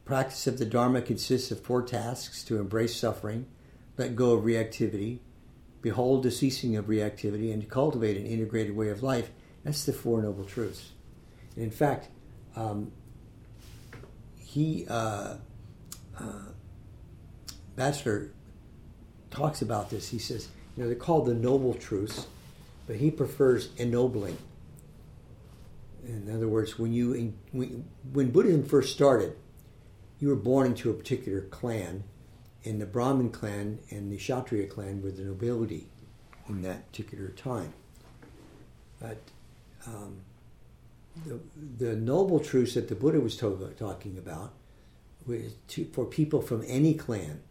practice 0.07 0.47
of 0.47 0.57
the 0.57 0.65
Dharma 0.65 1.01
consists 1.01 1.51
of 1.51 1.59
four 1.59 1.81
tasks 1.83 2.41
to 2.45 2.59
embrace 2.59 2.95
suffering, 2.95 3.45
let 3.97 4.15
go 4.15 4.31
of 4.31 4.45
reactivity, 4.45 5.19
behold 5.81 6.23
the 6.23 6.31
ceasing 6.31 6.77
of 6.77 6.85
reactivity, 6.85 7.51
and 7.51 7.61
to 7.61 7.67
cultivate 7.67 8.15
an 8.15 8.25
integrated 8.25 8.73
way 8.75 8.87
of 8.87 9.03
life. 9.03 9.31
That's 9.65 9.85
the 9.85 9.91
Four 9.91 10.21
Noble 10.21 10.45
Truths. 10.45 10.93
And 11.55 11.65
in 11.65 11.71
fact, 11.71 12.07
um, 12.55 12.93
he, 14.37 14.85
uh, 14.89 15.35
uh, 16.17 16.23
Batchelor, 17.75 18.31
talks 19.29 19.61
about 19.61 19.89
this. 19.89 20.07
He 20.07 20.19
says, 20.19 20.47
you 20.75 20.83
know, 20.83 20.89
they're 20.89 20.97
called 20.97 21.25
the 21.25 21.33
Noble 21.33 21.73
Truths, 21.73 22.27
but 22.87 22.95
he 22.95 23.11
prefers 23.11 23.69
ennobling. 23.75 24.37
In 26.07 26.33
other 26.33 26.47
words, 26.47 26.79
when 26.79 26.93
you 26.93 27.33
when 27.51 28.31
Buddhism 28.31 28.63
first 28.63 28.93
started, 28.93 29.35
you 30.19 30.29
were 30.29 30.35
born 30.35 30.67
into 30.67 30.89
a 30.89 30.93
particular 30.93 31.41
clan, 31.41 32.03
and 32.65 32.81
the 32.81 32.85
Brahmin 32.85 33.29
clan 33.29 33.79
and 33.89 34.11
the 34.11 34.17
Kshatriya 34.17 34.67
clan 34.67 35.01
were 35.01 35.11
the 35.11 35.23
nobility 35.23 35.87
in 36.49 36.61
that 36.63 36.91
particular 36.91 37.29
time. 37.29 37.73
But 38.99 39.17
um, 39.85 40.21
the, 41.25 41.39
the 41.77 41.95
noble 41.95 42.39
truths 42.39 42.73
that 42.73 42.87
the 42.87 42.95
Buddha 42.95 43.19
was 43.19 43.37
to- 43.37 43.73
talking 43.77 44.17
about 44.17 44.53
was 45.25 45.53
to, 45.69 45.85
for 45.85 46.05
people 46.05 46.41
from 46.41 46.63
any 46.67 46.93
clan 46.93 47.41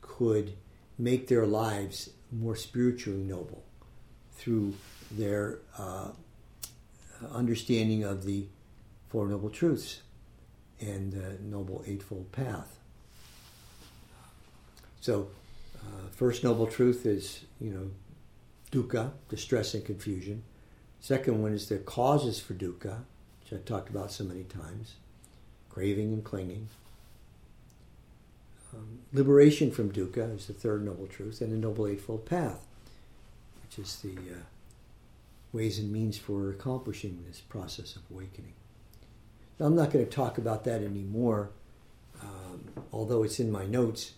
could 0.00 0.54
make 0.98 1.28
their 1.28 1.46
lives 1.46 2.10
more 2.30 2.56
spiritually 2.56 3.22
noble 3.22 3.62
through 4.36 4.74
their 5.10 5.58
uh, 5.78 6.08
understanding 7.32 8.02
of 8.02 8.24
the 8.24 8.46
Four 9.08 9.28
Noble 9.28 9.50
Truths 9.50 10.02
and 10.82 11.12
the 11.12 11.38
Noble 11.42 11.82
Eightfold 11.86 12.32
Path. 12.32 12.78
So, 15.00 15.28
uh, 15.76 16.08
first 16.10 16.44
noble 16.44 16.66
truth 16.66 17.06
is, 17.06 17.44
you 17.60 17.70
know, 17.70 17.90
dukkha, 18.70 19.12
distress 19.28 19.74
and 19.74 19.84
confusion. 19.84 20.42
Second 21.00 21.42
one 21.42 21.52
is 21.52 21.68
the 21.68 21.78
causes 21.78 22.38
for 22.40 22.54
dukkha, 22.54 22.98
which 23.40 23.52
I've 23.52 23.64
talked 23.64 23.88
about 23.88 24.12
so 24.12 24.24
many 24.24 24.44
times 24.44 24.94
craving 25.68 26.12
and 26.12 26.22
clinging. 26.22 26.68
Um, 28.74 29.00
liberation 29.12 29.70
from 29.70 29.90
dukkha 29.90 30.36
is 30.36 30.46
the 30.46 30.52
third 30.52 30.84
noble 30.84 31.06
truth, 31.06 31.40
and 31.40 31.52
the 31.52 31.56
Noble 31.56 31.86
Eightfold 31.86 32.26
Path, 32.26 32.66
which 33.62 33.78
is 33.78 33.96
the 33.96 34.10
uh, 34.10 34.44
ways 35.52 35.78
and 35.78 35.92
means 35.92 36.18
for 36.18 36.50
accomplishing 36.50 37.24
this 37.26 37.40
process 37.40 37.96
of 37.96 38.02
awakening. 38.10 38.54
I'm 39.60 39.76
not 39.76 39.90
going 39.90 40.04
to 40.04 40.10
talk 40.10 40.38
about 40.38 40.64
that 40.64 40.82
anymore, 40.82 41.50
um, 42.20 42.64
although 42.92 43.22
it's 43.22 43.38
in 43.38 43.50
my 43.50 43.66
notes, 43.66 44.12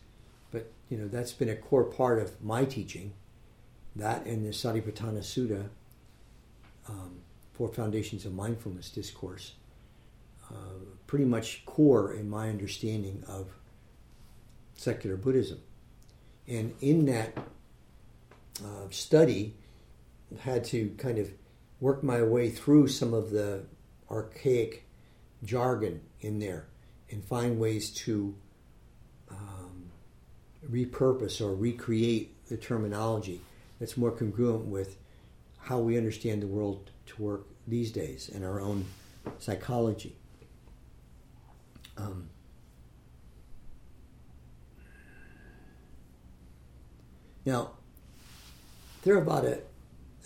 but 0.50 0.72
you 0.88 0.96
know 0.96 1.08
that's 1.08 1.32
been 1.32 1.48
a 1.48 1.56
core 1.56 1.84
part 1.84 2.18
of 2.18 2.42
my 2.42 2.64
teaching. 2.64 3.12
That 3.96 4.26
and 4.26 4.44
the 4.44 4.50
Satipatthana 4.50 5.20
Sutta, 5.20 5.68
um, 6.88 7.20
Four 7.52 7.68
Foundations 7.68 8.24
of 8.24 8.34
Mindfulness 8.34 8.90
discourse, 8.90 9.52
uh, 10.50 10.80
pretty 11.06 11.24
much 11.24 11.64
core 11.66 12.12
in 12.12 12.28
my 12.28 12.48
understanding 12.48 13.22
of 13.28 13.48
secular 14.74 15.16
Buddhism. 15.16 15.60
And 16.48 16.74
in 16.80 17.06
that 17.06 17.38
uh, 18.62 18.88
study, 18.90 19.54
had 20.40 20.64
to 20.64 20.94
kind 20.98 21.18
of 21.18 21.30
work 21.80 22.02
my 22.02 22.22
way 22.22 22.50
through 22.50 22.88
some 22.88 23.14
of 23.14 23.30
the 23.30 23.64
archaic 24.10 24.83
jargon 25.44 26.00
in 26.20 26.38
there 26.38 26.66
and 27.10 27.24
find 27.24 27.58
ways 27.58 27.90
to 27.90 28.34
um, 29.30 29.90
repurpose 30.70 31.40
or 31.40 31.54
recreate 31.54 32.46
the 32.48 32.56
terminology 32.56 33.40
that's 33.78 33.96
more 33.96 34.10
congruent 34.10 34.66
with 34.66 34.96
how 35.58 35.78
we 35.78 35.96
understand 35.96 36.42
the 36.42 36.46
world 36.46 36.90
to 37.06 37.22
work 37.22 37.46
these 37.66 37.90
days 37.90 38.30
and 38.32 38.44
our 38.44 38.60
own 38.60 38.84
psychology. 39.38 40.16
Um, 41.96 42.28
now, 47.44 47.72
Theravada, 49.04 49.60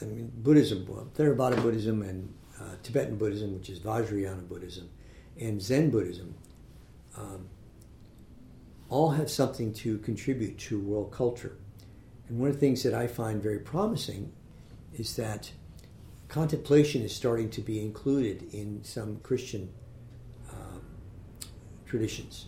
I 0.00 0.04
mean, 0.04 0.32
Buddhism, 0.36 0.86
Theravada 1.16 1.60
Buddhism 1.62 2.02
and 2.02 2.32
uh, 2.60 2.74
Tibetan 2.82 3.16
Buddhism, 3.16 3.54
which 3.54 3.70
is 3.70 3.80
Vajrayana 3.80 4.48
Buddhism, 4.48 4.88
and 5.40 5.60
Zen 5.60 5.90
Buddhism, 5.90 6.34
um, 7.16 7.48
all 8.88 9.10
have 9.10 9.30
something 9.30 9.72
to 9.74 9.98
contribute 9.98 10.58
to 10.58 10.80
world 10.80 11.12
culture. 11.12 11.56
And 12.28 12.38
one 12.38 12.48
of 12.48 12.54
the 12.54 12.60
things 12.60 12.82
that 12.82 12.94
I 12.94 13.06
find 13.06 13.42
very 13.42 13.58
promising 13.58 14.32
is 14.94 15.16
that 15.16 15.52
contemplation 16.28 17.02
is 17.02 17.14
starting 17.14 17.50
to 17.50 17.60
be 17.60 17.80
included 17.80 18.52
in 18.52 18.82
some 18.84 19.20
Christian 19.22 19.70
um, 20.50 20.82
traditions. 21.86 22.46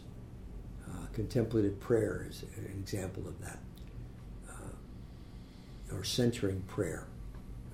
Uh, 0.86 1.06
contemplative 1.12 1.78
prayer 1.80 2.26
is 2.28 2.44
an 2.56 2.66
example 2.78 3.26
of 3.26 3.40
that, 3.40 3.58
uh, 4.50 5.94
or 5.96 6.04
centering 6.04 6.62
prayer, 6.62 7.06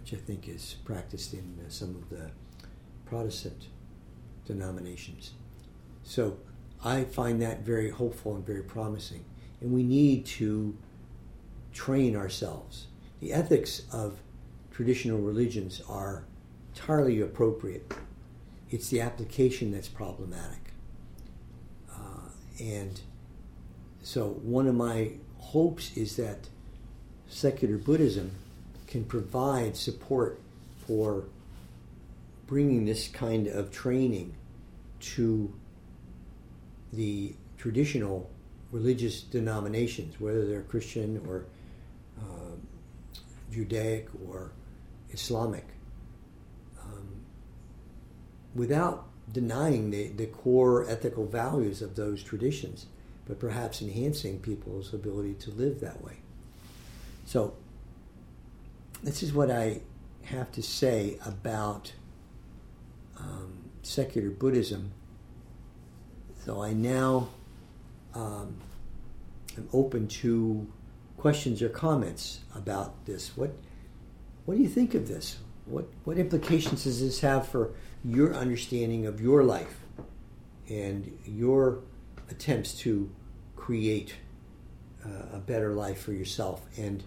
which 0.00 0.12
I 0.12 0.16
think 0.16 0.48
is 0.48 0.76
practiced 0.84 1.32
in 1.32 1.58
uh, 1.64 1.70
some 1.70 1.90
of 1.90 2.08
the 2.10 2.30
Protestant 3.04 3.68
denominations. 4.46 5.32
So 6.04 6.38
I 6.84 7.04
find 7.04 7.42
that 7.42 7.60
very 7.60 7.90
hopeful 7.90 8.34
and 8.34 8.46
very 8.46 8.62
promising. 8.62 9.24
And 9.60 9.72
we 9.72 9.82
need 9.82 10.26
to 10.26 10.76
train 11.72 12.16
ourselves. 12.16 12.86
The 13.20 13.32
ethics 13.32 13.82
of 13.92 14.18
traditional 14.70 15.18
religions 15.18 15.82
are 15.88 16.24
entirely 16.74 17.20
appropriate. 17.20 17.92
It's 18.70 18.88
the 18.88 19.00
application 19.00 19.72
that's 19.72 19.88
problematic. 19.88 20.72
Uh, 21.90 22.28
and 22.60 23.00
so, 24.02 24.28
one 24.28 24.68
of 24.68 24.74
my 24.74 25.12
hopes 25.38 25.96
is 25.96 26.16
that 26.16 26.48
secular 27.28 27.76
Buddhism 27.76 28.32
can 28.86 29.04
provide 29.04 29.76
support 29.76 30.40
for 30.86 31.24
bringing 32.46 32.84
this 32.84 33.08
kind 33.08 33.46
of 33.46 33.70
training 33.70 34.34
to 35.00 35.52
the 36.92 37.34
traditional 37.58 38.30
religious 38.70 39.22
denominations, 39.22 40.20
whether 40.20 40.46
they're 40.46 40.62
Christian 40.62 41.22
or 41.26 41.46
uh, 42.18 42.56
Judaic 43.50 44.08
or 44.28 44.52
Islamic, 45.10 45.66
um, 46.82 47.08
without 48.54 49.08
denying 49.32 49.90
the, 49.90 50.08
the 50.08 50.26
core 50.26 50.88
ethical 50.88 51.26
values 51.26 51.82
of 51.82 51.96
those 51.96 52.22
traditions, 52.22 52.86
but 53.26 53.40
perhaps 53.40 53.82
enhancing 53.82 54.38
people's 54.38 54.94
ability 54.94 55.34
to 55.34 55.50
live 55.50 55.80
that 55.80 56.02
way. 56.02 56.18
So, 57.24 57.54
this 59.02 59.22
is 59.22 59.32
what 59.32 59.50
I 59.50 59.80
have 60.24 60.50
to 60.52 60.62
say 60.62 61.18
about 61.24 61.92
um, 63.18 63.70
secular 63.82 64.30
Buddhism. 64.30 64.92
So 66.44 66.62
I 66.62 66.72
now 66.72 67.28
um, 68.14 68.56
am 69.56 69.68
open 69.72 70.08
to 70.08 70.66
questions 71.16 71.62
or 71.62 71.68
comments 71.68 72.40
about 72.54 73.06
this. 73.06 73.36
What 73.36 73.52
what 74.44 74.56
do 74.56 74.62
you 74.62 74.68
think 74.68 74.94
of 74.94 75.08
this? 75.08 75.38
What 75.64 75.88
what 76.04 76.18
implications 76.18 76.84
does 76.84 77.00
this 77.00 77.20
have 77.20 77.48
for 77.48 77.72
your 78.04 78.34
understanding 78.34 79.06
of 79.06 79.20
your 79.20 79.42
life 79.42 79.80
and 80.68 81.18
your 81.24 81.80
attempts 82.30 82.74
to 82.74 83.10
create 83.56 84.14
uh, 85.04 85.36
a 85.36 85.38
better 85.38 85.72
life 85.72 86.02
for 86.02 86.12
yourself 86.12 86.64
and 86.76 87.02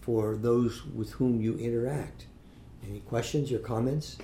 for 0.00 0.36
those 0.36 0.84
with 0.84 1.12
whom 1.12 1.40
you 1.40 1.56
interact? 1.56 2.26
Any 2.86 3.00
questions 3.00 3.52
or 3.52 3.60
comments? 3.60 4.18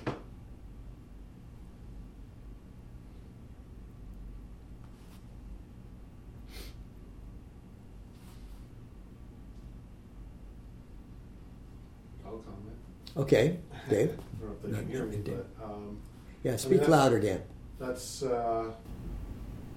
Okay, 13.19 13.57
Dave. 13.89 14.11
I 14.11 14.41
don't 14.41 14.49
know 14.49 14.55
if 14.55 14.61
they 14.61 14.79
can 14.79 14.89
hear 14.89 15.05
me, 15.05 15.17
but, 15.25 15.63
um, 15.63 15.97
Yeah, 16.43 16.55
speak 16.55 16.87
louder, 16.87 17.19
Dan. 17.19 17.41
that's, 17.77 18.23
uh, 18.23 18.71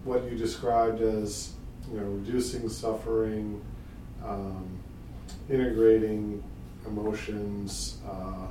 what 0.04 0.24
you 0.30 0.36
described 0.38 1.00
as, 1.00 1.52
you 1.90 1.98
know, 1.98 2.06
reducing 2.06 2.68
suffering, 2.68 3.60
um, 4.24 4.78
integrating 5.50 6.42
emotions. 6.86 7.98
Uh, 8.08 8.46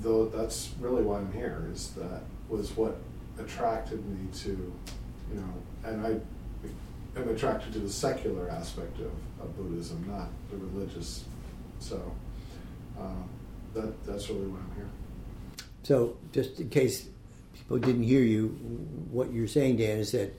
though 0.00 0.24
that's 0.26 0.70
really 0.80 1.02
why 1.02 1.18
I'm 1.18 1.32
here. 1.32 1.68
Is 1.72 1.90
that 1.90 2.22
was 2.48 2.74
what 2.76 2.96
attracted 3.38 4.04
me 4.06 4.28
to, 4.38 4.48
you 4.48 5.34
know, 5.34 5.52
and 5.84 6.06
I 6.06 7.20
am 7.20 7.28
attracted 7.28 7.74
to 7.74 7.78
the 7.80 7.90
secular 7.90 8.48
aspect 8.48 8.98
of, 9.00 9.12
of 9.42 9.54
Buddhism, 9.56 10.02
not 10.08 10.28
the 10.50 10.56
religious. 10.56 11.24
So 11.80 12.00
uh, 12.98 13.04
that 13.74 14.04
that's 14.04 14.28
really 14.28 14.46
why 14.46 14.58
I'm 14.58 14.76
here. 14.76 14.88
So, 15.82 16.16
just 16.32 16.60
in 16.60 16.68
case 16.68 17.08
people 17.54 17.78
didn't 17.78 18.02
hear 18.02 18.22
you, 18.22 18.48
what 19.10 19.32
you're 19.32 19.48
saying, 19.48 19.78
Dan, 19.78 19.98
is 19.98 20.12
that 20.12 20.38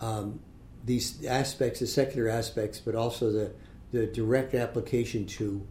um, 0.00 0.40
these 0.84 1.24
aspects, 1.24 1.80
the 1.80 1.86
secular 1.86 2.28
aspects, 2.28 2.80
but 2.80 2.94
also 2.94 3.30
the, 3.30 3.52
the 3.92 4.06
direct 4.06 4.54
application 4.54 5.26
to 5.26 5.66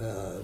uh, 0.00 0.38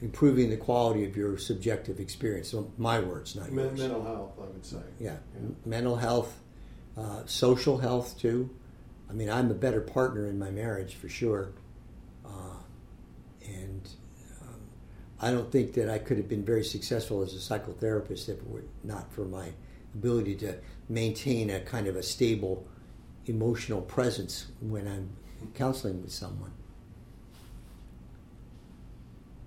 improving 0.00 0.50
the 0.50 0.56
quality 0.56 1.04
of 1.04 1.16
your 1.16 1.38
subjective 1.38 2.00
experience. 2.00 2.48
So, 2.50 2.72
my 2.76 2.98
words, 2.98 3.36
not 3.36 3.52
yours. 3.52 3.78
mental 3.78 4.02
health, 4.02 4.32
I 4.38 4.46
would 4.46 4.66
say. 4.66 4.82
Yeah, 4.98 5.16
yeah. 5.34 5.48
mental 5.64 5.96
health, 5.96 6.38
uh, 6.96 7.22
social 7.26 7.78
health 7.78 8.18
too. 8.18 8.50
I 9.08 9.14
mean, 9.14 9.30
I'm 9.30 9.50
a 9.50 9.54
better 9.54 9.80
partner 9.80 10.26
in 10.26 10.38
my 10.38 10.50
marriage 10.50 10.94
for 10.94 11.08
sure. 11.08 11.52
Uh, 12.24 12.56
and 13.46 13.88
I 15.24 15.30
don't 15.30 15.52
think 15.52 15.74
that 15.74 15.88
I 15.88 15.98
could 15.98 16.16
have 16.16 16.28
been 16.28 16.44
very 16.44 16.64
successful 16.64 17.22
as 17.22 17.32
a 17.32 17.36
psychotherapist 17.36 18.28
if 18.28 18.38
it 18.38 18.50
were 18.50 18.64
not 18.82 19.12
for 19.12 19.24
my 19.24 19.52
ability 19.94 20.34
to 20.36 20.56
maintain 20.88 21.48
a 21.48 21.60
kind 21.60 21.86
of 21.86 21.94
a 21.94 22.02
stable 22.02 22.66
emotional 23.26 23.80
presence 23.80 24.46
when 24.60 24.88
I'm 24.88 25.10
counseling 25.54 26.02
with 26.02 26.12
someone. 26.12 26.50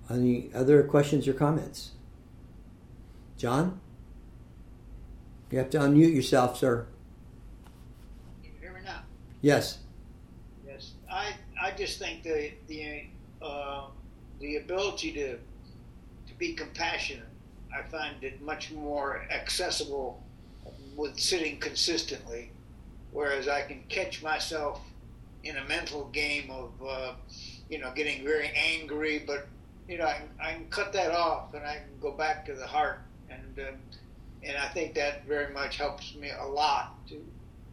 Any 0.09 0.49
other 0.55 0.81
questions 0.83 1.27
or 1.27 1.33
comments? 1.33 1.91
John? 3.37 3.81
You 5.51 5.57
have 5.57 5.69
to 5.71 5.79
unmute 5.79 6.15
yourself, 6.15 6.57
sir. 6.57 6.87
Can 8.41 8.53
you 8.53 8.59
hear 8.61 8.73
me 8.73 8.79
now? 8.85 9.01
Yes. 9.41 9.79
Yes. 10.65 10.93
I, 11.11 11.33
I 11.61 11.71
just 11.71 11.99
think 11.99 12.23
the, 12.23 12.51
the, 12.67 13.03
uh, 13.41 13.87
the 14.39 14.57
ability 14.57 15.11
to 15.13 15.37
be 16.37 16.53
compassionate. 16.53 17.27
I 17.73 17.83
find 17.83 18.23
it 18.23 18.41
much 18.41 18.71
more 18.71 19.25
accessible 19.29 20.23
with 20.95 21.19
sitting 21.19 21.59
consistently, 21.59 22.51
whereas 23.11 23.47
I 23.47 23.61
can 23.61 23.83
catch 23.89 24.23
myself 24.23 24.81
in 25.43 25.57
a 25.57 25.63
mental 25.65 26.05
game 26.05 26.49
of, 26.49 26.71
uh, 26.85 27.13
you 27.69 27.79
know, 27.79 27.91
getting 27.93 28.23
very 28.23 28.51
angry, 28.55 29.23
but 29.25 29.47
you 29.87 29.97
know, 29.97 30.05
I 30.05 30.21
I 30.41 30.53
can 30.53 30.67
cut 30.69 30.93
that 30.93 31.11
off 31.11 31.53
and 31.53 31.65
I 31.65 31.75
can 31.75 31.99
go 32.01 32.11
back 32.11 32.45
to 32.47 32.53
the 32.53 32.65
heart, 32.65 33.01
and 33.29 33.59
uh, 33.59 33.71
and 34.43 34.57
I 34.57 34.67
think 34.69 34.95
that 34.95 35.25
very 35.25 35.53
much 35.53 35.77
helps 35.77 36.15
me 36.15 36.31
a 36.31 36.45
lot 36.45 37.07
to 37.09 37.23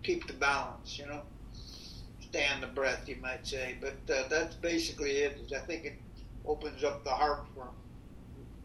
keep 0.02 0.26
the 0.26 0.34
balance, 0.34 0.98
you 0.98 1.06
know, 1.06 1.22
stay 2.20 2.46
on 2.54 2.60
the 2.60 2.66
breath, 2.66 3.08
you 3.08 3.16
might 3.22 3.46
say. 3.46 3.76
But 3.80 4.14
uh, 4.14 4.28
that's 4.28 4.56
basically 4.56 5.10
it. 5.10 5.38
Is 5.44 5.52
I 5.52 5.60
think 5.60 5.84
it 5.84 5.94
opens 6.44 6.84
up 6.84 7.04
the 7.04 7.10
heart 7.10 7.46
for 7.54 7.68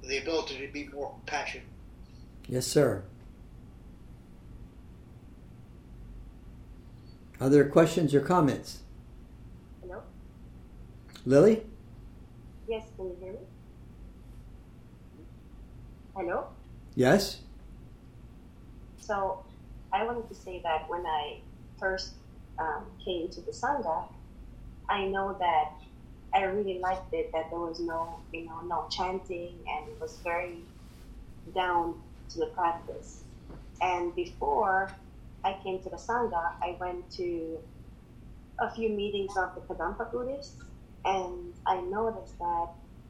the 0.08 0.18
ability 0.18 0.66
to 0.66 0.72
be 0.72 0.88
more 0.88 1.12
compassionate. 1.12 1.68
Yes, 2.48 2.66
sir. 2.66 3.04
Other 7.40 7.66
questions 7.66 8.16
or 8.16 8.22
comments? 8.22 8.80
Hello? 9.82 10.02
Lily? 11.26 11.64
Yes, 12.68 12.84
can 12.96 13.06
you 13.06 13.18
hear 13.22 13.34
me? 13.34 13.40
Hello? 16.16 16.48
Yes? 16.96 17.42
So, 19.00 19.46
I 19.94 20.04
wanted 20.04 20.28
to 20.30 20.36
say 20.36 20.62
that 20.64 20.90
when 20.90 21.06
I 21.06 21.40
first 21.80 22.14
um, 22.58 22.86
came 23.04 23.30
to 23.30 23.42
the 23.42 23.52
Sangha, 23.52 24.08
I 24.90 25.06
know 25.06 25.36
that 25.40 25.74
I 26.34 26.44
really 26.44 26.80
liked 26.80 27.14
it 27.14 27.32
that 27.34 27.46
there 27.50 27.60
was 27.60 27.80
no, 27.80 28.20
you 28.32 28.46
know, 28.46 28.62
no 28.68 28.88
chanting 28.92 29.64
and 29.68 29.88
it 29.90 29.98
was 30.00 30.20
very 30.24 30.66
down 31.56 31.96
to 32.30 32.40
the 32.40 32.48
practice. 32.56 33.24
And 33.82 34.14
before 34.16 34.92
I 35.44 35.58
came 35.64 35.82
to 35.84 35.90
the 35.90 35.98
Sangha, 35.98 36.52
I 36.62 36.78
went 36.80 37.10
to 37.12 37.60
a 38.60 38.72
few 38.72 38.90
meetings 38.90 39.34
of 39.38 39.50
the 39.56 39.62
Kadampa 39.62 40.12
Buddhists, 40.12 40.58
and 41.06 41.54
I 41.68 41.82
noticed 41.82 42.38
that 42.40 42.68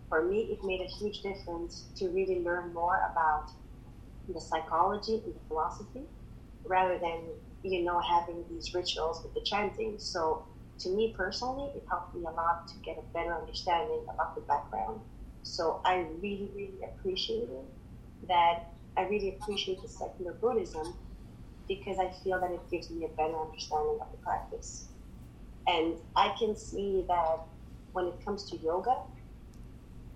for 0.09 0.23
me 0.25 0.49
it 0.51 0.59
made 0.63 0.81
a 0.81 0.89
huge 0.99 1.21
difference 1.21 1.89
to 1.97 2.09
really 2.09 2.43
learn 2.43 2.73
more 2.73 2.99
about 3.11 3.45
the 4.27 4.41
psychology 4.41 5.21
and 5.25 5.33
the 5.33 5.39
philosophy 5.47 6.03
rather 6.65 6.99
than, 6.99 7.29
you 7.63 7.83
know, 7.83 8.01
having 8.01 8.43
these 8.49 8.73
rituals 8.73 9.21
with 9.23 9.33
the 9.33 9.41
chanting. 9.45 9.95
So 9.99 10.43
to 10.79 10.89
me 10.89 11.13
personally, 11.17 11.71
it 11.75 11.83
helped 11.89 12.15
me 12.15 12.21
a 12.21 12.31
lot 12.31 12.67
to 12.67 12.79
get 12.79 12.97
a 12.97 13.13
better 13.13 13.33
understanding 13.33 14.01
about 14.13 14.35
the 14.35 14.41
background. 14.41 15.01
So 15.43 15.81
I 15.85 16.05
really, 16.21 16.51
really 16.55 16.79
appreciated 16.83 17.65
that. 18.27 18.73
I 18.95 19.03
really 19.03 19.37
appreciate 19.39 19.81
the 19.81 19.87
secular 19.87 20.33
Buddhism 20.33 20.93
because 21.67 21.99
I 21.99 22.09
feel 22.23 22.39
that 22.39 22.51
it 22.51 22.61
gives 22.69 22.89
me 22.89 23.05
a 23.05 23.09
better 23.09 23.37
understanding 23.39 23.99
of 24.01 24.07
the 24.11 24.17
practice. 24.17 24.87
And 25.67 25.95
I 26.15 26.33
can 26.39 26.55
see 26.55 27.05
that 27.07 27.39
when 27.93 28.05
it 28.05 28.23
comes 28.23 28.49
to 28.49 28.57
yoga, 28.57 28.95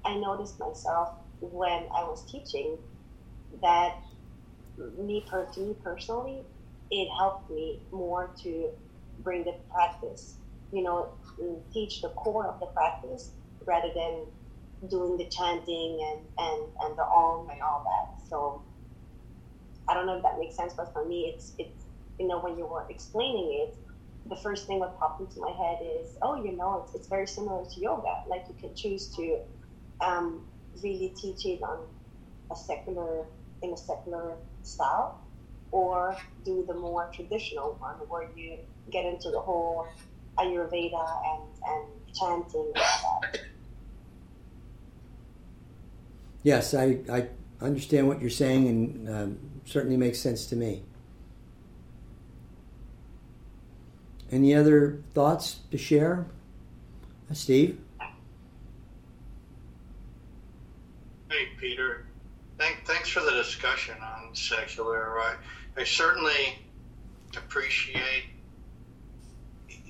I 0.05 0.15
noticed 0.15 0.59
myself 0.59 1.09
when 1.41 1.85
I 1.95 2.03
was 2.03 2.29
teaching 2.31 2.77
that 3.61 3.97
me, 4.97 5.25
per, 5.29 5.45
to 5.45 5.59
me 5.59 5.75
personally, 5.83 6.43
it 6.89 7.07
helped 7.17 7.51
me 7.51 7.79
more 7.91 8.31
to 8.43 8.69
bring 9.19 9.43
the 9.43 9.55
practice 9.71 10.40
you 10.71 10.83
know, 10.83 11.09
teach 11.73 12.01
the 12.01 12.09
core 12.09 12.47
of 12.47 12.59
the 12.59 12.67
practice 12.67 13.31
rather 13.65 13.89
than 13.93 14.25
doing 14.89 15.17
the 15.17 15.25
chanting 15.29 15.99
and, 16.11 16.19
and, 16.39 16.61
and 16.83 16.97
the 16.97 17.03
om 17.03 17.49
and 17.49 17.61
all 17.61 17.83
that. 17.85 18.27
So 18.29 18.63
I 19.87 19.93
don't 19.93 20.05
know 20.05 20.17
if 20.17 20.23
that 20.23 20.39
makes 20.39 20.55
sense, 20.55 20.73
but 20.75 20.91
for 20.93 21.05
me, 21.05 21.31
it's, 21.33 21.53
it's, 21.57 21.85
you 22.19 22.27
know, 22.27 22.39
when 22.39 22.57
you 22.57 22.65
were 22.65 22.85
explaining 22.89 23.67
it, 23.67 23.77
the 24.29 24.35
first 24.35 24.67
thing 24.67 24.79
that 24.79 24.97
popped 24.99 25.19
into 25.19 25.39
my 25.39 25.51
head 25.51 25.77
is, 25.99 26.17
oh, 26.21 26.43
you 26.43 26.55
know, 26.55 26.83
it's, 26.83 26.95
it's 26.95 27.07
very 27.07 27.27
similar 27.27 27.63
to 27.63 27.81
yoga. 27.81 28.13
Like 28.29 28.45
you 28.47 28.55
can 28.59 28.73
choose 28.75 29.07
to 29.15 29.39
um, 29.99 30.41
really 30.83 31.13
teach 31.19 31.45
it 31.45 31.61
on 31.63 31.79
a 32.51 32.55
secular, 32.55 33.25
in 33.61 33.73
a 33.73 33.77
secular 33.77 34.37
style, 34.63 35.19
or 35.71 36.15
do 36.45 36.63
the 36.67 36.73
more 36.73 37.09
traditional 37.13 37.77
one 37.79 37.95
where 38.09 38.29
you 38.35 38.57
get 38.91 39.05
into 39.05 39.29
the 39.31 39.39
whole 39.39 39.87
Ayurveda 40.37 41.07
and, 41.25 41.43
and 41.67 41.87
chanting 42.13 42.73
Yes, 46.43 46.73
I, 46.73 46.97
I 47.11 47.27
understand 47.61 48.07
what 48.07 48.19
you're 48.19 48.29
saying 48.29 48.67
and 48.67 49.09
um, 49.09 49.39
certainly 49.65 49.97
makes 49.97 50.19
sense 50.19 50.47
to 50.47 50.55
me. 50.55 50.83
Any 54.31 54.55
other 54.55 55.03
thoughts 55.13 55.59
to 55.71 55.77
share? 55.77 56.25
Uh, 57.29 57.33
Steve? 57.33 57.79
Hey, 61.29 61.49
Peter. 61.59 62.05
Thank, 62.57 62.85
thanks 62.85 63.09
for 63.09 63.19
the 63.19 63.31
discussion 63.31 63.95
on 64.01 64.33
secular. 64.33 65.19
I, 65.19 65.35
I 65.77 65.83
certainly 65.83 66.57
appreciate 67.35 68.25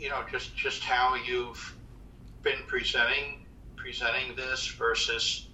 you 0.01 0.09
know, 0.09 0.23
just 0.31 0.55
just 0.57 0.83
how 0.83 1.13
you've 1.15 1.75
been 2.41 2.57
presenting 2.65 3.45
presenting 3.75 4.35
this 4.35 4.67
versus 4.67 5.47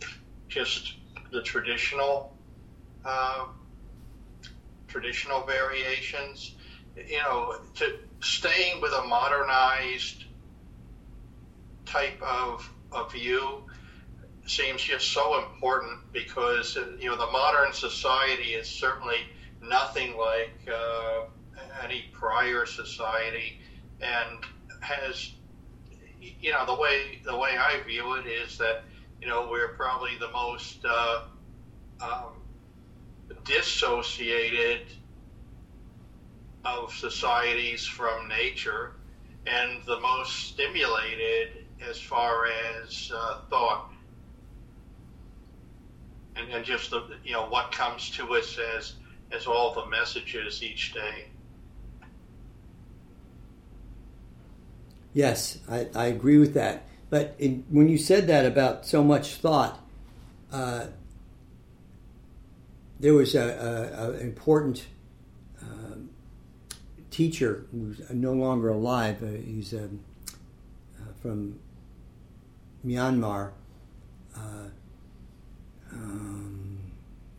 just 0.48 0.96
the 1.32 1.42
traditional 1.42 2.34
uh, 3.04 3.48
traditional 4.88 5.46
variations. 5.46 6.56
You 6.96 7.18
know, 7.18 7.60
to 7.76 8.00
staying 8.22 8.82
with 8.82 8.94
a 8.94 9.04
modernized 9.04 10.24
type 11.86 12.20
of, 12.22 12.70
of 12.92 13.12
view 13.12 13.64
seems 14.46 14.82
just 14.82 15.12
so 15.12 15.44
important 15.44 16.00
because 16.14 16.78
you 17.00 17.10
know 17.10 17.18
the 17.18 17.32
modern 17.32 17.74
society 17.74 18.54
is 18.54 18.68
certainly 18.68 19.18
nothing 19.62 20.18
like 20.18 20.58
uh, 20.74 21.26
any 21.84 22.06
prior 22.14 22.66
society 22.66 23.60
and 24.02 24.40
has 24.82 25.32
you 26.20 26.52
know 26.52 26.66
the 26.66 26.74
way 26.74 27.22
the 27.26 27.36
way 27.36 27.58
I 27.58 27.82
view 27.86 28.16
it 28.16 28.26
is 28.26 28.58
that 28.58 28.84
you 29.22 29.28
know 29.28 29.48
we're 29.50 29.70
probably 29.76 30.12
the 30.20 30.30
most 30.32 30.84
uh, 30.86 31.24
um, 32.02 32.34
dissociated 33.46 34.82
of 36.66 36.94
societies 36.94 37.86
from 37.86 38.28
nature 38.28 38.94
and 39.46 39.82
the 39.86 40.00
most 40.00 40.50
stimulated 40.50 41.66
as 41.88 42.00
far 42.00 42.48
as 42.48 43.12
uh, 43.16 43.42
thought 43.50 43.92
and, 46.38 46.50
and 46.52 46.66
just 46.66 46.92
the, 46.92 47.04
you 47.24 47.32
know 47.32 47.48
what 47.48 47.72
comes 47.72 48.10
to 48.12 48.34
us 48.34 48.58
as 48.78 48.94
as 49.32 49.46
all 49.46 49.74
the 49.74 49.86
messages 49.88 50.64
each 50.64 50.94
day. 50.94 51.26
Yes, 55.18 55.58
I, 55.68 55.88
I 55.96 56.06
agree 56.06 56.38
with 56.38 56.54
that. 56.54 56.86
But 57.10 57.34
in, 57.40 57.66
when 57.72 57.90
you 57.90 57.98
said 57.98 58.28
that 58.28 58.46
about 58.46 58.86
so 58.86 59.04
much 59.04 59.34
thought, 59.38 59.84
uh, 60.52 60.86
there 63.00 63.16
was 63.16 63.34
an 63.34 64.20
important 64.20 64.86
um, 65.60 66.12
teacher 67.10 67.66
who's 67.72 68.00
no 68.12 68.32
longer 68.32 68.70
alive. 68.70 69.24
Uh, 69.24 69.42
he's 69.44 69.74
um, 69.74 70.02
uh, 71.00 71.12
from 71.20 71.58
Myanmar. 72.86 73.54
Uh, 74.36 74.70
um, 75.94 76.78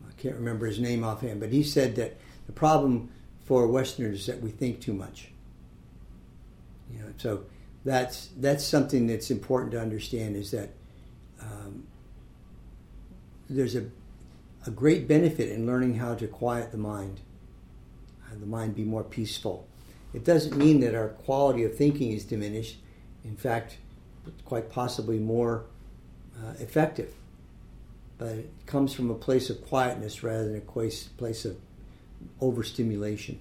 I 0.05 0.21
can't 0.21 0.35
remember 0.35 0.65
his 0.65 0.79
name 0.79 1.05
offhand, 1.05 1.39
but 1.39 1.53
he 1.53 1.63
said 1.63 1.95
that 1.95 2.17
the 2.45 2.51
problem 2.51 3.09
for 3.45 3.67
Westerners 3.67 4.19
is 4.19 4.25
that 4.25 4.41
we 4.41 4.51
think 4.51 4.81
too 4.81 4.93
much. 4.93 5.29
You 6.91 6.99
know, 6.99 7.13
so 7.15 7.45
that's 7.89 8.29
that's 8.37 8.63
something 8.63 9.07
that's 9.07 9.31
important 9.31 9.71
to 9.71 9.81
understand 9.81 10.35
is 10.35 10.51
that 10.51 10.69
um, 11.41 11.87
there's 13.49 13.75
a 13.75 13.85
a 14.67 14.71
great 14.71 15.07
benefit 15.07 15.49
in 15.49 15.65
learning 15.65 15.95
how 15.95 16.13
to 16.15 16.27
quiet 16.27 16.71
the 16.71 16.77
mind, 16.77 17.21
have 18.29 18.39
the 18.39 18.45
mind 18.45 18.75
be 18.75 18.83
more 18.83 19.03
peaceful. 19.03 19.67
It 20.13 20.23
doesn't 20.23 20.55
mean 20.55 20.81
that 20.81 20.95
our 20.95 21.09
quality 21.09 21.63
of 21.63 21.75
thinking 21.75 22.11
is 22.11 22.25
diminished. 22.25 22.77
In 23.23 23.35
fact, 23.35 23.77
quite 24.45 24.69
possibly 24.69 25.17
more 25.17 25.65
uh, 26.37 26.53
effective. 26.59 27.13
But 28.17 28.29
it 28.29 28.51
comes 28.65 28.93
from 28.93 29.09
a 29.09 29.15
place 29.15 29.49
of 29.49 29.65
quietness 29.65 30.23
rather 30.23 30.45
than 30.45 30.57
a 30.57 30.61
place, 30.61 31.05
place 31.05 31.45
of 31.45 31.57
overstimulation. 32.41 33.39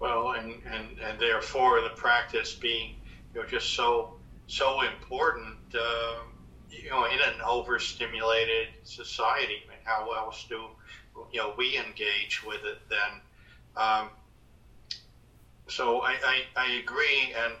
Well, 0.00 0.32
and, 0.32 0.54
and, 0.66 0.98
and 0.98 1.20
therefore 1.20 1.82
the 1.82 1.90
practice 1.90 2.54
being 2.54 2.94
you 3.34 3.40
know 3.40 3.46
just 3.46 3.74
so 3.74 4.14
so 4.46 4.82
important. 4.82 5.56
Uh, 5.74 6.22
you 6.70 6.88
know, 6.88 7.04
in 7.04 7.18
an 7.18 7.40
overstimulated 7.44 8.68
society, 8.84 9.56
I 9.66 9.70
mean, 9.70 9.78
how 9.84 10.12
else 10.12 10.46
do 10.48 10.66
you 11.32 11.40
know 11.40 11.54
we 11.56 11.76
engage 11.76 12.44
with 12.44 12.64
it 12.64 12.78
then? 12.88 13.20
Um, 13.76 14.10
so 15.68 16.00
I, 16.00 16.16
I, 16.24 16.42
I 16.56 16.72
agree, 16.82 17.34
and 17.36 17.54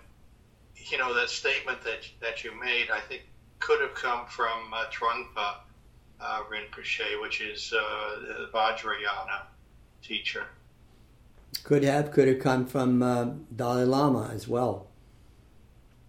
you 0.90 0.98
know 0.98 1.14
that 1.14 1.28
statement 1.28 1.82
that 1.82 2.08
that 2.20 2.44
you 2.44 2.58
made, 2.60 2.90
I 2.92 3.00
think 3.00 3.22
could 3.58 3.80
have 3.80 3.94
come 3.94 4.26
from 4.26 4.72
uh, 4.72 4.84
Trungpa 4.90 5.56
uh, 6.20 6.42
Rinpoche, 6.50 7.20
which 7.20 7.40
is 7.40 7.72
uh, 7.72 8.20
the 8.20 8.48
Vajrayana 8.52 9.42
teacher. 10.02 10.44
Could 11.64 11.84
have, 11.84 12.10
could 12.10 12.28
have 12.28 12.40
come 12.40 12.66
from 12.66 13.02
uh, 13.02 13.26
Dalai 13.54 13.84
Lama 13.84 14.30
as 14.32 14.48
well. 14.48 14.86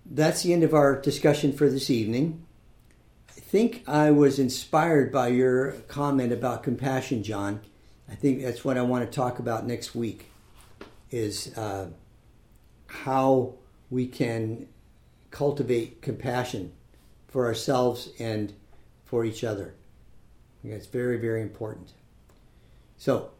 That's 0.05 0.43
the 0.43 0.53
end 0.53 0.63
of 0.63 0.73
our 0.73 0.99
discussion 0.99 1.53
for 1.53 1.69
this 1.69 1.89
evening. 1.89 2.45
I 3.29 3.39
think 3.39 3.83
I 3.87 4.11
was 4.11 4.39
inspired 4.39 5.11
by 5.11 5.29
your 5.29 5.73
comment 5.87 6.33
about 6.33 6.63
compassion, 6.63 7.23
John. 7.23 7.61
I 8.09 8.15
think 8.15 8.41
that's 8.41 8.65
what 8.65 8.77
I 8.77 8.81
want 8.81 9.09
to 9.09 9.15
talk 9.15 9.39
about 9.39 9.65
next 9.65 9.95
week. 9.95 10.27
Is 11.11 11.55
uh, 11.57 11.87
how 12.87 13.55
we 13.89 14.07
can 14.07 14.67
cultivate 15.29 16.01
compassion 16.01 16.73
for 17.27 17.45
ourselves 17.45 18.09
and 18.19 18.53
for 19.05 19.25
each 19.25 19.43
other. 19.43 19.73
I 19.73 20.61
think 20.61 20.73
that's 20.73 20.87
very, 20.87 21.17
very 21.17 21.41
important. 21.41 21.93
So, 22.97 23.31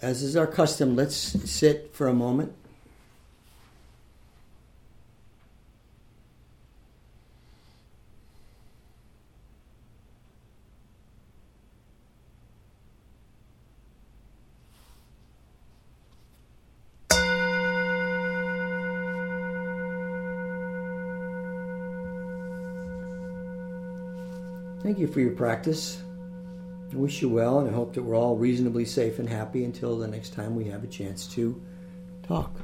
as 0.00 0.22
is 0.22 0.36
our 0.36 0.46
custom, 0.46 0.96
let's 0.96 1.16
sit 1.16 1.94
for 1.94 2.08
a 2.08 2.14
moment. 2.14 2.54
You 25.02 25.08
for 25.08 25.20
your 25.20 25.32
practice. 25.32 26.02
I 26.92 26.96
wish 26.96 27.20
you 27.20 27.28
well, 27.28 27.58
and 27.58 27.68
I 27.68 27.72
hope 27.72 27.92
that 27.94 28.02
we're 28.02 28.14
all 28.14 28.36
reasonably 28.36 28.84
safe 28.84 29.18
and 29.18 29.28
happy 29.28 29.64
until 29.64 29.98
the 29.98 30.06
next 30.06 30.32
time 30.32 30.54
we 30.54 30.64
have 30.66 30.84
a 30.84 30.86
chance 30.86 31.26
to 31.34 31.60
talk. 32.22 32.60